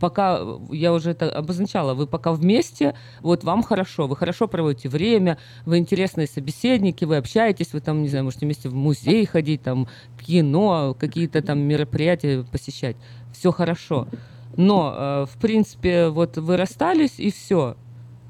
пока 0.00 0.40
я 0.70 0.94
уже 0.94 1.10
это 1.10 1.30
обозначала, 1.30 1.92
вы 1.92 2.06
пока 2.06 2.32
вместе, 2.32 2.94
вот 3.20 3.44
вам 3.44 3.62
хорошо, 3.62 4.06
вы 4.06 4.16
хорошо 4.16 4.48
проводите 4.48 4.88
время, 4.88 5.36
вы 5.66 5.76
интересные 5.76 6.26
собеседники, 6.26 7.04
вы 7.04 7.18
общаетесь, 7.18 7.74
вы 7.74 7.80
там, 7.80 8.02
не 8.02 8.08
знаю, 8.08 8.24
можете 8.24 8.46
вместе 8.46 8.70
в 8.70 8.74
музей 8.74 9.26
ходить, 9.26 9.62
там, 9.62 9.88
кино, 10.18 10.96
какие-то 10.98 11.42
там 11.42 11.58
мероприятия 11.58 12.44
посещать. 12.50 12.96
Все 13.34 13.52
хорошо. 13.52 14.08
Но, 14.56 14.94
э, 14.96 15.26
в 15.30 15.38
принципе, 15.38 16.08
вот 16.08 16.38
вы 16.38 16.56
расстались, 16.56 17.18
и 17.18 17.30
все. 17.30 17.76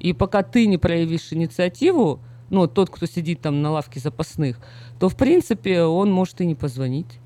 И 0.01 0.11
пока 0.11 0.43
ты 0.43 0.67
не 0.67 0.77
проявишь 0.77 1.31
инициативу, 1.31 2.19
ну, 2.49 2.67
тот, 2.67 2.89
кто 2.89 3.05
сидит 3.05 3.41
там 3.41 3.61
на 3.61 3.71
лавке 3.71 4.01
запасных, 4.01 4.59
то, 4.99 5.07
в 5.07 5.15
принципе, 5.15 5.83
он 5.83 6.11
может 6.11 6.41
и 6.41 6.45
не 6.45 6.55
позвонить. 6.55 7.19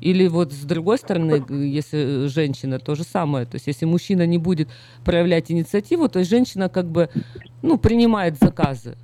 Или 0.00 0.28
вот 0.28 0.52
с 0.52 0.64
другой 0.64 0.98
стороны, 0.98 1.44
если 1.50 2.26
женщина, 2.28 2.78
то 2.78 2.94
же 2.94 3.04
самое. 3.04 3.44
То 3.44 3.56
есть 3.56 3.66
если 3.66 3.84
мужчина 3.84 4.26
не 4.26 4.38
будет 4.38 4.68
проявлять 5.04 5.50
инициативу, 5.50 6.08
то 6.08 6.18
есть 6.20 6.30
женщина 6.30 6.68
как 6.68 6.86
бы, 6.86 7.10
ну, 7.62 7.76
принимает 7.78 8.38
заказы. 8.38 8.96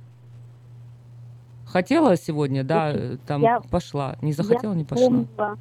Хотела 1.65 2.15
сегодня, 2.17 2.63
да, 2.63 2.91
э, 2.93 3.17
там 3.27 3.41
я- 3.41 3.59
пошла. 3.59 4.15
Не 4.21 4.31
захотела, 4.33 4.73
не 4.73 4.85
пошла. 4.85 5.05
вспомнила- 5.05 5.57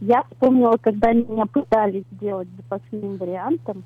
Я 0.00 0.24
вспомнила, 0.24 0.76
когда 0.80 1.12
меня 1.12 1.46
пытались 1.46 2.04
сделать 2.12 2.48
запасным 2.56 3.16
вариантом, 3.16 3.84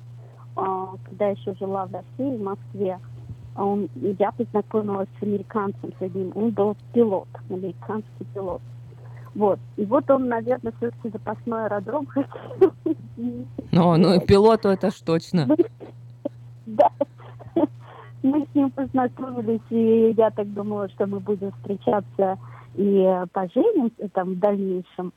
а, 0.55 0.95
когда 1.05 1.25
я 1.25 1.31
еще 1.31 1.55
жила 1.59 1.85
в 1.85 1.93
России, 1.93 2.35
в 2.37 2.41
Москве. 2.41 2.99
А 3.55 3.63
он- 3.65 3.89
я 4.19 4.31
познакомилась 4.31 5.07
с 5.19 5.23
американцем 5.23 5.93
с 5.97 6.01
одним. 6.01 6.31
Он 6.35 6.51
был 6.51 6.75
пилот, 6.93 7.27
американский 7.49 8.25
пилот. 8.33 8.61
Вот. 9.37 9.59
И 9.75 9.85
вот 9.85 10.09
он, 10.09 10.29
наверное, 10.29 10.73
все-таки 10.77 11.09
запасной 11.09 11.65
аэродром 11.65 12.07
хотел. 12.07 12.73
Ну, 13.71 13.97
ну 13.97 14.13
и 14.15 14.25
пилоту 14.25 14.69
это 14.69 14.89
ж 14.89 14.95
точно. 15.05 15.47
Да. 16.65 16.91
Мы 18.23 18.45
с 18.45 18.55
ним 18.55 18.71
познакомились, 18.71 19.61
и 19.69 20.13
я 20.17 20.31
так 20.31 20.51
думала, 20.53 20.89
что 20.89 21.05
мы 21.05 21.19
будем 21.19 21.51
встречаться 21.51 22.37
и 22.75 23.23
поженимся 23.31 24.09
там 24.11 24.33
в 24.33 24.39
дальнейшем. 24.39 25.13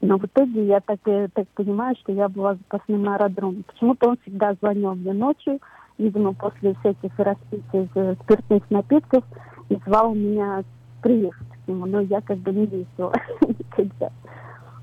Но 0.00 0.18
в 0.18 0.24
итоге 0.24 0.66
я 0.66 0.80
так, 0.80 0.98
э, 1.06 1.28
так 1.32 1.46
понимаю, 1.48 1.94
что 2.00 2.12
я 2.12 2.28
была 2.28 2.54
запасным 2.54 3.08
аэродромом. 3.08 3.62
Почему-то 3.64 4.08
он 4.08 4.18
всегда 4.22 4.54
звонил 4.54 4.94
мне 4.94 5.12
ночью, 5.12 5.60
видимо, 5.98 6.32
после 6.32 6.74
всяких 6.80 7.12
распитий 7.18 7.88
э, 7.94 8.14
спиртных 8.22 8.68
напитков, 8.70 9.22
и 9.68 9.76
звал 9.86 10.14
меня 10.14 10.64
приехать 11.02 11.53
нему. 11.66 11.86
Но 11.86 12.00
я 12.00 12.20
как 12.20 12.38
бы 12.38 12.52
не 12.52 12.62
ездила 12.62 13.12
никогда. 13.40 14.10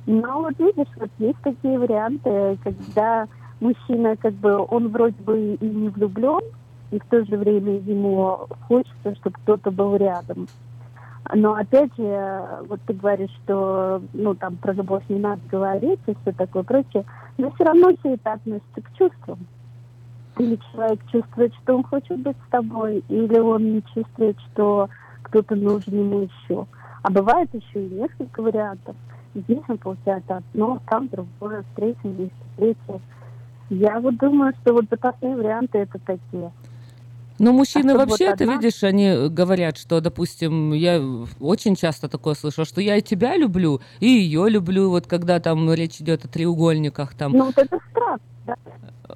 Но 0.05 0.41
вот 0.41 0.57
видишь, 0.59 0.91
вот 0.97 1.09
есть 1.19 1.39
такие 1.43 1.77
варианты, 1.77 2.57
когда 2.63 3.27
мужчина 3.59 4.17
как 4.17 4.33
бы, 4.33 4.65
он 4.69 4.89
вроде 4.89 5.21
бы 5.21 5.55
и 5.55 5.65
не 5.65 5.89
влюблен, 5.89 6.41
и 6.91 6.99
в 6.99 7.05
то 7.05 7.23
же 7.23 7.37
время 7.37 7.77
ему 7.79 8.47
хочется, 8.67 9.15
чтобы 9.15 9.37
кто-то 9.43 9.71
был 9.71 9.95
рядом. 9.95 10.47
Но 11.33 11.53
опять 11.53 11.95
же, 11.95 12.43
вот 12.67 12.81
ты 12.85 12.93
говоришь, 12.93 13.31
что 13.43 14.01
ну 14.13 14.33
там 14.33 14.57
про 14.57 14.73
любовь 14.73 15.03
не 15.07 15.19
надо 15.19 15.41
говорить 15.49 15.99
и 16.07 16.15
все 16.21 16.31
такое 16.33 16.63
прочее, 16.63 17.05
но 17.37 17.51
все 17.51 17.63
равно 17.63 17.91
все 17.99 18.15
это 18.15 18.33
относится 18.33 18.81
к 18.81 18.93
чувствам. 18.97 19.39
или 20.39 20.59
человек 20.71 20.99
чувствует, 21.11 21.53
что 21.61 21.77
он 21.77 21.83
хочет 21.83 22.19
быть 22.19 22.35
с 22.47 22.51
тобой, 22.51 23.03
или 23.07 23.37
он 23.37 23.75
не 23.75 23.83
чувствует, 23.93 24.37
что 24.51 24.89
кто-то 25.23 25.55
нужен 25.55 25.93
ему 25.99 26.21
еще. 26.21 26.65
А 27.03 27.11
бывает 27.11 27.49
еще 27.53 27.85
и 27.85 27.89
несколько 27.89 28.41
вариантов. 28.41 28.95
Здесь 29.33 29.63
он 29.67 29.77
получает 29.77 30.29
одно, 30.29 30.81
там 30.89 31.07
другое, 31.07 31.63
в 31.63 31.75
третьем 31.75 32.19
месте, 32.19 32.35
третье. 32.57 33.01
Я 33.69 33.99
вот 34.01 34.17
думаю, 34.17 34.53
что 34.61 34.73
вот 34.73 34.85
запасные 34.89 35.35
варианты 35.35 35.79
это 35.79 35.97
такие. 36.05 36.51
Но 37.39 37.53
мужчины 37.53 37.91
А 37.91 37.97
вообще, 37.97 38.27
вот 38.29 38.37
ты 38.37 38.43
одна- 38.43 38.57
видишь, 38.57 38.83
они 38.83 39.29
говорят, 39.29 39.77
что, 39.77 39.99
допустим, 39.99 40.73
я 40.73 41.01
очень 41.39 41.75
часто 41.75 42.07
такое 42.07 42.35
слышу, 42.35 42.65
что 42.65 42.81
я 42.81 42.97
и 42.97 43.01
тебя 43.01 43.35
люблю, 43.35 43.81
и 43.99 44.05
ее 44.07 44.47
люблю, 44.49 44.89
вот 44.89 45.07
когда 45.07 45.39
там 45.39 45.73
речь 45.73 46.01
идет 46.01 46.23
о 46.25 46.27
треугольниках 46.27 47.15
там. 47.15 47.31
Ну 47.31 47.45
вот 47.45 47.57
это 47.57 47.79
страх, 47.89 48.19
да. 48.45 48.55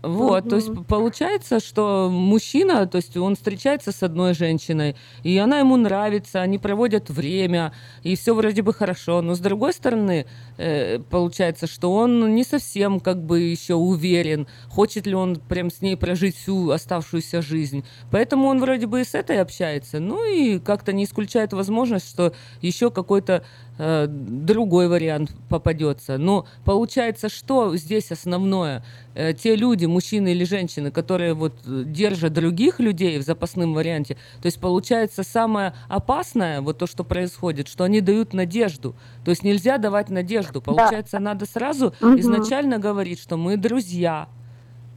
Вот, 0.04 0.50
то 0.50 0.56
есть 0.56 0.70
получается, 0.88 1.60
что 1.60 2.10
мужчина, 2.12 2.86
то 2.88 2.98
есть 2.98 3.16
он 3.18 3.36
встречается 3.36 3.92
с 3.92 4.04
одной 4.04 4.34
женщиной, 4.34 4.96
и 5.24 5.38
она 5.38 5.60
ему 5.60 5.78
нравится, 5.78 6.42
они 6.42 6.58
проводят 6.58 7.10
время, 7.10 7.74
и 8.04 8.16
все 8.16 8.36
вроде 8.36 8.62
бы 8.62 8.74
хорошо, 8.74 9.22
но 9.22 9.36
с 9.36 9.40
другой 9.40 9.74
стороны, 9.74 10.26
э, 10.58 11.00
получается, 11.00 11.68
что 11.68 11.94
он 11.94 12.36
не 12.36 12.44
совсем 12.44 13.00
как 13.00 13.24
бы 13.24 13.40
еще 13.42 13.76
уверен, 13.76 14.48
хочет 14.70 15.08
ли 15.08 15.16
он 15.16 15.38
прям 15.38 15.72
с 15.72 15.82
ней 15.82 15.96
прожить 15.98 16.36
всю 16.38 16.70
оставшуюся 16.70 17.42
жизнь. 17.42 17.84
Поэтому 18.12 18.48
он 18.48 18.60
вроде 18.60 18.88
бы 18.88 19.02
и 19.02 19.06
с 19.06 19.16
этой 19.16 19.42
общается, 19.42 20.00
ну 20.00 20.24
и 20.26 20.60
как-то 20.60 20.94
не 20.94 21.06
исключает 21.06 21.54
возможность, 21.54 22.10
что 22.10 22.34
еще 22.62 22.92
какой-то 22.92 23.44
э, 23.78 24.08
другой 24.08 24.88
вариант 24.88 25.32
попадется. 25.50 26.18
Но 26.18 26.46
получается, 26.64 27.30
что 27.30 27.76
здесь 27.76 28.12
основное? 28.12 28.84
Э, 29.14 29.34
те 29.34 29.56
люди, 29.56 29.86
мужчины 29.86 30.32
или 30.34 30.44
женщины, 30.44 30.92
которые 30.92 31.34
вот 31.34 31.54
э, 31.66 31.84
держат 31.86 32.34
других 32.34 32.80
людей 32.80 33.18
в 33.18 33.22
запасном 33.24 33.74
варианте, 33.74 34.16
то 34.42 34.46
есть 34.46 34.60
получается 34.60 35.24
самое 35.24 35.74
опасное, 35.90 36.62
вот 36.62 36.78
то, 36.78 36.88
что 36.88 37.04
происходит, 37.04 37.68
что 37.68 37.84
они 37.84 38.02
дают 38.02 38.34
надежду. 38.34 38.96
То 39.24 39.32
есть 39.32 39.44
нельзя 39.44 39.78
давать 39.78 40.10
надежду. 40.10 40.62
Получается, 40.62 41.20
надо 41.20 41.46
сразу 41.46 41.94
Мгм. 42.02 42.20
изначально 42.20 42.78
говорить, 42.78 43.20
что 43.20 43.38
мы 43.38 43.58
друзья. 43.58 44.28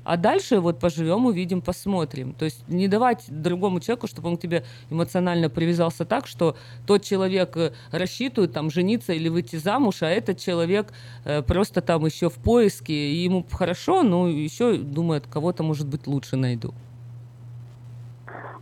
А 0.09 0.17
дальше 0.17 0.61
вот 0.61 0.79
поживем, 0.79 1.27
увидим, 1.27 1.61
посмотрим. 1.61 2.33
То 2.33 2.47
есть 2.47 2.67
не 2.67 2.89
давать 2.89 3.27
другому 3.29 3.79
человеку, 3.79 4.07
чтобы 4.07 4.31
он 4.31 4.39
к 4.39 4.41
тебе 4.41 4.65
эмоционально 4.89 5.51
привязался 5.51 6.07
так, 6.07 6.27
что 6.27 6.57
тот 6.87 7.03
человек 7.03 7.55
э, 7.59 7.73
рассчитывает 7.93 8.55
там 8.55 8.71
жениться 8.71 9.13
или 9.13 9.29
выйти 9.29 9.57
замуж, 9.57 10.03
а 10.03 10.09
этот 10.09 10.39
человек 10.39 10.95
э, 11.27 11.43
просто 11.43 11.83
там 11.83 12.07
еще 12.07 12.31
в 12.31 12.37
поиске, 12.37 12.95
и 12.95 13.17
ему 13.17 13.45
хорошо, 13.53 14.03
но 14.03 14.29
еще 14.29 14.79
думает, 14.79 15.27
кого-то, 15.27 15.63
может 15.63 15.87
быть, 15.87 16.07
лучше 16.07 16.37
найду. 16.37 16.73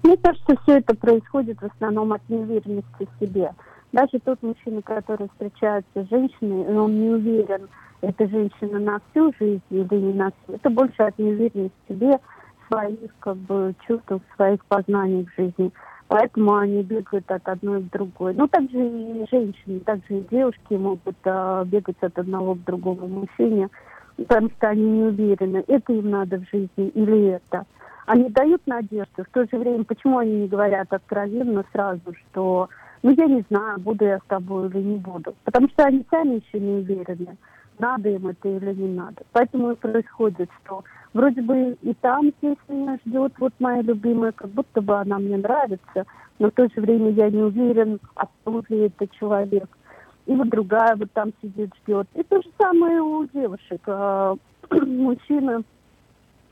Мне 0.03 0.17
кажется, 0.17 0.57
все 0.65 0.79
это 0.79 0.97
происходит 0.97 1.61
в 1.61 1.67
основном 1.67 2.13
от 2.13 2.29
неуверенности 2.29 3.07
в 3.07 3.25
себе. 3.25 3.53
Даже 3.93 4.19
тот 4.25 4.43
мужчина, 4.43 4.83
который 4.83 5.29
встречается 5.29 6.05
с 6.05 6.09
женщиной, 6.11 6.77
он 6.77 7.01
не 7.01 7.09
уверен, 7.11 7.69
это 8.01 8.29
женщина 8.29 8.79
на 8.79 9.01
всю 9.11 9.33
жизнь 9.39 9.63
или 9.71 9.95
не 9.95 10.13
на 10.13 10.31
всю. 10.31 10.55
Это 10.55 10.71
больше 10.71 11.03
от 11.03 11.19
неуверенности 11.19 11.75
в 11.87 11.93
себе, 11.93 12.19
своих 12.69 13.11
как 13.21 13.37
бы 13.37 13.75
чувств, 13.87 14.13
своих 14.37 14.65
познаний 14.67 15.27
в 15.27 15.41
жизни. 15.41 15.73
Поэтому 16.09 16.55
они 16.55 16.83
бегают 16.83 17.31
от 17.31 17.49
одной 17.49 17.83
к 17.83 17.91
другой. 17.91 18.35
Ну, 18.35 18.47
также 18.47 18.79
и 18.79 19.27
женщины, 19.31 19.81
также 19.81 20.19
и 20.19 20.27
девушки 20.31 20.75
могут 20.75 21.17
а, 21.25 21.65
бегать 21.65 21.97
от 22.01 22.17
одного 22.19 22.55
к 22.55 22.65
другому 22.65 23.09
мужчине, 23.09 23.69
потому 24.17 24.49
что 24.51 24.69
они 24.69 24.83
не 24.83 25.03
уверены, 25.03 25.65
это 25.67 25.93
им 25.93 26.11
надо 26.11 26.39
в 26.39 26.49
жизни 26.49 26.89
или 26.95 27.27
это. 27.31 27.67
Они 28.07 28.29
дают 28.31 28.63
надежду, 28.67 29.25
в 29.25 29.29
то 29.31 29.47
же 29.51 29.59
время, 29.59 29.83
почему 29.83 30.19
они 30.19 30.43
не 30.43 30.49
говорят 30.49 30.93
откровенно 30.93 31.65
сразу, 31.73 32.15
что 32.15 32.69
ну 33.03 33.11
я 33.11 33.27
не 33.27 33.45
знаю, 33.51 33.81
буду 33.81 34.05
я 34.05 34.19
с 34.19 34.25
тобой 34.29 34.69
или 34.69 34.79
не 34.79 34.97
буду. 34.97 35.35
Потому 35.45 35.69
что 35.69 35.85
они 35.85 36.05
сами 36.11 36.37
еще 36.37 36.61
не 36.61 36.81
уверены, 36.81 37.37
надо 37.79 38.09
им 38.09 38.27
это 38.29 38.49
или 38.49 38.75
не 38.75 38.89
надо. 38.89 39.23
Поэтому 39.33 39.73
и 39.73 39.77
происходит, 39.77 40.51
что 40.65 40.85
вроде 41.15 41.43
бы 41.43 41.77
и 41.83 41.95
там 41.95 42.31
здесь 42.39 42.59
меня 42.69 42.99
ждет 43.07 43.33
вот 43.39 43.53
моя 43.59 43.83
любимая, 43.83 44.33
как 44.33 44.51
будто 44.51 44.81
бы 44.81 44.97
она 44.97 45.19
мне 45.19 45.37
нравится, 45.37 46.07
но 46.39 46.49
в 46.49 46.53
то 46.53 46.69
же 46.69 46.81
время 46.81 47.11
я 47.11 47.31
не 47.31 47.43
уверен, 47.43 47.99
а 48.15 48.27
тот 48.45 48.69
ли 48.71 48.87
это 48.87 49.07
человек. 49.19 49.69
И 50.27 50.35
вот 50.35 50.49
другая 50.49 50.97
вот 50.97 51.13
там 51.13 51.33
сидит, 51.41 51.71
ждет. 51.83 52.09
И 52.15 52.23
то 52.23 52.43
же 52.43 52.49
самое 52.59 53.01
у 53.01 53.27
девушек. 53.27 53.81
А, 53.87 54.37
Мужчина 54.71 55.63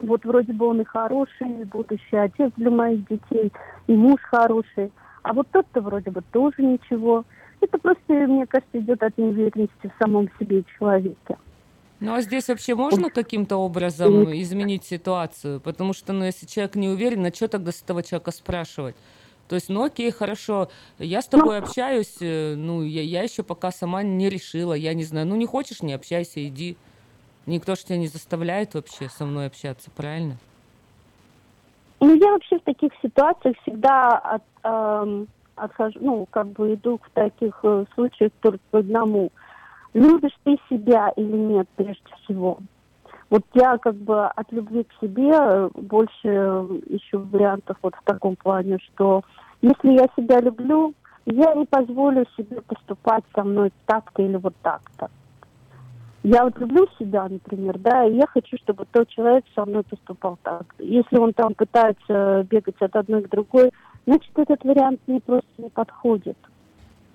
вот 0.00 0.24
вроде 0.24 0.52
бы 0.52 0.66
он 0.66 0.80
и 0.80 0.84
хороший, 0.84 1.62
и 1.62 1.64
будущий 1.64 2.16
отец 2.16 2.52
для 2.56 2.70
моих 2.70 3.06
детей, 3.08 3.52
и 3.86 3.94
муж 3.94 4.20
хороший. 4.22 4.92
А 5.22 5.32
вот 5.32 5.48
тот-то 5.50 5.80
вроде 5.80 6.10
бы 6.10 6.22
тоже 6.32 6.62
ничего. 6.62 7.24
Это 7.64 7.78
просто, 7.78 8.12
мне 8.12 8.46
кажется, 8.46 8.78
идет 8.78 9.02
от 9.02 9.16
неуверенности 9.16 9.72
в 9.82 9.92
самом 9.98 10.28
себе 10.38 10.62
человеке. 10.78 11.38
Ну 12.00 12.12
а 12.12 12.20
здесь 12.20 12.48
вообще 12.48 12.74
можно 12.74 13.08
каким-то 13.08 13.56
образом 13.56 14.30
изменить 14.34 14.84
ситуацию? 14.84 15.60
Потому 15.60 15.94
что, 15.94 16.12
ну, 16.12 16.24
если 16.24 16.44
человек 16.44 16.74
не 16.74 16.88
уверен, 16.88 17.24
а 17.24 17.32
что 17.32 17.48
тогда 17.48 17.72
с 17.72 17.80
этого 17.80 18.02
человека 18.02 18.32
спрашивать? 18.32 18.96
То 19.48 19.54
есть, 19.54 19.70
ну 19.70 19.84
окей, 19.84 20.10
хорошо, 20.10 20.68
я 20.98 21.22
с 21.22 21.26
тобой 21.26 21.58
общаюсь, 21.58 22.16
э, 22.20 22.54
ну, 22.54 22.82
я, 22.82 23.02
я 23.02 23.22
еще 23.22 23.42
пока 23.42 23.70
сама 23.70 24.02
не 24.02 24.28
решила, 24.28 24.74
я 24.74 24.94
не 24.94 25.04
знаю. 25.04 25.26
Ну, 25.26 25.36
не 25.36 25.46
хочешь, 25.46 25.82
не 25.82 25.94
общайся, 25.94 26.46
иди. 26.46 26.76
Никто 27.46 27.74
же 27.74 27.84
тебя 27.84 27.98
не 27.98 28.08
заставляет 28.08 28.74
вообще 28.74 29.08
со 29.08 29.24
мной 29.24 29.46
общаться, 29.46 29.90
правильно? 29.90 30.36
Ну, 32.00 32.14
я 32.14 32.32
вообще 32.32 32.58
в 32.58 32.62
таких 32.62 32.92
ситуациях 33.02 33.56
всегда 33.62 34.18
от, 34.18 34.42
эм, 34.62 35.28
отхожу, 35.56 35.98
ну, 36.00 36.26
как 36.30 36.48
бы 36.48 36.74
иду 36.74 37.00
в 37.02 37.10
таких 37.10 37.58
э, 37.62 37.84
случаях 37.94 38.32
только 38.40 38.60
по 38.70 38.78
одному. 38.78 39.30
Любишь 39.92 40.36
ты 40.44 40.58
себя 40.68 41.12
или 41.16 41.36
нет, 41.36 41.68
прежде 41.76 42.02
всего? 42.22 42.58
Вот 43.30 43.42
я 43.54 43.78
как 43.78 43.94
бы 43.94 44.26
от 44.26 44.52
любви 44.52 44.84
к 44.84 44.92
себе 45.00 45.30
э, 45.32 45.70
больше 45.74 46.12
э, 46.24 46.80
ищу 46.88 47.20
вариантов 47.20 47.76
вот 47.82 47.94
в 47.94 48.04
таком 48.04 48.36
плане, 48.36 48.78
что 48.78 49.22
если 49.62 49.92
я 49.92 50.06
себя 50.16 50.40
люблю, 50.40 50.94
я 51.26 51.54
не 51.54 51.64
позволю 51.64 52.26
себе 52.36 52.60
поступать 52.60 53.24
со 53.34 53.44
мной 53.44 53.72
так-то 53.86 54.22
или 54.22 54.36
вот 54.36 54.54
так-то. 54.62 55.10
Я 56.22 56.44
вот 56.44 56.58
люблю 56.58 56.86
себя, 56.98 57.28
например, 57.28 57.78
да, 57.78 58.06
и 58.06 58.14
я 58.14 58.26
хочу, 58.26 58.56
чтобы 58.56 58.86
тот 58.90 59.08
человек 59.08 59.44
со 59.54 59.66
мной 59.66 59.82
поступал 59.82 60.38
так. 60.42 60.74
Если 60.78 61.18
он 61.18 61.34
там 61.34 61.54
пытается 61.54 62.46
бегать 62.48 62.80
от 62.80 62.96
одной 62.96 63.22
к 63.24 63.28
другой, 63.28 63.72
значит, 64.06 64.30
этот 64.36 64.62
вариант 64.64 65.00
мне 65.06 65.20
просто 65.20 65.48
не 65.58 65.70
подходит. 65.70 66.36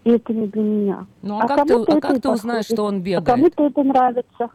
И 0.05 0.11
это 0.11 0.33
не 0.33 0.47
для 0.47 0.61
меня. 0.63 1.05
Ну 1.21 1.39
а, 1.39 1.47
как 1.47 1.67
ты, 1.67 1.73
а 1.75 1.99
как 1.99 2.21
ты 2.21 2.29
узнаешь, 2.29 2.65
подходит, 2.65 2.65
что 2.65 2.83
он 2.85 2.95
А 2.95 2.99
бегает? 2.99 3.25
кому-то 3.25 3.65
это 3.65 3.83
нравится. 3.83 4.49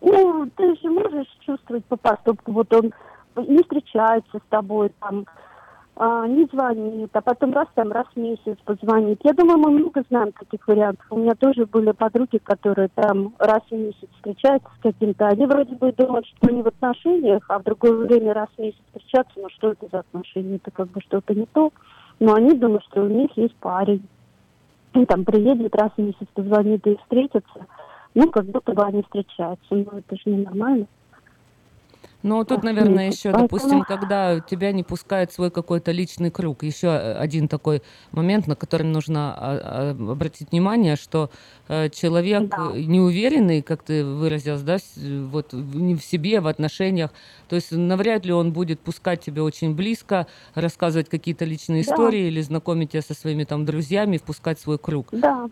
Ну, 0.00 0.48
ты 0.56 0.76
же 0.76 0.90
можешь 0.90 1.26
чувствовать 1.40 1.84
по 1.86 1.96
поступку, 1.96 2.52
вот 2.52 2.72
он 2.72 2.92
не 3.36 3.62
встречается 3.62 4.38
с 4.38 4.42
тобой, 4.48 4.92
там, 5.00 5.26
а, 6.00 6.28
не 6.28 6.44
звонит, 6.52 7.10
а 7.12 7.20
потом 7.20 7.52
раз 7.52 7.66
там, 7.74 7.90
раз 7.90 8.06
в 8.14 8.16
месяц 8.16 8.56
позвонит. 8.64 9.18
Я 9.24 9.32
думаю, 9.32 9.58
мы 9.58 9.70
много 9.70 10.04
знаем 10.08 10.30
таких 10.30 10.66
вариантов. 10.68 11.04
У 11.10 11.18
меня 11.18 11.34
тоже 11.34 11.66
были 11.66 11.90
подруги, 11.90 12.38
которые 12.38 12.88
там 12.94 13.34
раз 13.38 13.62
в 13.68 13.74
месяц 13.74 14.08
встречаются 14.14 14.68
с 14.78 14.80
каким-то. 14.80 15.26
Они 15.26 15.44
вроде 15.46 15.74
бы 15.74 15.92
думают, 15.92 16.24
что 16.26 16.50
они 16.50 16.62
в 16.62 16.68
отношениях, 16.68 17.44
а 17.48 17.58
в 17.58 17.64
другое 17.64 18.06
время 18.06 18.32
раз 18.32 18.48
в 18.56 18.60
месяц 18.60 18.78
встречаться, 18.94 19.32
ну 19.36 19.48
что 19.50 19.72
это 19.72 19.88
за 19.90 19.98
отношения, 19.98 20.56
это 20.56 20.70
как 20.70 20.88
бы 20.88 21.00
что-то 21.00 21.34
не 21.34 21.46
то. 21.46 21.72
Но 22.20 22.34
они 22.34 22.54
думают, 22.54 22.84
что 22.84 23.02
у 23.02 23.08
них 23.08 23.30
есть 23.36 23.56
парень. 23.56 24.06
И 24.94 25.04
там 25.04 25.24
приедет 25.24 25.74
раз 25.74 25.90
в 25.96 26.00
месяц, 26.00 26.26
позвонит 26.32 26.86
и 26.86 26.96
встретятся. 26.96 27.66
Ну, 28.14 28.30
как 28.30 28.44
будто 28.44 28.72
бы 28.72 28.84
они 28.84 29.02
встречаются. 29.02 29.66
Ну, 29.70 29.82
это 29.82 30.14
же 30.14 30.22
ненормально. 30.26 30.86
Ну, 32.22 32.44
тут, 32.44 32.64
наверное, 32.64 33.08
еще, 33.10 33.32
допустим, 33.32 33.84
когда 33.84 34.40
тебя 34.40 34.72
не 34.72 34.82
пускает 34.82 35.32
свой 35.32 35.50
какой-то 35.50 35.92
личный 35.92 36.30
круг. 36.30 36.64
Еще 36.64 36.88
э, 36.88 37.12
один 37.14 37.46
такой 37.46 37.82
момент, 38.10 38.46
на 38.48 38.56
который 38.56 38.86
нужно 38.86 39.34
а, 39.36 39.94
а, 39.96 40.12
обратить 40.12 40.50
внимание, 40.50 40.96
что 40.96 41.30
э, 41.68 41.88
человек 41.90 42.52
э, 42.58 42.80
неуверенный, 42.80 43.62
как 43.62 43.82
ты 43.84 44.04
выразилась, 44.04 44.62
да, 44.62 44.78
вот 45.30 45.52
в- 45.52 45.80
не 45.80 45.94
в 45.94 46.02
себе, 46.04 46.40
в 46.40 46.48
отношениях, 46.48 47.10
то 47.48 47.56
есть 47.56 47.70
навряд 47.70 48.26
ли 48.26 48.32
он 48.32 48.52
будет 48.52 48.80
пускать 48.80 49.20
тебя 49.20 49.44
очень 49.44 49.74
близко, 49.74 50.26
рассказывать 50.54 51.08
какие-то 51.08 51.44
личные 51.44 51.84
Да. 51.84 51.92
истории 51.92 52.26
или 52.26 52.40
знакомить 52.40 52.90
тебя 52.92 53.02
со 53.02 53.14
своими 53.14 53.44
там 53.44 53.64
друзьями, 53.64 54.16
впускать 54.16 54.58
свой 54.58 54.78
круг. 54.78 55.08
Да. 55.12 55.48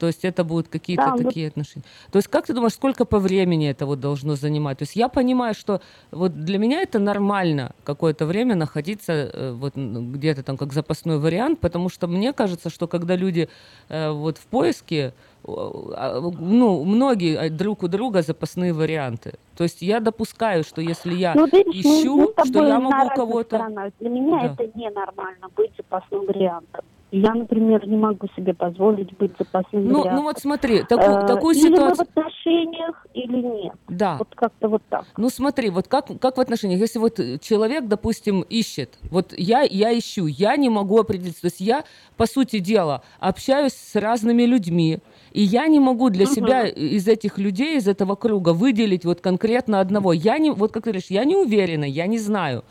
То 0.00 0.06
есть 0.06 0.24
это 0.24 0.44
будут 0.44 0.68
какие-то 0.68 1.04
Да, 1.04 1.12
вот- 1.12 1.22
такие 1.24 1.48
отношения. 1.48 1.84
То 2.10 2.16
есть 2.16 2.28
как 2.28 2.46
ты 2.46 2.54
думаешь, 2.54 2.72
сколько 2.72 3.04
по 3.04 3.18
времени 3.18 3.68
это 3.68 3.84
вот 3.84 4.00
должно 4.00 4.34
занимать? 4.34 4.78
То 4.78 4.84
есть 4.84 4.96
я 4.96 5.08
понимаю, 5.08 5.54
что 5.54 5.82
вот 6.10 6.32
для 6.44 6.58
меня 6.58 6.80
это 6.80 6.98
нормально 6.98 7.72
какое-то 7.84 8.24
время 8.24 8.54
находиться 8.54 9.12
э, 9.12 9.52
вот 9.52 9.76
где-то 9.76 10.42
там 10.42 10.56
как 10.56 10.72
запасной 10.72 11.18
вариант, 11.18 11.60
потому 11.60 11.90
что 11.90 12.06
мне 12.06 12.32
кажется, 12.32 12.70
что 12.70 12.88
когда 12.88 13.14
люди 13.14 13.50
э, 13.90 14.10
вот 14.10 14.38
в 14.38 14.46
поиске, 14.46 15.12
а, 15.44 16.20
ну, 16.20 16.84
многие 16.84 17.36
э, 17.36 17.50
друг 17.50 17.82
у 17.82 17.88
друга 17.88 18.22
запасные 18.22 18.72
варианты. 18.72 19.34
То 19.56 19.64
есть 19.64 19.82
я 19.82 20.00
допускаю, 20.00 20.64
что 20.64 20.80
если 20.80 21.14
я 21.14 21.34
Ну, 21.34 21.46
мы 21.52 21.60
ищу, 21.60 22.32
что 22.46 22.66
я 22.66 22.78
могу 22.80 22.92
разных 22.92 23.14
кого-то... 23.14 23.92
Для 24.00 24.08
меня 24.08 24.38
Да. 24.48 24.64
это 24.64 24.78
ненормально 24.78 25.48
быть 25.56 25.72
запасным 25.76 26.24
вариантом. 26.26 26.84
Я, 27.12 27.34
например, 27.34 27.86
не 27.88 27.96
могу 27.96 28.28
себе 28.36 28.54
позволить 28.54 29.16
быть 29.18 29.32
запасным 29.38 29.84
Ну, 29.84 29.98
вариантом. 30.00 30.14
ну 30.16 30.22
вот 30.22 30.38
смотри, 30.38 30.82
таку- 30.84 31.02
Э, 31.24 31.26
такую 31.26 31.56
или 31.56 31.68
мы 31.68 31.74
в 31.74 31.78
ситуацию... 31.96 32.06
отношениях, 32.14 33.06
или 33.14 33.36
нет. 33.36 33.72
Да. 33.88 34.16
Вот 34.18 34.28
как-то 34.34 34.68
вот 34.68 34.82
так. 34.88 35.04
Ну 35.16 35.28
смотри, 35.28 35.70
вот 35.70 35.88
как, 35.88 36.06
как 36.20 36.36
в 36.36 36.40
отношениях, 36.40 36.78
если 36.80 37.00
вот 37.00 37.18
человек, 37.40 37.86
допустим, 37.88 38.42
ищет, 38.42 38.98
вот 39.10 39.34
я, 39.36 39.62
я 39.62 39.96
ищу, 39.98 40.26
я 40.26 40.56
не 40.56 40.68
могу 40.68 40.98
определиться, 41.00 41.40
то 41.42 41.46
есть 41.48 41.60
я, 41.60 41.82
по 42.16 42.26
сути 42.26 42.60
дела, 42.60 43.02
общаюсь 43.18 43.72
с 43.72 43.96
разными 43.96 44.44
людьми, 44.44 44.98
и 45.32 45.42
я 45.42 45.66
не 45.66 45.80
могу 45.80 46.10
для 46.10 46.26
Мгм. 46.26 46.34
себя 46.34 46.66
из 46.68 47.08
этих 47.08 47.38
людей, 47.38 47.76
из 47.78 47.88
этого 47.88 48.14
круга 48.14 48.50
выделить 48.52 49.04
вот 49.04 49.20
конкретно 49.20 49.80
одного. 49.80 50.12
Я 50.12 50.38
не, 50.38 50.50
вот 50.52 50.70
как 50.72 50.84
ты 50.84 50.90
говоришь, 50.90 51.10
я 51.10 51.24
не 51.24 51.36
уверена, 51.36 51.84
я 51.84 52.06
не 52.06 52.18
знаю. 52.18 52.62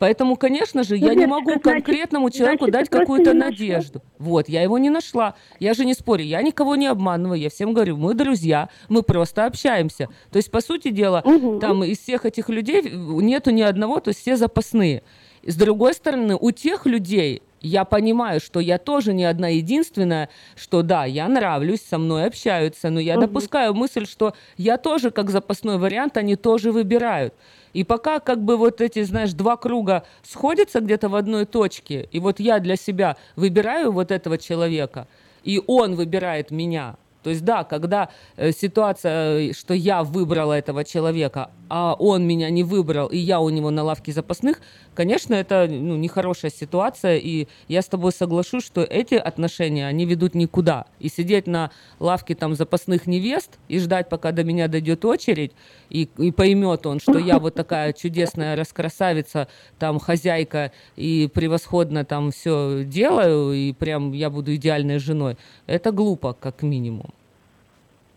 Поэтому, 0.00 0.36
конечно 0.36 0.82
же, 0.82 0.96
Ну, 0.98 1.06
я 1.06 1.10
не 1.14 1.26
Верочка, 1.26 1.28
могу 1.28 1.50
значит- 1.50 1.62
конкретному 1.62 2.30
человеку 2.30 2.64
значит, 2.64 2.90
дать 2.90 3.00
какую-то 3.00 3.34
не 3.34 3.38
надежду. 3.38 4.02
Вот, 4.18 4.48
я 4.48 4.62
его 4.62 4.78
не 4.78 4.88
нашла. 4.88 5.34
Я 5.60 5.74
же 5.74 5.84
не 5.84 5.92
спорю, 5.92 6.24
я 6.24 6.40
никого 6.40 6.74
не 6.74 6.86
обманываю, 6.86 7.38
я 7.38 7.50
всем 7.50 7.74
говорю, 7.74 7.98
мы 7.98 8.14
друзья, 8.14 8.70
мы 8.88 9.02
просто 9.02 9.44
общаемся. 9.44 10.08
То 10.32 10.38
есть, 10.38 10.50
по 10.50 10.62
сути 10.62 10.88
дела, 10.88 11.22
там 11.60 11.84
из 11.84 11.98
всех 11.98 12.24
этих 12.24 12.48
людей 12.48 12.82
нету 12.90 13.50
ни 13.50 13.60
одного, 13.60 14.00
то 14.00 14.08
есть 14.08 14.20
все 14.20 14.36
запасные. 14.36 15.02
С 15.42 15.54
другой 15.56 15.92
стороны, 15.92 16.34
у 16.34 16.50
тех 16.50 16.86
людей 16.86 17.42
я 17.60 17.84
понимаю, 17.84 18.40
что 18.40 18.60
я 18.60 18.78
тоже 18.78 19.12
не 19.12 19.24
одна 19.24 19.48
единственная, 19.48 20.28
что 20.56 20.82
да, 20.82 21.04
я 21.04 21.28
нравлюсь, 21.28 21.82
со 21.82 21.98
мной 21.98 22.26
общаются, 22.26 22.90
но 22.90 23.00
я 23.00 23.14
Мгм. 23.16 23.26
допускаю 23.26 23.74
мысль, 23.74 24.06
что 24.06 24.34
я 24.56 24.76
тоже 24.76 25.10
как 25.10 25.30
запасной 25.30 25.78
вариант, 25.78 26.16
они 26.16 26.36
тоже 26.36 26.72
выбирают. 26.72 27.34
И 27.72 27.84
пока 27.84 28.18
как 28.18 28.42
бы 28.42 28.56
вот 28.56 28.80
эти, 28.80 29.02
знаешь, 29.02 29.32
два 29.32 29.56
круга 29.56 30.04
сходятся 30.22 30.80
где-то 30.80 31.08
в 31.08 31.14
одной 31.14 31.44
точке, 31.46 32.08
и 32.10 32.18
вот 32.18 32.40
я 32.40 32.58
для 32.58 32.76
себя 32.76 33.16
выбираю 33.36 33.92
вот 33.92 34.10
этого 34.10 34.38
человека, 34.38 35.06
и 35.44 35.62
он 35.66 35.94
выбирает 35.94 36.50
меня. 36.50 36.96
То 37.22 37.30
есть 37.30 37.44
да, 37.44 37.64
когда 37.64 38.08
э, 38.36 38.50
ситуация, 38.52 39.50
э, 39.50 39.52
что 39.52 39.74
я 39.74 40.02
выбрала 40.02 40.54
этого 40.54 40.84
человека, 40.84 41.50
а 41.70 41.94
он 41.94 42.26
меня 42.26 42.50
не 42.50 42.64
выбрал, 42.64 43.06
и 43.06 43.16
я 43.16 43.40
у 43.40 43.48
него 43.48 43.70
на 43.70 43.84
лавке 43.84 44.10
запасных, 44.12 44.60
конечно, 44.94 45.34
это 45.34 45.68
ну, 45.70 45.96
нехорошая 45.96 46.50
ситуация, 46.50 47.16
и 47.16 47.46
я 47.68 47.80
с 47.80 47.86
тобой 47.86 48.10
соглашусь, 48.10 48.66
что 48.66 48.82
эти 48.82 49.14
отношения, 49.14 49.86
они 49.86 50.04
ведут 50.04 50.34
никуда. 50.34 50.86
И 50.98 51.08
сидеть 51.08 51.46
на 51.46 51.70
лавке 52.00 52.34
там 52.34 52.56
запасных 52.56 53.06
невест 53.06 53.60
и 53.68 53.78
ждать, 53.78 54.08
пока 54.08 54.32
до 54.32 54.42
меня 54.42 54.66
дойдет 54.66 55.04
очередь, 55.04 55.52
и, 55.90 56.08
и 56.18 56.32
поймет 56.32 56.86
он, 56.86 56.98
что 56.98 57.18
я 57.18 57.38
вот 57.38 57.54
такая 57.54 57.92
чудесная 57.92 58.56
раскрасавица, 58.56 59.46
там 59.78 60.00
хозяйка, 60.00 60.72
и 60.96 61.30
превосходно 61.32 62.04
там 62.04 62.32
все 62.32 62.82
делаю, 62.84 63.52
и 63.52 63.72
прям 63.72 64.12
я 64.12 64.28
буду 64.28 64.56
идеальной 64.56 64.98
женой, 64.98 65.36
это 65.68 65.92
глупо, 65.92 66.32
как 66.32 66.62
минимум. 66.62 67.12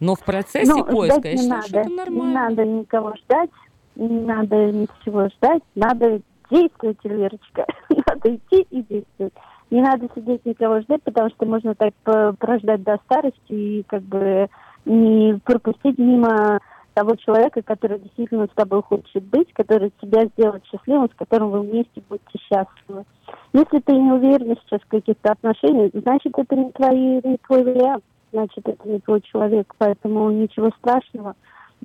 Но 0.03 0.15
в 0.15 0.19
процессе 0.19 0.69
Ну, 0.69 0.83
поиска 0.83 1.29
я 1.29 1.33
не 1.35 1.41
считаю, 1.41 1.61
что 1.63 1.75
надо. 1.77 1.89
это 1.89 1.95
нормально. 1.95 2.23
Не 2.27 2.33
надо 2.33 2.65
никого 2.65 3.13
ждать, 3.15 3.49
не 3.95 4.19
надо 4.19 4.71
ничего 4.71 5.29
ждать, 5.29 5.63
надо 5.75 6.21
действовать, 6.51 6.97
Верочка. 7.05 7.65
надо 7.89 8.35
идти 8.35 8.67
и 8.69 8.81
действовать. 8.81 9.33
Не 9.71 9.81
надо 9.81 10.09
сидеть 10.13 10.45
никого 10.45 10.81
ждать, 10.81 11.01
потому 11.03 11.29
что 11.29 11.45
можно 11.45 11.73
так 11.73 11.93
прождать 12.37 12.83
до 12.83 12.97
старости 13.05 13.53
и 13.53 13.83
как 13.83 14.01
бы 14.03 14.49
не 14.85 15.39
пропустить 15.45 15.97
мимо 15.97 16.59
того 16.93 17.15
человека, 17.15 17.61
который 17.63 17.99
действительно 17.99 18.45
с 18.45 18.55
тобой 18.55 18.83
хочет 18.83 19.23
быть, 19.23 19.51
который 19.53 19.91
тебя 20.01 20.25
сделает 20.25 20.63
счастливым, 20.65 21.09
с 21.09 21.15
которым 21.15 21.49
вы 21.51 21.61
вместе 21.61 22.03
будете 22.07 22.37
счастливы. 22.39 23.05
Если 23.53 23.79
ты 23.79 23.93
не 23.93 24.11
уверена 24.11 24.55
сейчас 24.63 24.81
в 24.81 24.87
каких-то 24.89 25.31
отношениях, 25.31 25.91
значит, 25.93 26.33
это 26.37 26.55
не, 26.55 26.71
твои, 26.71 27.21
не 27.23 27.37
твой 27.47 27.63
вариант, 27.63 28.03
значит, 28.33 28.67
это 28.67 28.89
не 28.89 28.99
твой 28.99 29.21
человек, 29.21 29.73
поэтому 29.77 30.29
ничего 30.31 30.71
страшного. 30.79 31.35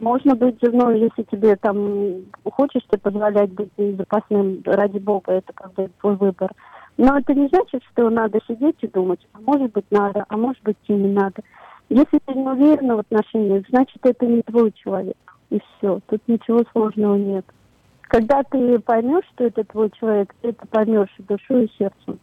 Можно 0.01 0.34
быть 0.34 0.61
женой, 0.62 1.01
если 1.01 1.22
тебе 1.24 1.57
там 1.57 2.22
хочешь 2.44 2.82
ты 2.88 2.99
позволять 2.99 3.51
быть 3.53 3.70
запасным, 3.76 4.62
ради 4.64 4.99
бога, 4.99 5.32
это 5.32 5.53
как 5.53 5.74
бы 5.74 5.90
твой 6.01 6.16
выбор. 6.16 6.53
Но 6.96 7.16
это 7.18 7.34
не 7.34 7.49
значит, 7.49 7.82
что 7.92 8.11
надо 8.11 8.40
сидеть 8.46 8.76
и 8.80 8.88
думать, 8.88 9.20
а 9.32 9.40
может 9.40 9.72
быть 9.72 9.86
надо, 9.90 10.24
а 10.28 10.36
может 10.36 10.62
быть 10.62 10.76
и 10.86 10.92
не 10.92 11.09
надо. 11.09 11.42
Если 11.88 12.18
ты 12.18 12.34
не 12.34 12.46
уверена 12.46 12.96
в 12.96 13.01
отношениях, 13.01 13.64
значит 13.68 13.99
это 14.03 14.26
не 14.26 14.42
твой 14.42 14.72
человек. 14.72 15.16
И 15.51 15.61
все. 15.61 16.01
Тут 16.07 16.20
ничего 16.26 16.62
сложного 16.72 17.16
нет. 17.16 17.44
Когда 18.03 18.42
ты 18.42 18.78
поймешь, 18.78 19.24
что 19.34 19.44
это 19.44 19.64
твой 19.64 19.90
человек, 19.90 20.34
ты 20.40 20.51
это 20.51 20.66
поймешь 20.66 21.14
и 21.18 21.22
душой, 21.22 21.66
и 21.66 21.72
сердцем. 21.78 22.18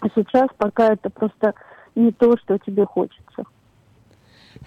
А 0.00 0.08
сейчас 0.14 0.48
пока 0.56 0.92
это 0.92 1.10
просто 1.10 1.54
не 1.94 2.12
то, 2.12 2.36
что 2.38 2.58
тебе 2.58 2.84
хочется. 2.84 3.44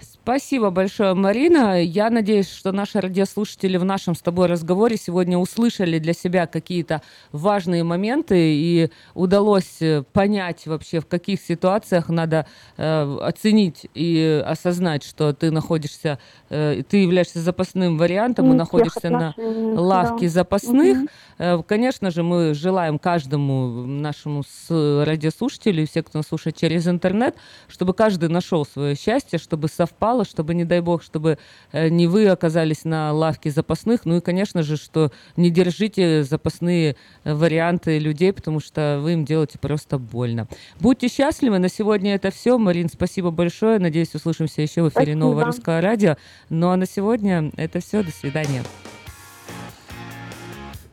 Спасибо 0.00 0.70
большое, 0.70 1.14
Марина. 1.14 1.80
Я 1.80 2.10
надеюсь, 2.10 2.50
что 2.50 2.72
наши 2.72 3.00
радиослушатели 3.00 3.76
в 3.76 3.84
нашем 3.84 4.14
с 4.14 4.20
тобой 4.20 4.48
разговоре 4.48 4.96
сегодня 4.96 5.38
услышали 5.38 5.98
для 5.98 6.12
себя 6.12 6.46
какие-то 6.46 7.02
важные 7.32 7.84
моменты 7.84 8.36
и 8.36 8.90
удалось 9.14 9.80
э, 9.80 10.02
понять 10.12 10.66
вообще, 10.66 11.00
в 11.00 11.06
каких 11.06 11.40
ситуациях 11.40 12.08
надо 12.08 12.46
э, 12.76 13.18
оценить 13.22 13.86
и 13.94 14.42
осознать, 14.44 15.04
что 15.04 15.32
ты 15.32 15.50
находишься, 15.50 16.18
э, 16.50 16.82
ты 16.88 16.96
являешься 16.98 17.38
запасным 17.38 17.96
вариантом 17.96 18.48
и 18.48 18.50
в 18.50 18.54
находишься 18.54 19.10
на 19.10 19.30
отношениях, 19.30 19.78
лавке 19.78 20.26
да. 20.26 20.32
запасных. 20.32 21.08
Э, 21.38 21.62
Конечно 21.62 22.10
же, 22.10 22.22
мы 22.22 22.54
желаем 22.54 22.98
каждому 22.98 23.86
нашему 23.86 24.42
радиослушателю, 24.68 25.84
и 25.84 25.86
все, 25.86 26.02
кто 26.02 26.18
нас 26.18 26.26
слушает 26.26 26.56
через 26.56 26.88
интернет, 26.88 27.36
чтобы 27.68 27.94
каждый 27.94 28.28
нашел 28.28 28.66
свое 28.66 28.96
счастье, 28.96 29.38
чтобы 29.38 29.68
совпало, 29.86 30.24
чтобы, 30.24 30.54
не 30.54 30.64
дай 30.64 30.80
бог, 30.80 31.02
чтобы 31.02 31.38
э, 31.72 31.88
не 31.88 32.06
вы 32.06 32.28
оказались 32.28 32.84
на 32.84 33.12
лавке 33.12 33.50
запасных. 33.50 34.04
Ну 34.04 34.16
и, 34.16 34.20
конечно 34.20 34.62
же, 34.62 34.76
что 34.76 35.10
не 35.36 35.50
держите 35.50 36.24
запасные 36.24 36.96
э, 37.24 37.34
варианты 37.34 37.98
людей, 37.98 38.32
потому 38.32 38.60
что 38.60 39.00
вы 39.02 39.12
им 39.12 39.24
делаете 39.24 39.58
просто 39.58 39.98
больно. 39.98 40.48
Будьте 40.80 41.08
счастливы. 41.08 41.58
На 41.58 41.68
сегодня 41.68 42.14
это 42.14 42.30
все. 42.30 42.58
Марин, 42.58 42.88
спасибо 42.88 43.30
большое. 43.30 43.78
Надеюсь, 43.78 44.14
услышимся 44.14 44.62
еще 44.62 44.82
в 44.82 44.88
эфире 44.88 45.12
Спасибо. 45.12 45.18
Нового 45.18 45.44
Русского 45.44 45.80
радио. 45.80 46.16
Ну 46.50 46.70
а 46.70 46.76
на 46.76 46.86
сегодня 46.86 47.50
это 47.56 47.80
все. 47.80 48.02
До 48.02 48.10
свидания. 48.10 48.62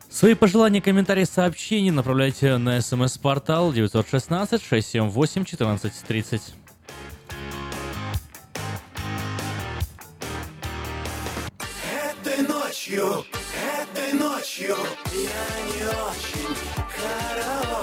Свои 0.09 0.35
пожелания, 0.35 0.79
комментарии, 0.79 1.23
сообщения 1.23 1.91
направляйте 1.91 2.57
на 2.57 2.79
смс-портал 2.81 3.73
916-678-1430. 3.73 6.35
Этой 6.35 6.62
ночью, 12.93 13.25
этой 13.81 14.13
ночью 14.13 14.77
я 15.13 15.45
не 15.65 15.83
очень 15.83 16.55
караочен. 16.95 17.82